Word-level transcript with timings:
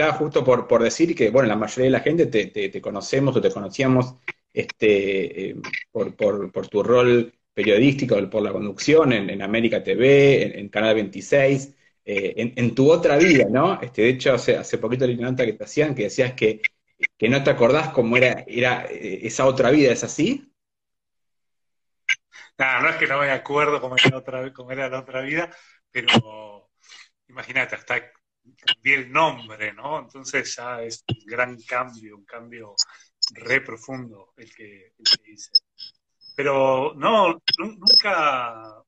estaba 0.00 0.18
justo 0.18 0.44
por, 0.44 0.82
decir 0.82 1.14
que, 1.14 1.30
bueno, 1.30 1.48
la 1.48 1.56
mayoría 1.56 1.84
de 1.84 1.90
la 1.90 2.00
gente 2.00 2.26
te, 2.26 2.80
conocemos 2.80 3.36
o 3.36 3.40
te 3.40 3.52
conocíamos 3.52 4.14
este, 4.52 5.50
eh, 5.50 5.56
por, 5.92 6.68
tu 6.68 6.82
rol 6.82 7.34
periodístico, 7.52 8.16
por 8.30 8.42
la 8.42 8.52
conducción 8.52 9.12
en, 9.12 9.42
América 9.42 9.82
TV, 9.82 10.58
en, 10.58 10.68
Canal 10.70 10.94
26, 10.94 11.74
eh, 12.06 12.52
en, 12.56 12.74
tu 12.74 12.90
otra 12.90 13.18
vida, 13.18 13.44
¿no? 13.50 13.78
Este, 13.82 14.02
de 14.02 14.08
hecho, 14.08 14.32
hace, 14.32 14.56
hace 14.56 14.78
poquito 14.78 15.06
la 15.06 15.30
nota 15.30 15.44
que 15.44 15.52
te 15.52 15.64
hacían, 15.64 15.94
que 15.94 16.04
decías 16.04 16.32
que, 16.32 16.62
que 17.18 17.28
no 17.28 17.42
te 17.42 17.50
acordás 17.50 17.90
cómo 17.90 18.16
era, 18.16 18.44
eh, 18.46 19.20
esa 19.22 19.44
otra 19.46 19.70
vida, 19.70 19.92
¿es 19.92 20.02
así? 20.02 20.50
No, 22.56 22.80
no 22.80 22.88
es 22.88 22.96
que 22.96 23.06
no 23.06 23.18
me 23.18 23.30
acuerdo 23.30 23.80
otra, 24.14 24.52
cómo 24.52 24.72
era 24.72 24.88
la 24.88 25.00
otra 25.00 25.20
vida, 25.20 25.50
pero 25.90 26.70
imagínate, 27.28 27.74
hasta 27.74 28.12
cambié 28.56 28.96
el 28.96 29.12
nombre, 29.12 29.72
¿no? 29.72 30.00
Entonces 30.00 30.54
ya 30.56 30.82
es 30.82 31.04
un 31.08 31.24
gran 31.26 31.60
cambio, 31.62 32.16
un 32.16 32.24
cambio 32.24 32.74
re 33.32 33.60
profundo 33.60 34.32
el 34.36 34.54
que, 34.54 34.92
hice. 35.26 35.50
Pero 36.36 36.94
no, 36.96 37.42
nunca, 37.58 38.82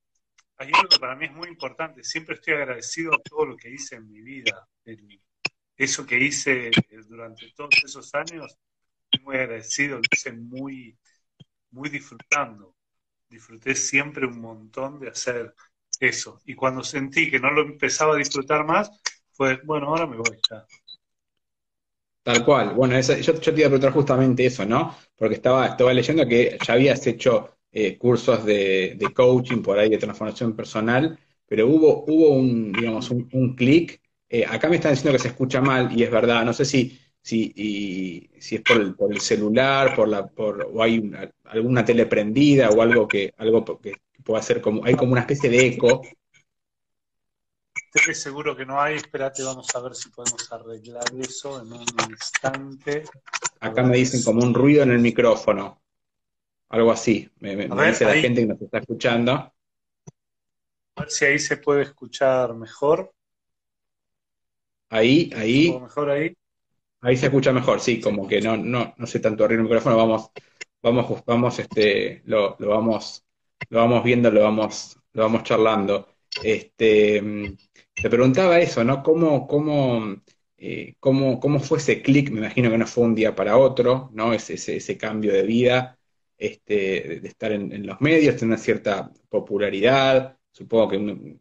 hay 0.57 0.71
algo 0.73 0.89
que 0.89 0.99
para 0.99 1.17
mí 1.17 1.27
es 1.27 1.33
muy 1.33 1.49
importante, 1.49 2.03
siempre 2.03 2.37
estoy 2.37 2.55
agradecido 2.55 3.15
a 3.15 3.23
todo 3.23 3.47
lo 3.47 3.57
que 3.57 3.71
hice 3.71 3.97
en 3.97 4.09
mi 4.09 4.21
vida, 4.21 4.69
eso 5.77 6.07
que 6.07 6.19
hice 6.19 6.71
durante 7.09 7.53
todos 7.53 7.75
esos 7.85 8.15
años, 8.15 8.57
muy 9.23 9.37
agradecido, 9.37 9.97
lo 9.97 10.03
hice 10.11 10.33
muy, 10.33 10.97
muy 11.71 11.89
disfrutando 11.91 12.75
disfruté 13.33 13.75
siempre 13.75 14.27
un 14.27 14.41
montón 14.41 15.01
de 15.01 15.09
hacer 15.09 15.55
eso. 15.99 16.41
Y 16.45 16.55
cuando 16.55 16.85
sentí 16.85 17.31
que 17.31 17.41
no 17.41 17.51
lo 17.51 17.63
empezaba 17.63 18.15
a 18.15 18.19
disfrutar 18.19 18.65
más, 18.65 18.91
fue, 19.33 19.61
bueno, 19.65 19.89
ahora 19.89 20.07
me 20.07 20.17
voy 20.17 20.39
ya. 20.51 20.67
Tal 22.23 22.45
cual. 22.45 22.75
Bueno, 22.75 23.01
yo, 23.01 23.17
yo, 23.21 23.35
te 23.35 23.51
iba 23.51 23.67
a 23.67 23.71
preguntar 23.71 23.93
justamente 23.93 24.47
eso, 24.47 24.65
¿no? 24.65 24.95
Porque 25.17 25.35
estaba, 25.37 25.67
estaba 25.67 25.93
leyendo 25.93 26.27
que 26.27 26.57
ya 26.65 26.75
habías 26.75 27.05
hecho 27.07 27.57
eh, 27.73 27.99
cursos 27.99 28.45
de, 28.45 28.97
coaching 29.15 29.63
por 29.63 29.79
ahí, 29.79 29.91
de 29.91 29.99
transformación 29.99 30.55
personal, 30.55 31.19
pero 31.47 31.67
hubo, 31.67 32.05
hubo 32.07 32.31
un, 32.31 32.73
digamos, 32.73 33.11
un, 33.11 33.55
clic. 33.57 34.01
Eh, 34.29 34.45
acá 34.47 34.69
me 34.69 34.77
están 34.77 34.93
diciendo 34.93 35.13
que 35.13 35.23
se 35.23 35.29
escucha 35.29 35.61
mal, 35.61 35.91
y 35.99 36.05
es 36.05 36.11
verdad, 36.11 36.45
no 36.45 36.53
sé 36.53 36.65
si 36.65 36.99
si, 37.23 37.53
y, 37.57 38.41
si 38.41 38.57
es 38.57 38.63
por 38.63 38.81
el, 38.81 38.95
por 38.95 39.13
el 39.13 39.21
celular, 39.21 39.95
por 39.95 40.09
la, 40.09 40.27
por, 40.27 40.69
o 40.73 40.83
hay 40.83 41.11
alguna 41.45 41.85
tele 41.85 42.07
prendida 42.07 42.71
o 42.71 42.83
algo 42.83 43.07
que, 43.07 43.33
algo 43.39 43.65
que 43.81 43.95
pueda 44.25 44.43
ser 44.43 44.61
como, 44.61 44.85
hay 44.85 44.95
como 44.95 45.13
una 45.13 45.23
especie 45.23 45.49
de 45.49 45.67
eco. 45.67 46.03
Estoy 47.95 48.15
seguro 48.15 48.57
que 48.57 48.65
no 48.65 48.81
hay, 48.81 48.97
espérate, 48.97 49.43
vamos 49.43 49.69
a 49.75 49.81
ver 49.81 49.95
si 49.95 50.09
podemos 50.09 50.51
arreglar 50.51 51.05
eso 51.21 51.61
en 51.61 51.73
un 51.75 51.85
instante. 52.09 53.05
Acá 53.61 53.83
me 53.83 53.99
dicen 53.99 54.23
como 54.23 54.43
un 54.43 54.55
ruido 54.55 54.83
en 54.83 54.93
el 54.93 54.99
micrófono, 54.99 55.83
algo 56.71 56.91
así, 56.91 57.31
me, 57.41 57.55
dice 57.55 58.07
la 58.07 58.15
gente 58.15 58.41
que 58.41 58.47
nos 58.47 58.63
está 58.63 58.79
escuchando. 58.79 59.33
A 59.33 59.53
ver 61.01 61.11
si 61.11 61.27
ahí 61.27 61.39
se 61.39 61.59
puede 61.59 61.83
escuchar 61.83 62.55
mejor. 62.55 63.13
Ahí, 64.89 65.31
ahí. 65.37 65.79
Mejor 65.79 66.11
ahí. 66.11 66.35
Ahí 67.03 67.17
se 67.19 67.27
escucha 67.27 67.53
mejor, 67.53 67.81
sí, 67.81 68.01
como 68.01 68.27
que 68.27 68.41
no, 68.41 68.57
no, 68.57 68.95
no 68.97 69.07
sé 69.07 69.21
tanto 69.21 69.45
arriba 69.45 69.59
el 69.59 69.65
micrófono, 69.65 69.97
vamos, 69.99 70.31
vamos, 70.81 71.23
vamos, 71.27 71.59
este, 71.59 72.23
lo, 72.25 72.57
lo 72.59 72.69
vamos, 72.69 73.27
lo 73.69 73.81
vamos 73.81 74.03
viendo, 74.03 74.31
lo 74.31 74.43
vamos, 74.43 74.99
lo 75.13 75.25
vamos 75.25 75.43
charlando. 75.43 76.12
Este, 76.43 77.23
te 77.95 78.11
preguntaba 78.11 78.61
eso, 78.61 78.83
¿no? 78.85 79.03
¿Cómo, 79.03 79.47
cómo, 79.47 80.17
eh, 80.57 80.95
cómo, 80.99 81.39
cómo 81.41 81.61
fue 81.61 81.79
ese 81.79 82.03
clic? 82.03 82.31
Me 82.31 82.39
imagino 82.41 82.71
que 82.71 82.79
no 82.79 82.87
fue 82.87 83.05
un 83.05 83.15
día 83.15 83.35
para 83.35 83.59
otro, 83.59 84.11
¿no? 84.13 84.33
Ese, 84.33 84.55
ese, 84.55 84.97
cambio 84.97 85.33
de 85.33 85.43
vida, 85.43 85.99
este, 86.39 87.21
de 87.21 87.29
estar 87.29 87.53
en, 87.53 87.87
los 87.87 88.01
medios, 88.01 88.37
tener 88.37 88.59
cierta 88.59 89.11
popularidad, 89.29 90.39
supongo 90.53 90.89
que 90.89 90.97
un, 90.97 91.41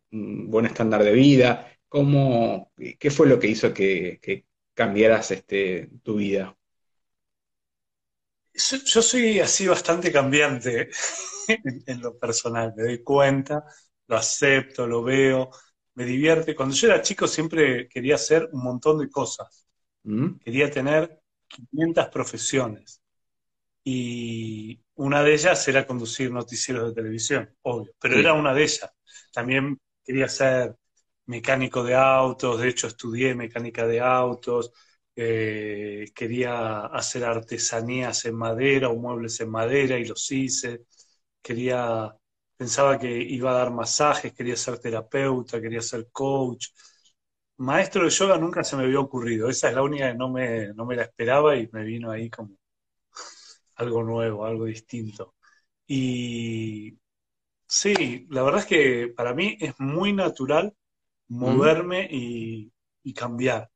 buen 0.50 0.66
estándar 0.66 1.03
de 1.03 1.13
vida. 1.13 1.68
¿Cómo, 1.88 2.72
¿Qué 3.00 3.12
fue 3.12 3.28
lo 3.28 3.40
que 3.40 3.47
hizo 3.47 3.74
que, 3.74 4.19
que, 4.22 4.46
cambiaras 4.74 5.31
este, 5.31 5.90
tu 6.03 6.16
vida? 6.16 6.56
Yo 8.53 9.01
soy 9.01 9.40
así 9.40 9.68
bastante 9.68 10.12
cambiante 10.12 10.90
en, 11.85 12.01
lo 12.01 12.18
personal, 12.18 12.74
me 12.75 12.84
doy 12.84 13.03
cuenta, 13.03 13.63
lo 14.11 14.17
acepto, 14.17 14.85
lo 14.85 15.03
veo, 15.03 15.49
me 15.95 16.05
divierte. 16.05 16.53
Cuando 16.53 16.75
yo 16.75 16.88
era 16.88 17.01
chico 17.01 17.27
siempre 17.27 17.88
quería 17.88 18.16
hacer 18.16 18.49
un 18.51 18.63
montón 18.63 18.99
de 18.99 19.09
cosas. 19.09 19.67
¿Mm? 20.03 20.38
Quería 20.39 20.69
tener 20.69 21.22
500 21.47 22.09
profesiones. 22.09 23.01
Y 23.83 24.81
una 24.95 25.23
de 25.23 25.33
ellas 25.33 25.67
era 25.67 25.88
conducir 25.88 26.31
noticieros 26.31 26.89
de 26.89 26.94
televisión, 26.94 27.50
obvio, 27.63 27.94
pero 28.00 28.19
era 28.19 28.33
una 28.33 28.53
de 28.53 28.63
ellas. 28.63 28.91
También 29.33 29.79
quería 30.03 30.27
ser 30.27 30.75
mecánico 31.25 31.83
de 31.83 31.95
autos, 31.95 32.59
de 32.61 32.67
hecho 32.69 32.88
estudié 32.88 33.33
mecánica 33.33 33.88
de 33.88 34.01
autos, 34.01 34.71
eh, 35.16 36.05
quería 36.13 36.81
hacer 36.88 37.23
artesanías 37.23 38.25
en 38.25 38.35
madera 38.35 38.89
o 38.89 38.95
muebles 38.97 39.39
en 39.39 39.50
madera 39.50 39.97
y 39.97 40.05
los 40.05 40.29
hice, 40.31 40.85
quería, 41.41 42.13
pensaba 42.61 42.99
que 42.99 43.09
iba 43.09 43.49
a 43.49 43.55
dar 43.55 43.72
masajes, 43.72 44.33
quería 44.33 44.55
ser 44.55 44.77
terapeuta, 44.77 45.59
quería 45.59 45.81
ser 45.81 46.11
coach. 46.11 46.67
Maestro 47.57 48.03
de 48.03 48.11
yoga 48.11 48.38
nunca 48.38 48.63
se 48.63 48.75
me 48.75 48.83
había 48.83 48.99
ocurrido, 48.99 49.49
esa 49.49 49.69
es 49.69 49.73
la 49.73 49.81
única 49.81 50.11
que 50.11 50.16
no 50.16 50.29
me, 50.29 50.71
no 50.75 50.85
me 50.85 50.95
la 50.95 51.01
esperaba 51.01 51.55
y 51.55 51.67
me 51.71 51.83
vino 51.83 52.11
ahí 52.11 52.29
como 52.29 52.55
algo 53.77 54.03
nuevo, 54.03 54.45
algo 54.45 54.66
distinto. 54.66 55.33
Y 55.88 57.00
sí, 57.66 58.27
la 58.29 58.44
verdad 58.44 58.59
es 58.59 58.67
que 58.67 59.07
para 59.07 59.33
mí 59.33 59.57
es 59.59 59.73
muy 59.79 60.13
natural 60.13 60.71
moverme 61.29 62.07
y, 62.11 62.71
cambiar. 63.16 63.71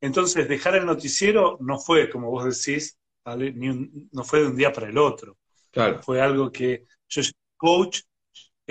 Entonces, 0.00 0.48
dejar 0.48 0.76
el 0.76 0.86
noticiero 0.86 1.58
no 1.60 1.80
fue, 1.80 2.08
como 2.08 2.30
vos 2.30 2.44
decís, 2.44 2.96
no 3.24 4.22
fue 4.22 4.42
de 4.42 4.46
un 4.46 4.56
día 4.56 4.72
para 4.72 4.88
el 4.88 4.98
otro. 4.98 5.36
Claro. 5.72 6.00
Fue 6.00 6.20
algo 6.20 6.52
que 6.52 6.86
yo, 7.08 7.22
coach, 7.56 8.02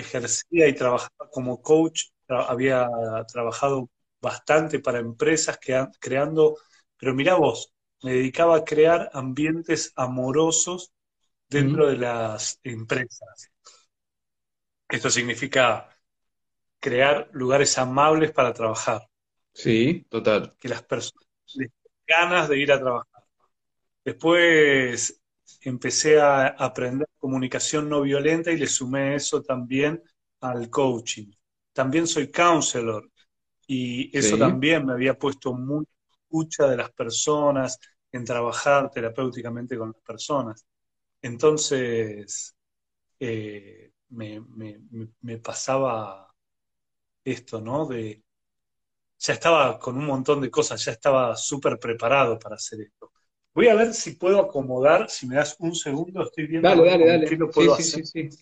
ejercía 0.00 0.68
y 0.68 0.74
trabajaba 0.74 1.30
como 1.30 1.62
coach, 1.62 2.04
había 2.28 2.88
trabajado 3.32 3.90
bastante 4.20 4.80
para 4.80 4.98
empresas 4.98 5.58
creando, 6.00 6.56
pero 6.96 7.14
mira 7.14 7.34
vos, 7.34 7.72
me 8.02 8.12
dedicaba 8.14 8.56
a 8.56 8.64
crear 8.64 9.10
ambientes 9.12 9.92
amorosos 9.96 10.92
dentro 11.48 11.88
de 11.88 11.96
las 11.96 12.60
empresas. 12.62 13.50
Esto 14.88 15.10
significa 15.10 15.88
crear 16.80 17.28
lugares 17.32 17.76
amables 17.78 18.32
para 18.32 18.52
trabajar. 18.52 19.02
Sí, 19.52 20.06
total. 20.08 20.54
Que 20.58 20.68
las 20.68 20.82
personas 20.82 21.26
les 21.54 21.70
ganas 22.06 22.48
de 22.48 22.58
ir 22.58 22.72
a 22.72 22.80
trabajar. 22.80 23.24
Después 24.04 25.19
empecé 25.60 26.20
a 26.20 26.48
aprender 26.48 27.08
comunicación 27.18 27.88
no 27.88 28.02
violenta 28.02 28.50
y 28.52 28.56
le 28.58 28.66
sumé 28.66 29.14
eso 29.16 29.42
también 29.42 30.02
al 30.40 30.70
coaching. 30.70 31.30
También 31.72 32.06
soy 32.06 32.30
counselor 32.30 33.10
y 33.66 34.16
eso 34.16 34.38
también 34.38 34.86
me 34.86 34.92
había 34.94 35.14
puesto 35.18 35.52
muy 35.54 35.86
escucha 36.24 36.66
de 36.68 36.76
las 36.76 36.92
personas, 36.92 37.78
en 38.12 38.24
trabajar 38.24 38.90
terapéuticamente 38.90 39.76
con 39.78 39.92
las 39.92 40.02
personas. 40.02 40.66
Entonces, 41.22 42.54
eh, 43.20 43.92
me, 44.10 44.40
me 45.22 45.38
pasaba 45.38 46.34
esto, 47.24 47.60
¿no? 47.60 47.86
De, 47.86 48.22
ya 49.18 49.34
estaba 49.34 49.78
con 49.78 49.96
un 49.98 50.06
montón 50.06 50.40
de 50.40 50.50
cosas, 50.50 50.84
ya 50.84 50.92
estaba 50.92 51.36
súper 51.36 51.78
preparado 51.78 52.38
para 52.38 52.56
hacer 52.56 52.80
esto. 52.82 53.12
Voy 53.52 53.68
a 53.68 53.74
ver 53.74 53.92
si 53.94 54.12
puedo 54.12 54.40
acomodar, 54.40 55.10
si 55.10 55.26
me 55.26 55.34
das 55.34 55.56
un 55.58 55.74
segundo, 55.74 56.22
estoy 56.22 56.46
viendo 56.46 56.68
dale, 56.68 56.84
dale, 56.84 57.06
dale. 57.06 57.36
lo 57.36 57.50
puedo 57.50 57.74
hacer. 57.74 58.06
Sí, 58.06 58.30
sí, 58.30 58.38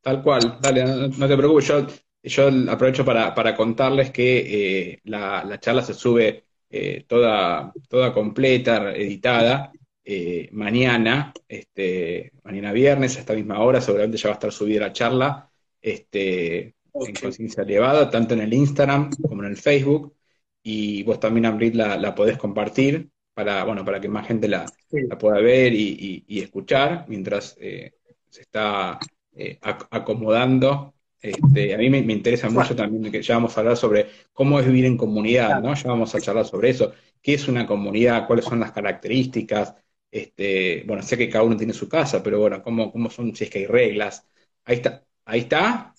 Tal 0.00 0.22
cual, 0.22 0.58
dale, 0.60 0.84
no, 0.84 1.28
te 1.28 1.36
preocupes, 1.36 1.66
yo, 1.66 1.86
yo 2.22 2.48
aprovecho 2.70 3.04
para, 3.04 3.34
para 3.34 3.54
contarles 3.54 4.10
que 4.10 4.92
eh, 4.92 5.00
la, 5.04 5.58
charla 5.60 5.82
se 5.82 5.94
sube 5.94 6.44
eh, 6.70 7.04
toda, 7.06 7.72
toda 7.88 8.12
completa, 8.12 8.94
editada, 8.94 9.72
eh, 10.04 10.48
mañana, 10.52 11.34
este, 11.48 12.32
mañana 12.44 12.72
viernes, 12.72 13.16
a 13.16 13.20
esta 13.20 13.34
misma 13.34 13.60
hora, 13.60 13.80
seguramente 13.80 14.16
ya 14.16 14.28
va 14.28 14.34
a 14.34 14.38
estar 14.38 14.52
subida 14.52 14.80
la 14.80 14.92
charla. 14.92 15.50
Este, 15.82 16.76
en 16.94 17.14
conciencia 17.14 17.62
elevada, 17.62 18.08
tanto 18.10 18.34
en 18.34 18.40
el 18.40 18.54
Instagram 18.54 19.10
como 19.28 19.42
en 19.42 19.50
el 19.50 19.56
Facebook. 19.56 20.14
Y 20.62 21.02
vos 21.02 21.20
también, 21.20 21.46
Ambrit, 21.46 21.74
la, 21.74 21.96
la 21.96 22.14
podés 22.14 22.38
compartir 22.38 23.10
para, 23.36 23.64
bueno, 23.64 23.84
para 23.84 24.00
que 24.00 24.08
más 24.08 24.26
gente 24.26 24.48
la, 24.48 24.64
la 24.90 25.18
pueda 25.18 25.40
ver 25.40 25.74
y, 25.74 26.24
y, 26.26 26.40
escuchar 26.40 27.04
mientras 27.06 27.54
eh, 27.60 27.92
se 28.30 28.40
está 28.40 28.98
eh, 29.34 29.58
acomodando. 29.60 30.94
Este, 31.20 31.74
a 31.74 31.76
mí 31.76 31.90
me, 31.90 31.98
interesa 31.98 32.48
mucho 32.48 32.74
también 32.74 33.12
que 33.12 33.20
ya 33.20 33.34
vamos 33.34 33.54
a 33.54 33.60
hablar 33.60 33.76
sobre 33.76 34.06
cómo 34.32 34.58
es 34.58 34.66
vivir 34.66 34.86
en 34.86 34.96
comunidad, 34.96 35.60
¿no? 35.60 35.74
Ya 35.74 35.90
vamos 35.90 36.14
a 36.14 36.20
charlar 36.20 36.46
sobre 36.46 36.70
eso. 36.70 36.94
qué 37.20 37.34
es 37.34 37.46
una 37.46 37.66
comunidad, 37.66 38.26
cuáles 38.26 38.46
son 38.46 38.58
las 38.60 38.72
características. 38.72 39.74
Este, 40.10 40.84
bueno, 40.86 41.02
sé 41.02 41.18
que 41.18 41.28
cada 41.28 41.44
uno 41.44 41.58
tiene 41.58 41.74
su 41.74 41.90
casa, 41.90 42.22
pero 42.22 42.40
bueno, 42.40 42.62
cómo, 42.62 42.90
cómo 42.90 43.10
son, 43.10 43.36
si 43.36 43.44
es 43.44 43.50
que 43.50 43.58
hay 43.58 43.66
reglas. 43.66 44.26
Ahí 44.64 44.76
está, 44.76 45.04
ahí 45.26 45.40
está. 45.40 45.94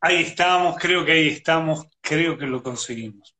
Ahí 0.00 0.22
estamos, 0.22 0.78
creo 0.78 1.04
que 1.04 1.12
ahí 1.12 1.28
estamos, 1.28 1.86
creo 2.00 2.38
que 2.38 2.46
lo 2.46 2.62
conseguimos. 2.62 3.36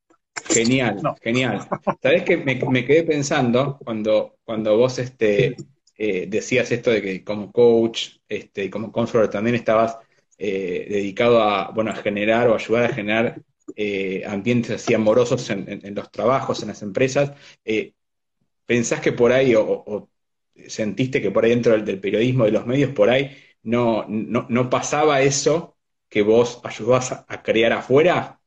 Genial, 0.49 1.01
genial. 1.23 1.69
Sabes 2.03 2.25
que 2.25 2.37
me, 2.37 2.85
quedé 2.85 3.05
pensando 3.05 3.79
cuando, 3.85 4.39
cuando 4.45 4.77
vos 4.77 4.99
este, 4.99 5.57
eh, 5.97 6.27
decías 6.29 6.71
esto 6.73 6.91
de 6.91 7.03
que 7.03 7.25
como 7.25 7.53
coach 7.53 8.17
este, 8.29 8.65
y 8.65 8.71
como 8.71 8.91
consultor 8.91 9.29
también 9.29 9.57
estabas 9.57 9.99
eh, 10.39 10.87
dedicado 10.89 11.43
a, 11.43 11.71
bueno, 11.71 11.91
a 11.91 11.97
generar 11.97 12.49
o 12.49 12.55
ayudar 12.55 12.85
a 12.85 12.95
generar 12.95 13.43
eh, 13.77 14.25
ambientes 14.27 14.71
así 14.73 14.95
amorosos 14.95 15.49
en, 15.51 15.95
los 15.95 16.11
trabajos, 16.11 16.63
en 16.63 16.69
las 16.69 16.83
empresas. 16.83 17.33
¿Pensás 18.67 19.01
que 19.01 19.13
por 19.13 19.33
ahí, 19.33 19.55
o, 19.57 20.09
sentiste 20.69 21.21
que 21.21 21.31
por 21.31 21.45
ahí 21.45 21.51
dentro 21.51 21.79
del, 21.81 22.01
periodismo, 22.01 22.45
de 22.45 22.53
los 22.53 22.67
medios, 22.67 22.93
por 22.93 23.11
ahí 23.11 23.37
no, 23.63 24.07
no, 24.09 24.71
pasaba 24.71 25.23
eso 25.23 25.77
que 26.09 26.23
vos 26.23 26.61
ayudabas 26.65 27.25
a 27.27 27.43
crear 27.43 27.73
afuera? 27.73 28.40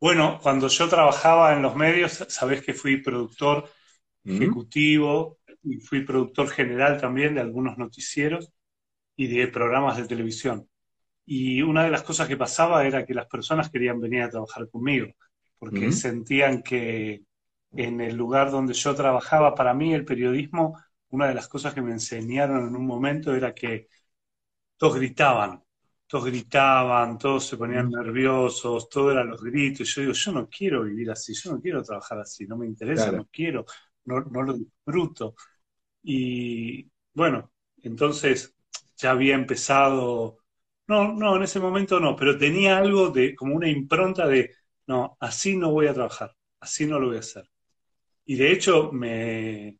Bueno, 0.00 0.40
cuando 0.42 0.68
yo 0.68 0.88
trabajaba 0.88 1.54
en 1.54 1.62
los 1.62 1.76
medios, 1.76 2.12
sabés 2.28 2.62
que 2.62 2.72
fui 2.74 3.02
productor 3.02 3.68
ejecutivo 4.26 5.38
y 5.62 5.78
fui 5.80 6.04
productor 6.04 6.48
general 6.48 7.00
también 7.00 7.34
de 7.34 7.40
algunos 7.42 7.76
noticieros 7.78 8.50
y 9.16 9.28
de 9.28 9.48
programas 9.48 9.96
de 9.98 10.06
televisión. 10.08 10.68
Y 11.26 11.62
una 11.62 11.84
de 11.84 11.90
las 11.90 12.02
cosas 12.04 12.28
que 12.28 12.36
pasaba 12.38 12.86
era 12.86 13.06
que 13.06 13.14
las 13.14 13.26
personas 13.28 13.70
querían 13.70 14.00
venir 14.00 14.22
a 14.22 14.30
trabajar 14.30 14.68
conmigo, 14.70 15.08
porque 15.58 15.92
sentían 15.92 16.62
que 16.62 17.22
en 17.72 18.00
el 18.00 18.16
lugar 18.16 18.50
donde 18.50 18.74
yo 18.74 18.94
trabajaba, 18.94 19.54
para 19.54 19.74
mí 19.74 19.94
el 19.94 20.04
periodismo, 20.06 20.78
una 21.10 21.28
de 21.28 21.34
las 21.34 21.48
cosas 21.48 21.74
que 21.74 21.82
me 21.82 21.92
enseñaron 21.92 22.68
en 22.68 22.76
un 22.76 22.86
momento 22.86 23.34
era 23.34 23.54
que 23.54 23.88
todos 24.78 24.96
gritaban, 24.96 25.62
todos 26.10 26.24
gritaban, 26.24 27.16
todos 27.18 27.46
se 27.46 27.56
ponían 27.56 27.88
nerviosos, 27.88 28.88
todo 28.88 29.12
eran 29.12 29.28
los 29.30 29.40
gritos. 29.40 29.94
Yo 29.94 30.00
digo, 30.00 30.12
yo 30.12 30.32
no 30.32 30.48
quiero 30.48 30.82
vivir 30.82 31.08
así, 31.08 31.32
yo 31.34 31.52
no 31.52 31.60
quiero 31.60 31.84
trabajar 31.84 32.18
así, 32.18 32.46
no 32.48 32.56
me 32.56 32.66
interesa, 32.66 33.12
no 33.12 33.28
quiero, 33.30 33.64
no, 34.06 34.20
lo 34.20 34.54
disfruto. 34.54 35.36
Y 36.02 36.90
bueno, 37.14 37.52
entonces 37.82 38.56
ya 38.96 39.12
había 39.12 39.36
empezado, 39.36 40.38
no, 40.88 41.12
no, 41.12 41.36
en 41.36 41.44
ese 41.44 41.60
momento 41.60 42.00
no, 42.00 42.16
pero 42.16 42.36
tenía 42.36 42.78
algo 42.78 43.10
de, 43.10 43.36
como 43.36 43.54
una 43.54 43.68
impronta 43.68 44.26
de, 44.26 44.52
no, 44.88 45.16
así 45.20 45.56
no 45.56 45.70
voy 45.70 45.86
a 45.86 45.94
trabajar, 45.94 46.34
así 46.58 46.86
no 46.86 46.98
lo 46.98 47.06
voy 47.06 47.18
a 47.18 47.20
hacer. 47.20 47.48
Y 48.24 48.34
de 48.34 48.50
hecho 48.50 48.90
me, 48.90 49.78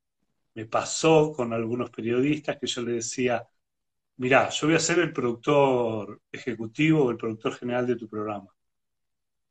me 0.54 0.66
pasó 0.66 1.32
con 1.32 1.52
algunos 1.52 1.90
periodistas 1.90 2.56
que 2.60 2.68
yo 2.68 2.82
le 2.82 2.92
decía, 2.92 3.44
mirá, 4.20 4.50
yo 4.50 4.66
voy 4.66 4.76
a 4.76 4.80
ser 4.80 4.98
el 4.98 5.12
productor 5.14 6.20
ejecutivo 6.30 7.04
o 7.04 7.10
el 7.10 7.16
productor 7.16 7.54
general 7.54 7.86
de 7.86 7.96
tu 7.96 8.06
programa. 8.06 8.50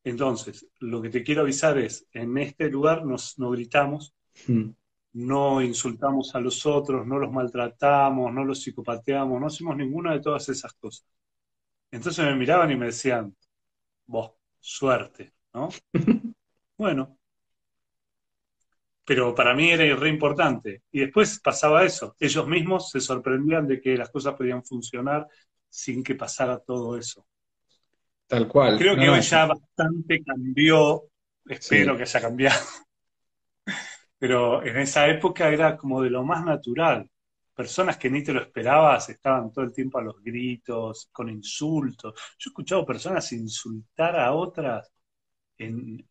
Entonces, 0.04 0.68
lo 0.80 1.02
que 1.02 1.10
te 1.10 1.24
quiero 1.24 1.42
avisar 1.42 1.80
es, 1.80 2.08
en 2.14 2.38
este 2.38 2.70
lugar 2.70 3.04
nos, 3.04 3.40
no 3.40 3.50
gritamos, 3.50 4.14
hmm. 4.48 4.70
no 5.14 5.62
insultamos 5.62 6.36
a 6.36 6.40
los 6.40 6.66
otros, 6.68 7.06
no 7.08 7.18
los 7.18 7.32
maltratamos, 7.32 8.32
no 8.32 8.46
los 8.46 8.62
psicopateamos, 8.62 9.42
no 9.42 9.48
hacemos 9.48 9.76
ninguna 9.76 10.14
de 10.14 10.22
todas 10.22 10.48
esas 10.50 10.72
cosas. 10.74 11.08
Entonces 11.90 12.24
me 12.24 12.36
miraban 12.36 12.70
y 12.70 12.76
me 12.76 12.88
decían, 12.88 13.36
vos, 14.06 14.34
suerte, 14.60 15.34
¿no? 15.52 15.70
bueno, 16.78 17.19
pero 19.10 19.34
para 19.34 19.56
mí 19.56 19.72
era 19.72 19.96
re 19.96 20.08
importante. 20.08 20.84
Y 20.92 21.00
después 21.00 21.40
pasaba 21.40 21.84
eso. 21.84 22.16
Ellos 22.20 22.48
mismos 22.48 22.92
se 22.92 23.00
sorprendían 23.00 23.66
de 23.66 23.82
que 23.82 23.98
las 23.98 24.12
cosas 24.12 24.36
podían 24.36 24.64
funcionar 24.64 25.28
sin 25.68 26.04
que 26.04 26.14
pasara 26.14 26.60
todo 26.60 26.96
eso. 26.96 27.26
Tal 28.28 28.48
cual. 28.48 28.78
Creo 28.78 28.96
que 28.96 29.10
hoy 29.10 29.22
ya 29.22 29.48
bastante 29.48 30.24
cambió, 30.24 31.06
espero 31.48 31.98
que 31.98 32.04
haya 32.04 32.22
cambiado. 32.22 32.60
Pero 34.20 34.64
en 34.64 34.78
esa 34.78 35.08
época 35.08 35.50
era 35.50 35.76
como 35.76 36.04
de 36.04 36.12
lo 36.12 36.24
más 36.24 36.46
natural. 36.46 37.10
Personas 37.56 37.98
que 37.98 38.12
ni 38.12 38.24
te 38.24 38.32
lo 38.32 38.42
esperabas 38.42 39.10
estaban 39.10 39.52
todo 39.52 39.66
el 39.66 39.74
tiempo 39.74 39.98
a 39.98 40.04
los 40.04 40.22
gritos, 40.22 41.10
con 41.12 41.30
insultos. 41.30 42.14
Yo 42.38 42.50
he 42.50 42.52
escuchado 42.52 42.86
personas 42.86 43.32
insultar 43.32 44.20
a 44.20 44.34
otras 44.34 44.94
en, 45.58 46.08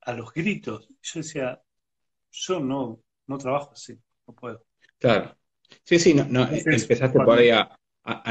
a 0.00 0.14
los 0.14 0.32
gritos. 0.32 0.88
Yo 1.02 1.20
decía, 1.20 1.60
yo 2.34 2.60
no, 2.60 3.00
no 3.26 3.38
trabajo 3.38 3.70
así, 3.72 3.98
no 4.26 4.34
puedo. 4.34 4.64
Claro. 4.98 5.36
Sí, 5.84 5.98
sí, 5.98 6.14
no, 6.14 6.24
no 6.24 6.48
empezaste 6.50 7.18
por 7.20 7.38
ahí 7.38 7.50
a, 7.50 7.70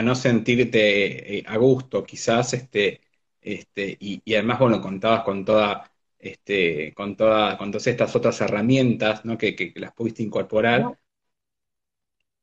no 0.04 0.16
sentirte 0.16 1.40
eh, 1.40 1.44
a 1.48 1.58
gusto, 1.58 2.04
quizás, 2.04 2.54
este, 2.54 3.02
este, 3.42 3.98
y, 4.00 4.22
además, 4.34 4.60
bueno, 4.60 4.82
contabas 4.82 5.24
con 5.24 5.44
toda, 5.44 5.92
este, 6.20 6.94
con 6.94 7.16
toda, 7.16 7.58
con 7.58 7.72
todas 7.72 7.88
estas 7.88 8.16
otras 8.16 8.40
herramientas, 8.42 9.26
¿no? 9.26 9.38
Que, 9.38 9.56
que, 9.56 9.74
las 9.76 9.94
pudiste 9.94 10.24
incorporar. 10.24 10.98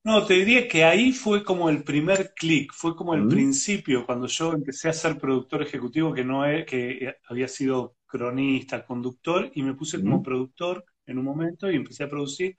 No. 0.03 0.27
te 0.27 0.35
diría 0.35 0.67
que 0.67 0.85
ahí 0.85 1.13
fue 1.13 1.45
como 1.45 1.71
el 1.71 1.85
primer 1.85 2.33
clic, 2.35 2.73
fue 2.75 2.97
como 2.97 3.15
el 3.15 3.25
mm. 3.25 3.29
principio, 3.29 4.07
cuando 4.07 4.27
yo 4.27 4.53
empecé 4.53 4.89
a 4.89 4.93
ser 4.93 5.19
productor 5.19 5.63
ejecutivo, 5.63 6.13
que 6.13 6.25
no 6.25 6.43
que 6.67 7.15
había 7.29 7.49
sido 7.49 7.97
cronista, 8.07 8.85
conductor, 8.85 9.51
y 9.55 9.63
me 9.63 9.75
puse 9.75 10.01
como 10.01 10.19
mm. 10.19 10.23
productor 10.23 10.85
en 11.11 11.19
un 11.19 11.25
momento 11.25 11.71
y 11.71 11.77
empecé 11.77 12.05
a 12.05 12.09
producir 12.11 12.57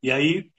y 0.00 0.10
ahí 0.10 0.52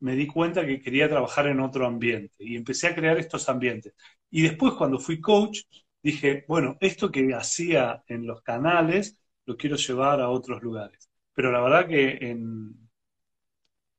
me 0.00 0.14
di 0.16 0.26
cuenta 0.26 0.66
que 0.66 0.80
quería 0.80 1.08
trabajar 1.08 1.46
en 1.48 1.60
otro 1.60 1.86
ambiente 1.86 2.36
y 2.40 2.56
empecé 2.56 2.88
a 2.88 2.94
crear 2.94 3.18
estos 3.18 3.48
ambientes. 3.48 3.94
Y 4.30 4.42
después 4.42 4.74
cuando 4.74 4.98
fui 4.98 5.20
coach, 5.20 5.60
dije, 6.02 6.44
bueno, 6.48 6.76
esto 6.80 7.10
que 7.10 7.34
hacía 7.34 8.02
en 8.08 8.26
los 8.26 8.42
canales 8.42 9.18
lo 9.46 9.56
quiero 9.56 9.76
llevar 9.76 10.20
a 10.20 10.28
otros 10.30 10.62
lugares. 10.62 11.10
Pero 11.34 11.52
la 11.52 11.60
verdad 11.62 11.88
que 11.88 12.18
en 12.30 12.74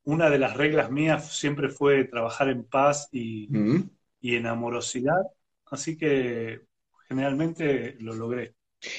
una 0.04 0.30
de 0.30 0.40
las 0.40 0.56
reglas 0.58 0.90
mías 0.92 1.38
siempre 1.38 1.70
fue 1.70 2.06
trabajar 2.06 2.50
en 2.50 2.64
paz 2.66 3.10
y, 3.12 3.52
y 4.22 4.38
en 4.38 4.48
amorosidad, 4.48 5.24
así 5.68 5.98
que 5.98 6.64
generalmente 7.10 7.98
lo 8.02 8.16
logré. 8.16 8.57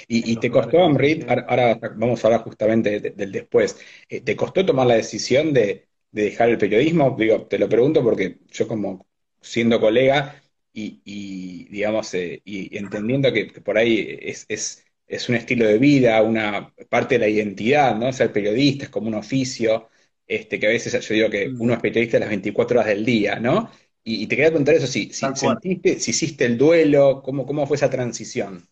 Y, 0.09 0.37
te 0.37 0.51
costó, 0.51 0.83
Amrit, 0.83 1.25
ahora 1.29 1.79
vamos 1.97 2.25
a 2.25 2.29
hablar 2.29 2.43
justamente 2.43 3.00
del 3.00 3.33
después, 3.33 3.79
eh, 4.09 4.21
¿te 4.21 4.37
costó 4.37 4.67
tomar 4.67 4.87
la 4.87 4.95
decisión 4.97 5.52
de, 5.52 5.88
dejar 6.11 6.49
el 6.49 6.59
periodismo? 6.59 7.14
Digo, 7.19 7.47
te 7.47 7.59
lo 7.59 7.69
pregunto 7.69 8.02
porque 8.02 8.38
yo 8.50 8.67
como 8.67 9.07
siendo 9.41 9.81
colega 9.81 10.43
y, 10.73 11.69
digamos, 11.71 12.14
eh, 12.14 12.41
y 12.45 12.76
entendiendo 12.76 13.33
que, 13.33 13.47
por 13.47 13.79
ahí 13.79 14.17
es, 14.21 14.47
es, 14.49 15.29
un 15.29 15.35
estilo 15.37 15.67
de 15.67 15.79
vida, 15.79 16.23
una 16.23 16.73
parte 16.88 17.17
de 17.17 17.21
la 17.21 17.29
identidad, 17.29 17.97
¿no? 17.97 18.12
Ser 18.12 18.33
periodista 18.33 18.85
es 18.85 18.91
como 18.91 19.09
un 19.09 19.14
oficio, 19.14 19.88
este, 20.26 20.61
que 20.61 20.67
a 20.67 20.71
veces 20.71 21.07
yo 21.07 21.14
digo 21.14 21.31
que 21.31 21.49
mm. 21.49 21.61
uno 21.61 21.75
es 21.75 21.81
periodista 21.81 22.19
las 22.19 22.29
24 22.29 22.79
horas 22.79 22.88
del 22.88 23.05
día, 23.05 23.37
¿no? 23.41 23.71
Y, 24.05 24.26
te 24.26 24.37
quería 24.37 24.50
preguntar 24.50 24.75
eso, 24.75 24.87
si, 24.87 25.12
si 25.12 25.26
sentiste, 25.35 26.00
si 26.00 26.12
hiciste 26.12 26.45
el 26.47 26.57
duelo, 26.57 27.23
¿cómo, 27.23 27.47
cómo 27.47 27.67
fue 27.67 27.76
esa 27.76 27.91
transición? 27.91 28.67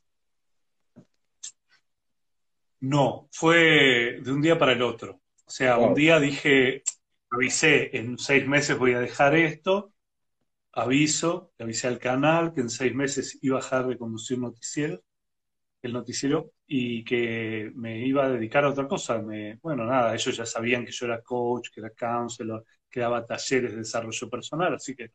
No, 2.81 3.29
fue 3.33 4.21
de 4.23 4.33
un 4.33 4.43
día 4.43 4.59
para 4.59 4.73
el 4.73 4.83
otro. 4.83 5.23
O 5.47 5.51
sea, 5.51 5.79
un 5.79 5.95
día 5.95 6.21
dije, 6.21 6.83
avisé, 7.31 7.97
en 7.97 8.19
seis 8.19 8.47
meses 8.47 8.79
voy 8.79 8.93
a 8.95 9.01
dejar 9.01 9.35
esto, 9.35 9.93
aviso, 10.73 11.53
le 11.59 11.65
avisé 11.65 11.89
al 11.89 11.99
canal 11.99 12.53
que 12.55 12.61
en 12.63 12.71
seis 12.71 12.95
meses 12.95 13.39
iba 13.43 13.59
a 13.59 13.63
dejar 13.63 13.87
de 13.89 13.99
conducir 13.99 14.39
noticiero, 14.39 15.03
el 15.83 15.93
noticiero, 15.93 16.53
y 16.67 17.05
que 17.05 17.73
me 17.77 18.07
iba 18.07 18.27
a 18.27 18.31
dedicar 18.31 18.65
a 18.65 18.71
otra 18.71 18.89
cosa. 18.89 19.23
bueno, 19.63 19.85
nada, 19.87 20.15
ellos 20.15 20.37
ya 20.37 20.47
sabían 20.47 20.85
que 20.85 20.93
yo 20.93 21.07
era 21.07 21.23
coach, 21.23 21.71
que 21.73 21.81
era 21.81 21.91
counselor, 21.91 22.65
que 22.91 23.01
daba 23.01 23.27
talleres 23.27 23.73
de 23.73 23.79
desarrollo 23.79 24.31
personal, 24.31 24.75
así 24.75 24.95
que... 24.97 25.13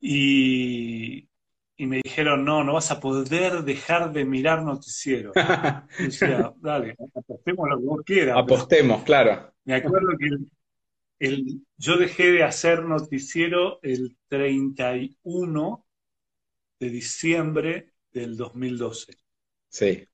Y, 0.00 1.28
y 1.76 1.86
me 1.86 2.00
dijeron, 2.02 2.44
no, 2.44 2.62
no 2.62 2.74
vas 2.74 2.90
a 2.90 3.00
poder 3.00 3.62
dejar 3.62 4.12
de 4.12 4.24
mirar 4.24 4.62
noticiero. 4.62 5.32
Y 5.98 6.04
decía, 6.04 6.52
dale, 6.58 6.96
apostemos 7.14 7.68
lo 7.68 7.78
que 7.78 7.84
vos 7.84 8.02
quieras. 8.04 8.36
Apostemos, 8.38 9.02
claro. 9.02 9.52
Me 9.64 9.74
acuerdo 9.74 10.08
que 10.18 10.28
el, 11.26 11.60
yo 11.76 11.96
dejé 11.96 12.30
de 12.32 12.44
hacer 12.44 12.84
noticiero 12.84 13.78
el 13.82 14.16
31 14.28 15.86
de 16.80 16.90
diciembre 16.90 17.92
del 18.12 18.36
2012. 18.36 19.16
Sí. 19.68 20.06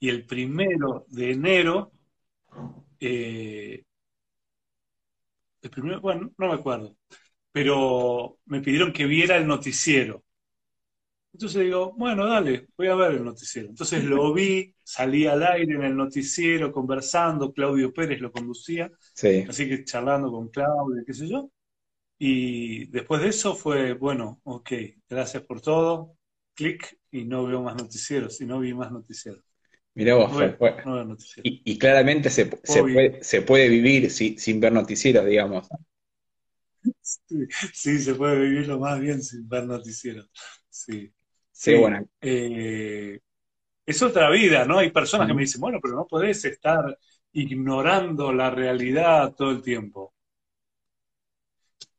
Y 0.00 0.08
el 0.08 0.24
primero 0.24 1.04
de 1.08 1.32
enero, 1.32 1.92
eh, 3.00 3.84
el 5.60 5.70
primero, 5.70 6.00
bueno, 6.00 6.32
no 6.38 6.48
me 6.48 6.54
acuerdo, 6.54 6.96
pero 7.52 8.38
me 8.46 8.60
pidieron 8.60 8.92
que 8.92 9.06
viera 9.06 9.36
el 9.36 9.46
noticiero 9.46 10.24
Entonces 11.32 11.62
digo, 11.62 11.92
bueno, 11.96 12.26
dale, 12.26 12.68
voy 12.76 12.88
a 12.88 12.94
ver 12.94 13.12
el 13.12 13.24
noticiero. 13.24 13.68
Entonces 13.68 14.04
lo 14.04 14.32
vi, 14.32 14.74
salí 14.82 15.26
al 15.26 15.42
aire 15.44 15.74
en 15.74 15.84
el 15.84 15.96
noticiero 15.96 16.72
conversando, 16.72 17.52
Claudio 17.52 17.92
Pérez 17.92 18.20
lo 18.20 18.32
conducía, 18.32 18.90
así 19.48 19.68
que 19.68 19.84
charlando 19.84 20.30
con 20.30 20.48
Claudio, 20.48 21.04
qué 21.06 21.14
sé 21.14 21.28
yo. 21.28 21.50
Y 22.18 22.86
después 22.86 23.22
de 23.22 23.28
eso 23.28 23.54
fue, 23.54 23.92
bueno, 23.92 24.40
ok, 24.42 24.72
gracias 25.08 25.44
por 25.44 25.60
todo, 25.60 26.16
clic 26.54 26.98
y 27.12 27.24
no 27.24 27.46
veo 27.46 27.62
más 27.62 27.76
noticieros, 27.76 28.40
y 28.40 28.46
no 28.46 28.58
vi 28.58 28.74
más 28.74 28.90
noticieros. 28.90 29.44
Mirá 29.94 30.14
vos, 30.14 30.30
y, 31.42 31.78
claramente 31.78 32.30
se, 32.30 32.46
puede, 32.46 33.68
vivir 33.68 34.10
sin 34.10 34.60
ver 34.60 34.72
noticieros, 34.72 35.26
digamos. 35.26 35.68
Sí, 37.02 37.98
se 37.98 38.14
puede 38.14 38.40
vivirlo 38.40 38.78
más 38.78 39.00
bien 39.00 39.22
sin 39.22 39.48
ver 39.48 39.64
noticieros. 39.64 40.30
Sí. 40.68 41.12
Sí, 41.58 41.74
bueno. 41.74 42.08
Eh, 42.20 43.18
es 43.84 44.02
otra 44.02 44.30
vida, 44.30 44.64
¿no? 44.64 44.78
Hay 44.78 44.92
personas 44.92 45.26
que 45.26 45.34
me 45.34 45.40
dicen, 45.40 45.60
bueno, 45.60 45.80
pero 45.82 45.96
no 45.96 46.06
podés 46.06 46.44
estar 46.44 46.96
ignorando 47.32 48.32
la 48.32 48.48
realidad 48.48 49.34
todo 49.34 49.50
el 49.50 49.60
tiempo. 49.60 50.14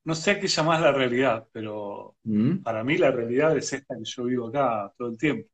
No 0.05 0.15
sé 0.15 0.31
a 0.31 0.39
qué 0.39 0.47
llamás 0.47 0.79
la 0.79 0.93
realidad, 0.93 1.45
pero 1.51 2.15
para 2.63 2.85
mí 2.85 2.97
la 2.97 3.11
realidad 3.11 3.57
es 3.57 3.73
esta 3.73 3.97
que 3.97 4.05
yo 4.05 4.23
vivo 4.23 4.47
acá 4.47 4.93
todo 4.97 5.09
el 5.09 5.17
tiempo. 5.17 5.49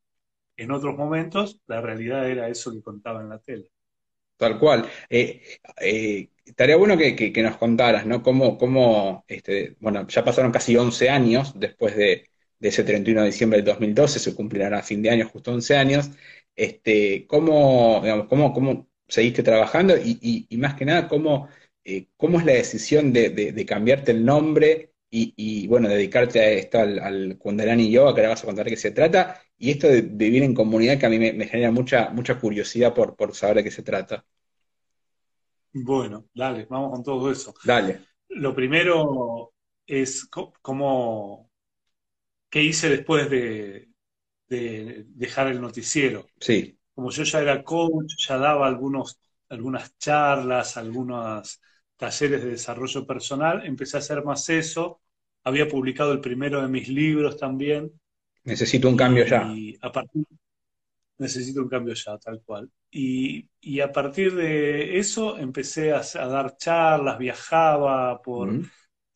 En 0.56 0.70
otros 0.70 0.96
momentos, 0.96 1.60
la 1.66 1.80
realidad 1.80 2.30
era 2.30 2.48
eso 2.48 2.72
que 2.72 2.82
contaba 2.82 3.22
en 3.22 3.28
la 3.30 3.40
tele. 3.40 3.72
Tal 4.36 4.56
cual. 4.56 4.88
Eh, 5.10 5.42
eh, 5.80 6.30
estaría 6.44 6.76
bueno 6.76 6.96
que, 6.96 7.32
nos 7.42 7.56
contaras, 7.56 8.06
¿no? 8.06 8.22
Cómo, 8.22 8.56
cómo 8.56 9.24
este, 9.26 9.76
bueno, 9.80 10.06
ya 10.06 10.24
pasaron 10.24 10.52
casi 10.52 10.76
11 10.76 11.10
años 11.10 11.58
después 11.58 11.96
de, 11.96 12.30
ese 12.60 12.84
31 12.84 13.20
de 13.22 13.26
diciembre 13.26 13.58
del 13.58 13.66
2012, 13.66 14.18
se 14.18 14.34
cumplirán 14.34 14.74
a 14.74 14.82
fin 14.82 15.02
de 15.02 15.10
año 15.10 15.28
justo 15.28 15.52
11 15.52 15.76
años. 15.76 16.10
Este, 16.54 17.26
¿cómo, 17.26 18.00
digamos, 18.02 18.26
cómo, 18.28 18.52
cómo 18.52 18.88
seguiste 19.08 19.42
trabajando 19.42 19.94
y, 19.96 20.48
más 20.58 20.74
que 20.74 20.84
nada, 20.84 21.08
cómo, 21.08 21.48
eh, 21.84 22.08
cómo 22.16 22.38
es 22.38 22.46
la 22.46 22.52
decisión 22.54 23.12
de, 23.12 23.66
cambiarte 23.66 24.12
el 24.12 24.24
nombre 24.24 24.92
y, 25.10 25.66
bueno, 25.68 25.88
dedicarte 25.88 26.40
a 26.40 26.50
esto, 26.50 26.78
al, 26.78 26.98
al 26.98 27.38
Kundalani 27.38 27.90
Yoga, 27.90 28.14
que 28.14 28.20
ahora 28.20 28.30
vas 28.30 28.42
a 28.42 28.46
contar 28.46 28.66
de 28.66 28.72
qué 28.72 28.76
se 28.76 28.90
trata, 28.90 29.40
y 29.58 29.70
esto 29.70 29.88
de, 29.88 30.02
vivir 30.02 30.42
en 30.42 30.54
comunidad 30.54 30.98
que 30.98 31.06
a 31.06 31.08
mí 31.08 31.18
me, 31.18 31.46
genera 31.46 31.70
mucha, 31.70 32.10
mucha 32.10 32.38
curiosidad 32.38 32.92
por, 32.94 33.16
por 33.16 33.34
saber 33.34 33.56
de 33.56 33.64
qué 33.64 33.70
se 33.70 33.82
trata. 33.82 34.24
Bueno, 35.72 36.26
dale, 36.34 36.66
vamos 36.68 36.90
con 36.92 37.02
todo 37.02 37.30
eso. 37.30 37.54
Dale. 37.64 38.00
Lo 38.28 38.54
primero 38.54 39.52
es 39.86 40.28
cómo, 40.62 41.45
qué 42.56 42.62
hice 42.62 42.88
después 42.88 43.28
de, 43.28 43.86
dejar 44.48 45.48
el 45.48 45.60
noticiero. 45.60 46.26
Sí. 46.40 46.78
Como 46.94 47.10
yo 47.10 47.22
ya 47.22 47.42
era 47.42 47.62
coach, 47.62 48.14
ya 48.26 48.38
daba 48.38 48.66
algunos, 48.66 49.20
algunas 49.50 49.98
charlas, 49.98 50.78
algunos 50.78 51.60
talleres 51.98 52.42
de 52.42 52.52
desarrollo 52.52 53.06
personal, 53.06 53.66
empecé 53.66 53.98
a 53.98 54.00
hacer 54.00 54.24
más 54.24 54.48
eso. 54.48 55.02
Había 55.44 55.68
publicado 55.68 56.12
el 56.12 56.20
primero 56.22 56.62
de 56.62 56.68
mis 56.68 56.88
libros 56.88 57.36
también, 57.36 57.92
Necesito 58.44 58.88
un 58.88 58.96
cambio 58.96 59.26
ya. 59.26 59.52
Y 59.52 59.76
a 59.82 59.92
partir, 59.92 60.24
necesito 61.18 61.60
un 61.60 61.68
cambio 61.68 61.92
ya, 61.92 62.16
tal 62.16 62.40
cual. 62.40 62.70
Y, 62.90 63.50
a 63.80 63.92
partir 63.92 64.34
de 64.34 64.98
eso 64.98 65.36
empecé 65.36 65.92
a, 65.92 66.00
dar 66.00 66.56
charlas, 66.56 67.18
viajaba 67.18 68.22
por 68.22 68.48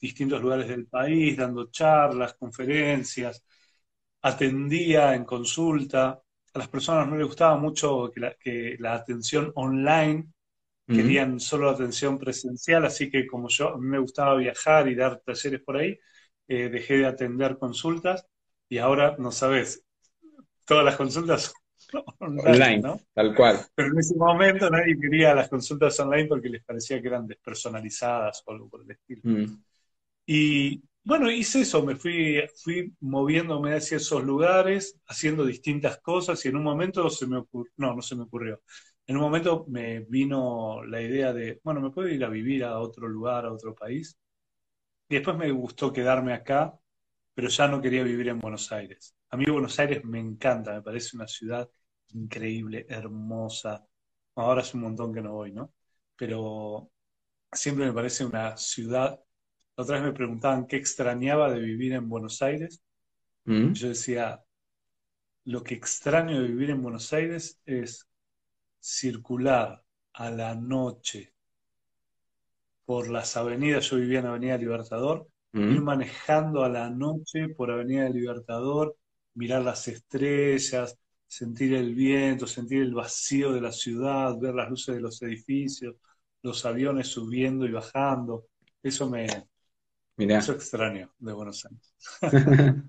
distintos 0.00 0.40
lugares 0.40 0.68
del 0.68 0.86
país, 0.86 1.36
dando 1.36 1.70
charlas, 1.70 2.34
conferencias, 2.34 3.44
atendía 4.22 5.14
en 5.14 5.24
consulta. 5.24 6.20
A 6.52 6.58
las 6.58 6.68
personas 6.68 7.08
no 7.08 7.16
les 7.16 7.26
gustaba 7.26 7.56
mucho 7.56 8.10
que 8.12 8.76
la, 8.78 8.94
atención 8.94 9.52
online, 9.54 10.28
querían 10.86 11.38
solo 11.38 11.70
atención 11.70 12.18
presencial, 12.18 12.84
así 12.84 13.08
que 13.08 13.24
como 13.24 13.48
yo, 13.48 13.68
a 13.68 13.78
mí 13.78 13.86
me 13.86 14.00
gustaba 14.00 14.34
viajar 14.34 14.88
y 14.88 14.96
dar 14.96 15.20
talleres 15.20 15.60
por 15.62 15.76
ahí, 15.76 15.96
eh, 16.48 16.68
dejé 16.68 16.98
de 16.98 17.06
atender 17.06 17.58
consultas 17.58 18.26
y 18.68 18.78
ahora 18.78 19.14
no 19.16 19.30
sabes, 19.30 19.84
todas 20.66 20.84
las 20.84 20.96
consultas 20.96 21.54
online, 22.18 22.78
¿no? 22.78 23.00
Tal 23.12 23.34
cual. 23.36 23.60
Pero 23.74 23.92
en 23.92 23.98
ese 23.98 24.16
momento 24.16 24.68
nadie 24.68 24.98
quería 25.00 25.32
las 25.32 25.48
consultas 25.48 25.98
online 26.00 26.26
porque 26.26 26.48
les 26.48 26.64
parecía 26.64 27.00
que 27.00 27.08
eran 27.08 27.26
despersonalizadas 27.26 28.42
o 28.46 28.50
algo 28.50 28.68
por 28.68 28.82
el 28.82 28.90
estilo. 28.90 29.20
Mm. 29.24 29.62
Y 30.26 30.82
bueno, 31.04 31.30
hice 31.30 31.62
eso, 31.62 31.84
me 31.84 31.96
fui, 31.96 32.40
fui 32.62 32.94
moviéndome 33.00 33.74
hacia 33.74 33.96
esos 33.98 34.22
lugares, 34.24 34.98
haciendo 35.06 35.44
distintas 35.44 35.98
cosas 36.00 36.44
y 36.44 36.48
en 36.48 36.56
un 36.56 36.62
momento 36.64 37.08
se 37.10 37.26
me 37.26 37.38
ocurrió, 37.38 37.72
no, 37.76 37.94
no 37.94 38.02
se 38.02 38.16
me 38.16 38.22
ocurrió. 38.24 38.62
En 39.06 39.16
un 39.16 39.22
momento 39.22 39.64
me 39.68 40.00
vino 40.00 40.84
la 40.84 41.02
idea 41.02 41.32
de, 41.32 41.60
bueno, 41.64 41.80
me 41.80 41.90
puedo 41.90 42.08
ir 42.08 42.24
a 42.24 42.28
vivir 42.28 42.64
a 42.64 42.78
otro 42.78 43.08
lugar, 43.08 43.44
a 43.46 43.52
otro 43.52 43.74
país. 43.74 44.16
Y 45.08 45.14
después 45.16 45.36
me 45.36 45.50
gustó 45.50 45.92
quedarme 45.92 46.32
acá 46.32 46.74
pero 47.34 47.48
ya 47.48 47.68
no 47.68 47.80
quería 47.82 48.04
vivir 48.04 48.28
en 48.28 48.40
Buenos 48.40 48.72
Aires. 48.72 49.16
A 49.30 49.36
mí 49.38 49.46
Buenos 49.46 49.78
Aires 49.80 50.04
me 50.04 50.20
encanta, 50.20 50.72
me 50.74 50.82
parece 50.82 51.16
una 51.16 51.28
ciudad 51.28 51.68
increíble, 52.10 52.86
hermosa. 52.88 53.86
Ahora 54.36 54.62
es 54.62 54.74
un 54.74 54.82
montón 54.82 55.14
que 55.14 55.22
no 55.22 55.32
voy, 55.34 55.52
¿no? 55.52 55.74
Pero 56.16 56.92
siempre 57.52 57.86
me 57.86 57.92
parece 57.94 58.24
una 58.26 58.56
ciudad. 58.56 59.20
Otra 59.80 59.96
vez 59.96 60.04
me 60.04 60.12
preguntaban 60.12 60.66
qué 60.66 60.76
extrañaba 60.76 61.50
de 61.50 61.60
vivir 61.60 61.92
en 61.92 62.08
Buenos 62.08 62.42
Aires. 62.42 62.82
Mm. 63.44 63.72
Yo 63.72 63.88
decía, 63.88 64.42
lo 65.44 65.62
que 65.62 65.74
extraño 65.74 66.40
de 66.40 66.48
vivir 66.48 66.70
en 66.70 66.82
Buenos 66.82 67.12
Aires 67.12 67.60
es 67.64 68.06
circular 68.78 69.82
a 70.12 70.30
la 70.30 70.54
noche 70.54 71.32
por 72.84 73.08
las 73.08 73.36
avenidas. 73.36 73.88
Yo 73.90 73.96
vivía 73.96 74.20
en 74.20 74.26
Avenida 74.26 74.58
Libertador 74.58 75.28
ir 75.52 75.80
manejando 75.80 76.62
a 76.62 76.68
la 76.68 76.88
noche 76.90 77.48
por 77.48 77.70
Avenida 77.70 78.08
Libertador, 78.08 78.96
mirar 79.34 79.62
las 79.62 79.88
estrellas, 79.88 80.96
sentir 81.26 81.74
el 81.74 81.94
viento, 81.94 82.46
sentir 82.46 82.82
el 82.82 82.94
vacío 82.94 83.52
de 83.52 83.60
la 83.60 83.72
ciudad, 83.72 84.38
ver 84.38 84.54
las 84.54 84.70
luces 84.70 84.94
de 84.94 85.00
los 85.00 85.20
edificios, 85.22 85.96
los 86.42 86.64
aviones 86.64 87.08
subiendo 87.08 87.66
y 87.66 87.72
bajando. 87.72 88.46
Eso 88.82 89.08
me 89.10 89.26
Eso 90.20 90.52
extraño 90.52 91.12
de 91.18 91.32
Buenos 91.32 91.66
Aires. 91.66 91.94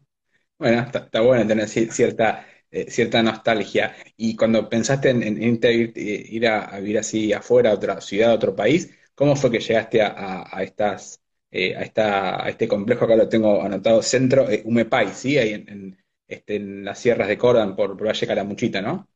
bueno, 0.58 0.82
está, 0.82 1.22
bueno 1.22 1.48
tener 1.48 1.68
cierta, 1.68 2.46
eh, 2.70 2.90
cierta 2.90 3.22
nostalgia. 3.24 3.96
Y 4.18 4.36
cuando 4.36 4.68
pensaste 4.70 5.10
en, 5.10 5.60
ir, 5.64 6.48
a, 6.48 6.80
vivir 6.80 7.00
así 7.00 7.34
afuera, 7.34 7.72
a 7.72 7.76
otra 7.76 8.02
ciudad, 8.02 8.32
a 8.32 8.36
otro 8.36 8.56
país, 8.56 8.92
¿cómo 9.16 9.36
fue 9.36 9.52
que 9.52 9.60
llegaste 9.60 10.02
a 10.02 10.64
estas 10.64 11.22
eh, 11.54 11.76
a, 11.76 11.82
esta, 11.82 12.46
a 12.46 12.50
este 12.50 12.66
complejo, 12.68 13.04
acá 13.04 13.16
lo 13.18 13.28
tengo 13.28 13.62
anotado, 13.62 14.02
centro 14.02 14.50
eh, 14.50 14.62
Umepay, 14.64 15.10
¿sí? 15.10 15.38
Ahí 15.38 15.54
en, 15.54 15.98
este, 16.26 16.56
en, 16.56 16.86
las 16.86 16.98
sierras 17.00 17.28
de 17.28 17.38
Córdoba, 17.38 17.76
por, 17.76 17.98
por 17.98 18.08
Valle 18.08 18.28
Calamuchita, 18.28 18.82
¿no? 18.82 19.10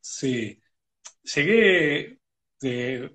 Sí. 0.00 0.60
Llegué, 1.34 2.18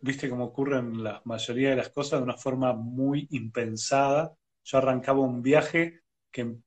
viste 0.02 0.30
cómo 0.30 0.46
ocurren 0.46 1.04
la 1.04 1.22
mayoría 1.26 1.72
de 1.72 1.78
las 1.78 1.90
cosas, 1.90 2.20
de 2.20 2.24
una 2.24 2.38
forma 2.38 2.74
muy 2.74 3.28
impensada. 3.32 4.34
Yo 4.64 4.78
arrancaba 4.78 5.22
un 5.22 5.42
viaje 5.42 6.02
que 6.32 6.42
em, 6.42 6.62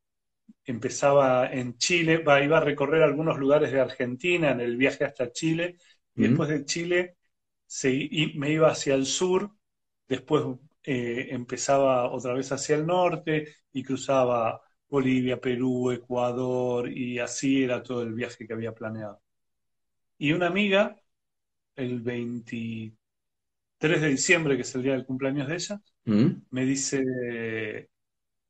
empezaba 0.64 1.52
en 1.52 1.76
Chile, 1.78 2.22
iba 2.24 2.58
a 2.58 2.60
recorrer 2.60 3.02
algunos 3.02 3.38
lugares 3.38 3.72
de 3.72 3.80
Argentina 3.80 4.50
en 4.52 4.60
el 4.60 4.76
viaje 4.76 5.04
hasta 5.04 5.32
Chile, 5.32 5.76
y 6.14 6.22
después 6.22 6.48
de 6.48 6.64
Chile 6.64 7.16
me 8.34 8.50
iba 8.50 8.70
hacia 8.70 8.94
el 8.94 9.06
sur, 9.06 9.50
después 10.08 10.44
eh, 10.82 11.28
empezaba 11.30 12.10
otra 12.10 12.34
vez 12.34 12.50
hacia 12.52 12.76
el 12.76 12.86
norte 12.86 13.54
y 13.72 13.82
cruzaba 13.82 14.60
Bolivia, 14.88 15.40
Perú, 15.40 15.90
Ecuador 15.92 16.90
y 16.90 17.18
así 17.18 17.64
era 17.64 17.82
todo 17.82 18.02
el 18.02 18.14
viaje 18.14 18.46
que 18.46 18.52
había 18.52 18.74
planeado. 18.74 19.22
Y 20.18 20.32
una 20.32 20.48
amiga, 20.48 20.99
el 21.76 22.00
23 22.00 22.96
de 24.00 24.08
diciembre, 24.08 24.56
que 24.56 24.62
es 24.62 24.74
el 24.74 24.82
día 24.82 24.92
del 24.92 25.06
cumpleaños 25.06 25.48
de 25.48 25.54
ella, 25.54 25.80
mm. 26.04 26.28
me 26.50 26.64
dice, 26.64 27.90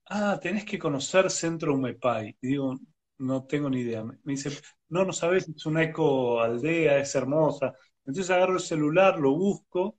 ah, 0.06 0.38
tenés 0.40 0.64
que 0.64 0.78
conocer 0.78 1.30
Centro 1.30 1.74
Umepay. 1.74 2.36
Y 2.40 2.48
digo, 2.48 2.78
no 3.18 3.44
tengo 3.46 3.70
ni 3.70 3.80
idea. 3.80 4.04
Me 4.04 4.18
dice, 4.24 4.50
no, 4.88 5.04
no 5.04 5.12
sabes, 5.12 5.48
es 5.48 5.66
una 5.66 5.82
eco 5.84 6.40
aldea, 6.40 6.98
es 6.98 7.14
hermosa. 7.14 7.74
Entonces 8.04 8.30
agarro 8.30 8.54
el 8.54 8.60
celular, 8.60 9.18
lo 9.18 9.32
busco, 9.32 9.98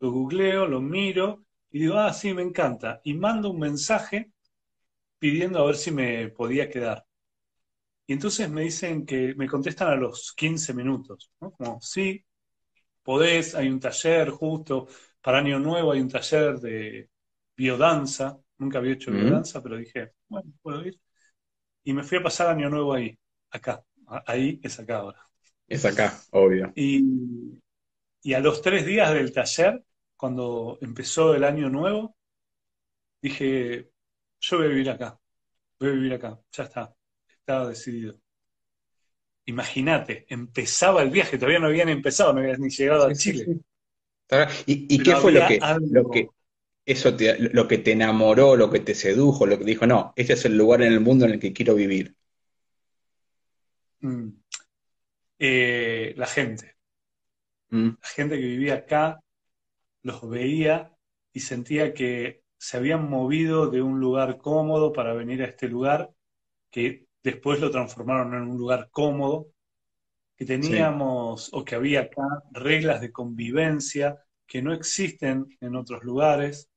lo 0.00 0.10
googleo, 0.12 0.66
lo 0.66 0.80
miro 0.80 1.46
y 1.70 1.80
digo, 1.80 1.94
ah, 1.98 2.12
sí, 2.12 2.32
me 2.34 2.42
encanta. 2.42 3.00
Y 3.04 3.14
mando 3.14 3.50
un 3.50 3.58
mensaje 3.58 4.32
pidiendo 5.18 5.58
a 5.60 5.66
ver 5.66 5.76
si 5.76 5.90
me 5.90 6.28
podía 6.28 6.70
quedar. 6.70 7.06
Y 8.06 8.12
entonces 8.12 8.50
me 8.50 8.62
dicen 8.62 9.06
que 9.06 9.34
me 9.34 9.48
contestan 9.48 9.88
a 9.88 9.96
los 9.96 10.32
15 10.34 10.74
minutos, 10.74 11.32
¿no? 11.40 11.52
Como, 11.52 11.80
sí, 11.80 12.24
podés, 13.04 13.54
hay 13.56 13.68
un 13.70 13.80
taller 13.80 14.30
justo, 14.30 14.88
para 15.22 15.40
Año 15.40 15.60
Nuevo 15.60 15.92
hay 15.92 16.00
un 16.02 16.10
taller 16.10 16.60
de 16.60 17.10
biodanza, 17.56 18.40
nunca 18.58 18.78
había 18.80 18.94
hecho 18.94 19.12
biodanza, 19.12 19.62
pero 19.62 19.78
dije, 19.78 20.14
bueno, 20.28 20.52
puedo 20.62 20.84
ir. 20.86 21.00
y 21.84 21.92
me 21.92 22.02
fui 22.04 22.18
a 22.18 22.22
pasar 22.22 22.48
año 22.48 22.68
nuevo 22.70 22.94
ahí, 22.94 23.18
acá. 23.50 23.84
Ahí 24.26 24.60
es 24.62 24.78
acá 24.80 24.98
ahora. 24.98 25.20
Es 25.68 25.84
acá, 25.84 26.18
obvio. 26.30 26.74
Y, 26.74 27.60
y 28.22 28.34
a 28.34 28.40
los 28.40 28.62
tres 28.62 28.86
días 28.86 29.12
del 29.14 29.32
taller, 29.32 29.84
cuando 30.16 30.78
empezó 30.80 31.34
el 31.34 31.44
año 31.44 31.68
nuevo, 31.70 32.16
dije, 33.22 33.90
yo 34.40 34.56
voy 34.58 34.66
a 34.66 34.68
vivir 34.70 34.90
acá, 34.90 35.18
voy 35.80 35.90
a 35.90 35.92
vivir 35.92 36.14
acá, 36.14 36.40
ya 36.52 36.64
está, 36.64 36.96
estaba 37.28 37.68
decidido. 37.68 38.18
Imagínate, 39.46 40.24
empezaba 40.28 41.02
el 41.02 41.10
viaje, 41.10 41.36
todavía 41.36 41.58
no 41.58 41.66
habían 41.66 41.88
empezado, 41.90 42.32
no 42.32 42.40
habían 42.40 42.60
ni 42.60 42.70
llegado 42.70 43.06
a 43.06 43.14
Chile. 43.14 43.60
¿Y, 44.66 45.02
qué 45.02 45.16
fue 45.16 45.32
lo 45.32 45.46
que, 45.46 45.60
lo 45.90 46.10
que, 46.10 46.28
eso 46.86 47.14
lo 47.52 47.68
que 47.68 47.78
te 47.78 47.92
enamoró, 47.92 48.56
lo 48.56 48.70
que 48.70 48.80
te 48.80 48.94
sedujo, 48.94 49.46
lo 49.46 49.58
que 49.58 49.64
dijo, 49.64 49.86
no, 49.86 50.12
este 50.16 50.32
es 50.32 50.44
el 50.44 50.56
lugar 50.56 50.82
en 50.82 50.92
el 50.92 51.00
mundo 51.00 51.26
en 51.26 51.32
el 51.32 51.40
que 51.40 51.52
quiero 51.52 51.74
vivir? 51.74 52.14
Mm. 54.00 54.28
Eh, 55.38 56.14
la 56.16 56.26
gente. 56.26 56.76
Mm. 57.70 57.90
La 58.00 58.08
gente 58.08 58.36
que 58.36 58.46
vivía 58.46 58.74
acá, 58.74 59.20
los 60.02 60.28
veía 60.28 60.92
y 61.32 61.40
sentía 61.40 61.92
que 61.92 62.42
se 62.56 62.76
habían 62.76 63.08
movido 63.08 63.68
de 63.68 63.82
un 63.82 64.00
lugar 64.00 64.38
cómodo 64.38 64.92
para 64.92 65.12
venir 65.12 65.42
a 65.42 65.46
este 65.46 65.68
lugar, 65.68 66.10
que 66.70 67.03
después 67.24 67.58
lo 67.58 67.70
transformaron 67.70 68.34
en 68.34 68.42
un 68.42 68.58
lugar 68.58 68.90
cómodo, 68.92 69.48
que 70.36 70.44
teníamos 70.44 71.50
o 71.52 71.64
que 71.64 71.74
había 71.74 72.02
acá 72.02 72.22
reglas 72.52 73.00
de 73.00 73.12
convivencia 73.12 74.18
que 74.46 74.60
no 74.60 74.72
existen 74.72 75.46
en 75.60 75.74
otros 75.74 76.04
lugares. 76.04 76.70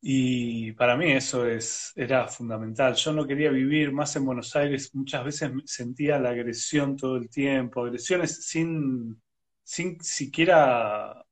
Y 0.00 0.72
para 0.72 0.96
mí 0.96 1.10
eso 1.12 1.46
es, 1.46 1.92
era 1.96 2.28
fundamental. 2.28 2.94
Yo 2.94 3.12
no 3.12 3.26
quería 3.26 3.50
vivir 3.50 3.90
más 3.90 4.14
en 4.16 4.26
Buenos 4.26 4.54
Aires. 4.54 4.94
Muchas 4.94 5.24
veces 5.24 5.50
sentía 5.64 6.18
la 6.18 6.30
agresión 6.30 6.96
todo 6.96 7.16
el 7.16 7.30
tiempo, 7.30 7.82
agresiones 7.84 8.46
sin, 8.46 9.20
sin 9.62 9.98
siquiera 10.02 11.24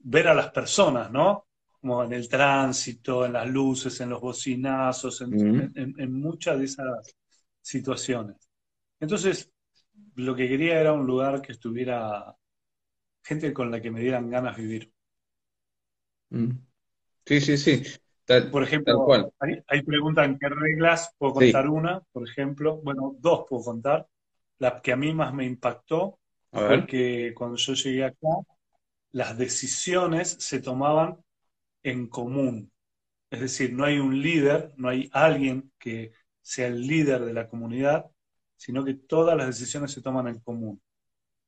ver 0.00 0.28
a 0.28 0.34
las 0.34 0.50
personas, 0.50 1.10
¿no? 1.10 1.45
Como 1.86 2.02
en 2.02 2.14
el 2.14 2.28
tránsito, 2.28 3.24
en 3.24 3.34
las 3.34 3.48
luces, 3.48 4.00
en 4.00 4.10
los 4.10 4.20
bocinazos, 4.20 5.20
en, 5.20 6.12
muchas 6.12 6.58
de 6.58 6.64
esas 6.64 7.16
situaciones. 7.62 8.50
Entonces, 8.98 9.52
lo 10.16 10.34
que 10.34 10.48
quería 10.48 10.80
era 10.80 10.92
un 10.92 11.06
lugar 11.06 11.40
que 11.40 11.52
estuviera 11.52 12.34
gente 13.22 13.52
con 13.52 13.70
la 13.70 13.80
que 13.80 13.92
me 13.92 14.00
dieran 14.00 14.28
ganas 14.28 14.56
de 14.56 14.62
vivir. 14.62 14.92
Mm. 16.30 16.50
Sí, 17.24 17.40
sí, 17.40 17.56
sí. 17.56 17.84
por 18.50 18.64
ejemplo, 18.64 19.32
ahí, 19.68 19.82
preguntan 19.82 20.40
qué 20.40 20.48
reglas, 20.48 21.14
puedo 21.18 21.34
contar 21.34 21.68
una, 21.68 22.00
por 22.10 22.28
ejemplo, 22.28 22.78
bueno, 22.82 23.14
dos 23.20 23.46
puedo 23.48 23.62
contar. 23.62 24.08
La 24.58 24.82
que 24.82 24.90
a 24.90 24.96
mí 24.96 25.14
más 25.14 25.32
me 25.32 25.44
impactó 25.44 26.18
fue 26.50 26.84
que 26.84 27.32
cuando 27.32 27.56
yo 27.56 27.74
llegué 27.74 28.06
acá, 28.06 28.40
las 29.12 29.38
decisiones 29.38 30.36
se 30.40 30.60
tomaban 30.60 31.24
en 31.86 32.08
común. 32.08 32.72
Es 33.30 33.40
decir, 33.40 33.72
no 33.72 33.84
hay 33.84 33.98
un 33.98 34.20
líder, 34.20 34.72
no 34.76 34.88
hay 34.88 35.08
alguien 35.12 35.72
que 35.78 36.12
sea 36.42 36.66
el 36.66 36.86
líder 36.86 37.24
de 37.24 37.32
la 37.32 37.48
comunidad, 37.48 38.06
sino 38.56 38.84
que 38.84 38.94
todas 38.94 39.36
las 39.36 39.46
decisiones 39.46 39.92
se 39.92 40.02
toman 40.02 40.26
en 40.28 40.40
común. 40.40 40.82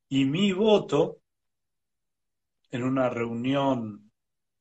Y 0.08 0.24
mi 0.24 0.52
voto 0.52 1.22
en 2.70 2.84
una 2.84 3.08
reunión 3.10 4.12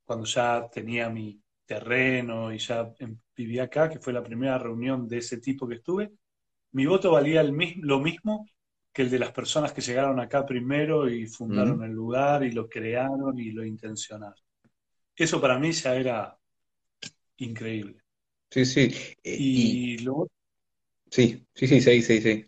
cuando 0.04 0.26
ya 0.26 0.68
tenía 0.70 1.10
mi 1.10 1.42
terreno 1.66 2.52
y 2.52 2.58
ya 2.58 2.92
vivía 3.36 3.64
acá, 3.64 3.90
que 3.90 4.00
fue 4.00 4.14
la 4.14 4.24
primera 4.24 4.58
reunión 4.58 5.08
de 5.08 5.20
ese 5.20 5.38
tipo 5.38 5.68
que 5.68 5.76
estuve, 5.76 6.12
mi 6.72 6.86
voto 6.86 7.12
valía 7.12 7.42
el 7.42 7.54
lo 7.82 8.00
mismo 8.00 8.50
que 8.92 9.04
el 9.04 9.12
de 9.12 9.20
las 9.20 9.32
personas 9.32 9.74
que 9.74 9.82
llegaron 9.82 10.20
acá 10.20 10.46
primero 10.46 11.08
y 11.08 11.28
fundaron 11.28 11.84
el 11.84 11.92
lugar 11.92 12.44
y 12.44 12.52
lo 12.52 12.68
crearon 12.68 13.38
y 13.38 13.52
lo 13.52 13.64
intencionaron. 13.64 14.47
Eso 15.18 15.42
para 15.42 15.58
mí 15.58 15.72
ya 15.72 15.96
era 15.96 16.38
increíble. 17.38 17.98
Sí, 18.50 18.66
sí. 18.66 18.94
Eh, 19.24 19.36
y, 19.38 19.98
luego... 20.00 20.30
Sí, 21.10 21.46
sí, 21.54 21.68
sí, 21.68 21.82
sí, 21.82 22.02
sí, 22.02 22.22
sí. 22.22 22.46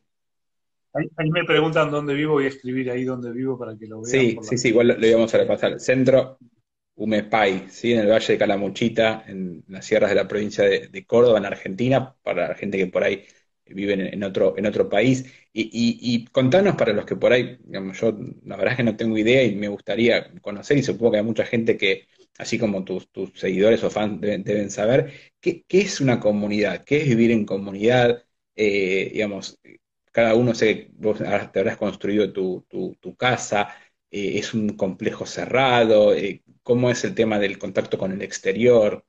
Ahí, 0.94 1.30
me 1.30 1.44
preguntan 1.44 1.92
dónde 1.92 2.14
vivo, 2.14 2.34
voy 2.34 2.46
a 2.46 2.50
escribir 2.50 2.90
ahí 2.92 3.04
dónde 3.04 3.32
vivo 3.32 3.58
para 3.58 3.78
que 3.78 3.88
lo 3.88 4.02
vean. 4.02 4.12
Sí, 4.12 4.38
sí, 4.42 4.58
sí, 4.58 4.68
igual 4.70 4.88
lo, 4.88 5.08
íbamos 5.08 5.34
a 5.34 5.38
repasar. 5.38 5.80
Centro 5.80 6.38
Umepay, 6.96 7.70
¿sí? 7.70 7.94
en 7.94 8.00
el 8.00 8.08
Valle 8.08 8.34
de 8.34 8.40
Calamuchita, 8.40 9.24
en 9.28 9.64
las 9.68 9.86
sierras 9.86 10.10
de 10.10 10.16
la 10.16 10.28
provincia 10.28 10.64
de 10.64 11.06
Córdoba, 11.06 11.38
en 11.40 11.46
Argentina, 11.46 12.16
para 12.22 12.50
la 12.50 12.56
gente 12.56 12.78
que 12.78 12.88
por 12.88 13.04
ahí 13.04 13.24
viven 13.74 14.02
en 14.02 14.24
otro, 14.24 14.58
en 14.58 14.66
otro 14.66 14.90
país. 14.90 15.26
Y, 15.54 15.70
y, 15.72 16.26
contanos 16.26 16.76
para 16.76 16.94
los 16.94 17.06
que 17.06 17.16
por 17.16 17.34
ahí, 17.34 17.58
digamos, 17.64 18.00
yo 18.00 18.18
la 18.46 18.56
verdad 18.56 18.74
es 18.74 18.78
que 18.78 18.84
no 18.84 18.96
tengo 18.96 19.18
idea 19.18 19.44
y 19.44 19.56
me 19.56 19.68
gustaría 19.68 20.32
conocer, 20.42 20.78
y 20.78 20.84
supongo 20.84 21.12
que 21.12 21.18
hay 21.18 21.24
mucha 21.24 21.46
gente 21.46 21.78
que, 21.78 22.08
así 22.40 22.58
como 22.58 22.84
tus, 22.84 23.12
tus 23.12 23.32
seguidores 23.40 23.84
o 23.84 23.90
fans 23.92 24.20
deben, 24.22 24.72
saber, 24.72 25.14
¿qué, 25.40 25.66
es 25.70 26.02
una 26.02 26.20
comunidad? 26.20 26.84
¿Qué 26.84 27.02
es 27.02 27.08
vivir 27.08 27.32
en 27.32 27.46
comunidad? 27.46 28.26
Eh, 28.56 29.12
digamos, 29.14 29.60
cada 30.12 30.36
uno 30.36 30.56
sé, 30.56 30.90
vos 30.94 31.20
te 31.20 31.60
habrás 31.60 31.78
construido 31.78 32.34
tu, 32.34 32.66
tu, 32.70 33.16
casa, 33.16 33.76
eh, 34.10 34.40
es 34.40 34.54
un 34.54 34.70
complejo 34.76 35.26
cerrado, 35.26 36.16
eh, 36.16 36.44
¿cómo 36.64 36.90
es 36.90 37.04
el 37.04 37.16
tema 37.16 37.40
del 37.40 37.60
contacto 37.60 37.98
con 37.98 38.12
el 38.12 38.22
exterior? 38.22 39.06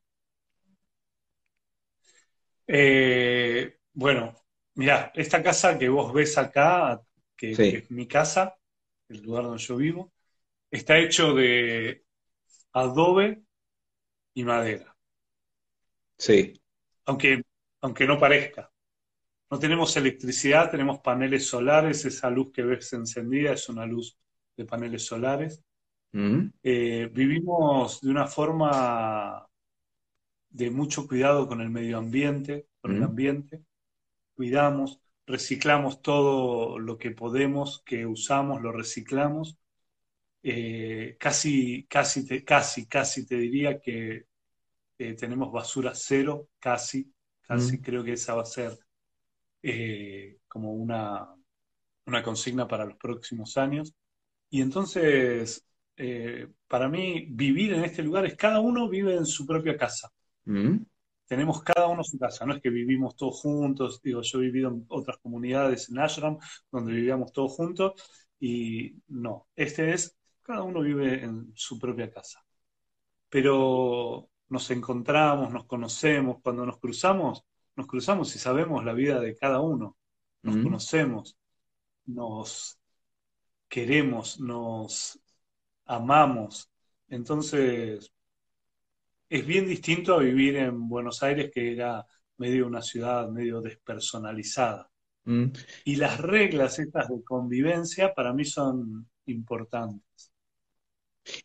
bueno, 3.92 4.40
Mirá, 4.74 5.12
esta 5.14 5.42
casa 5.42 5.78
que 5.78 5.88
vos 5.88 6.12
ves 6.12 6.38
acá, 6.38 7.02
que, 7.36 7.50
es 7.52 7.90
mi 7.90 8.06
casa, 8.06 8.56
el 9.08 9.20
lugar 9.22 9.44
donde 9.44 9.62
yo 9.62 9.76
vivo, 9.76 10.12
está 10.70 10.98
hecho 10.98 11.34
de 11.34 12.04
adobe 12.72 13.42
y 14.34 14.44
madera. 14.44 14.96
Sí. 16.16 16.60
Aunque, 17.06 17.42
aunque 17.80 18.06
no 18.06 18.18
parezca. 18.18 18.70
No 19.50 19.58
tenemos 19.58 19.96
electricidad, 19.96 20.70
tenemos 20.70 21.00
paneles 21.00 21.46
solares, 21.46 22.04
esa 22.04 22.30
luz 22.30 22.52
que 22.52 22.62
ves 22.62 22.92
encendida 22.92 23.52
es 23.52 23.68
una 23.68 23.84
luz 23.84 24.16
de 24.56 24.64
paneles 24.64 25.04
solares. 25.04 25.62
Mm. 26.12 26.46
Eh, 26.62 27.10
vivimos 27.12 28.00
de 28.00 28.10
una 28.10 28.26
forma 28.26 29.46
de 30.50 30.70
mucho 30.70 31.08
cuidado 31.08 31.48
con 31.48 31.60
el 31.60 31.70
medio 31.70 31.98
ambiente, 31.98 32.68
con 32.80 32.92
el 32.92 33.00
mm. 33.00 33.04
ambiente 33.04 33.64
cuidamos, 34.40 35.02
reciclamos 35.26 36.00
todo 36.00 36.78
lo 36.78 36.96
que 36.96 37.10
podemos, 37.10 37.82
que 37.84 38.06
usamos, 38.06 38.62
lo 38.62 38.72
reciclamos. 38.72 39.58
Eh, 40.42 41.16
casi, 41.18 41.86
casi, 41.86 42.26
te, 42.26 42.44
casi, 42.44 42.86
casi 42.86 43.26
te 43.26 43.36
diría 43.36 43.80
que 43.80 44.26
eh, 44.98 45.14
tenemos 45.14 45.52
basura 45.52 45.92
cero, 45.94 46.48
casi, 46.58 47.12
casi 47.42 47.78
mm. 47.78 47.80
creo 47.82 48.04
que 48.04 48.12
esa 48.14 48.34
va 48.34 48.42
a 48.42 48.46
ser 48.46 48.78
eh, 49.62 50.38
como 50.48 50.72
una, 50.72 51.28
una 52.06 52.22
consigna 52.22 52.66
para 52.66 52.86
los 52.86 52.96
próximos 52.96 53.56
años. 53.56 53.94
Y 54.48 54.62
entonces, 54.62 55.64
para 56.66 56.88
mí, 56.88 57.26
vivir 57.30 57.74
en 57.74 57.84
este 57.84 58.02
lugar 58.02 58.24
es 58.24 58.34
cada 58.34 58.60
uno 58.60 58.88
vive 58.88 59.14
en 59.14 59.26
su 59.26 59.46
propia 59.46 59.76
casa. 59.76 60.10
Mm 60.44 60.78
tenemos 61.30 61.62
cada 61.62 61.86
uno 61.86 62.02
su 62.02 62.18
casa, 62.18 62.44
no 62.44 62.54
es 62.54 62.60
que 62.60 62.70
vivimos 62.70 63.14
todos 63.14 63.40
juntos, 63.40 64.02
digo, 64.02 64.20
yo 64.20 64.40
he 64.40 64.46
vivido 64.46 64.68
en 64.68 64.84
otras 64.88 65.16
comunidades 65.18 65.88
en 65.88 66.00
Ashram 66.00 66.38
donde 66.72 66.92
vivíamos 66.92 67.32
todos 67.32 67.52
juntos 67.52 67.92
y 68.40 68.96
no, 69.06 69.46
este 69.54 69.92
es, 69.92 70.18
cada 70.50 70.64
uno 70.64 70.80
vive 70.80 71.22
en 71.22 71.52
su 71.54 71.78
propia 71.78 72.10
casa. 72.10 72.44
Pero 73.28 74.28
nos 74.48 74.68
encontramos, 74.72 75.52
nos 75.52 75.64
conocemos, 75.66 76.38
cuando 76.42 76.66
nos 76.66 76.80
cruzamos, 76.80 77.44
nos 77.76 77.86
cruzamos 77.86 78.34
y 78.34 78.40
sabemos 78.40 78.84
la 78.84 78.92
vida 78.92 79.20
de 79.20 79.36
cada 79.36 79.60
uno, 79.60 79.96
nos 80.42 80.56
mm. 80.56 80.62
conocemos, 80.64 81.38
nos 82.06 82.80
queremos, 83.68 84.40
nos 84.40 85.20
amamos. 85.84 86.68
Entonces, 87.06 88.12
es 89.28 89.46
bien 89.46 89.66
distinto 89.66 90.14
a 90.14 90.18
vivir 90.18 90.56
en 90.56 90.88
Buenos 90.88 91.22
Aires, 91.22 91.52
que 91.54 91.74
era 91.74 92.04
medio 92.38 92.66
una 92.66 92.82
ciudad 92.82 93.28
medio 93.28 93.60
despersonalizada. 93.60 94.90
Mm. 95.26 95.52
Y 95.84 95.94
las 95.94 96.18
reglas 96.18 96.80
estas 96.80 97.08
de 97.08 97.22
convivencia 97.22 98.12
para 98.12 98.32
mí 98.32 98.44
son 98.44 99.08
importantes. 99.26 100.32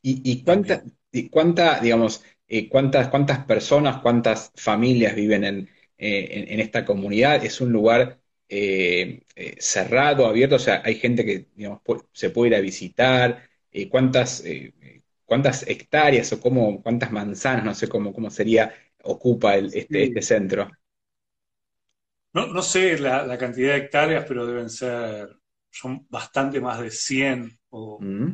¿Y, 0.01 0.43
cuánta, 0.43 0.83
y 1.11 1.29
cuánta, 1.29 1.79
digamos, 1.79 2.23
eh, 2.47 2.69
cuántas, 2.69 3.09
cuántas 3.09 3.45
personas, 3.45 4.01
cuántas 4.01 4.51
familias 4.55 5.15
viven 5.15 5.43
en, 5.43 5.69
eh, 5.97 6.45
esta 6.59 6.85
comunidad? 6.85 7.43
¿Es 7.43 7.61
un 7.61 7.71
lugar 7.71 8.19
eh, 8.49 9.23
cerrado, 9.57 10.25
abierto? 10.25 10.55
O 10.55 10.59
sea, 10.59 10.81
hay 10.85 10.95
gente 10.95 11.25
que 11.25 11.47
digamos, 11.55 11.81
se 12.11 12.29
puede 12.29 12.51
ir 12.51 12.55
a 12.55 12.61
visitar. 12.61 13.49
¿Cuántas 13.89 14.41
cuántas 15.25 15.67
hectáreas 15.67 16.31
o 16.31 16.39
cómo, 16.39 16.81
cuántas 16.81 17.11
manzanas, 17.11 17.65
no 17.65 17.73
sé 17.73 17.89
cómo, 17.89 18.13
cómo 18.13 18.29
sería, 18.29 18.73
ocupa 19.03 19.55
el, 19.55 19.65
este, 19.73 20.03
este 20.03 20.21
centro. 20.21 20.69
No, 22.33 22.61
sé 22.61 22.97
la, 22.99 23.37
cantidad 23.37 23.73
de 23.73 23.77
hectáreas, 23.77 24.25
pero 24.27 24.45
deben 24.45 24.69
ser, 24.69 25.29
son 25.71 26.05
bastante 26.09 26.59
más 26.59 26.81
de 26.81 26.91
100. 26.91 27.59
Mm. 27.71 28.33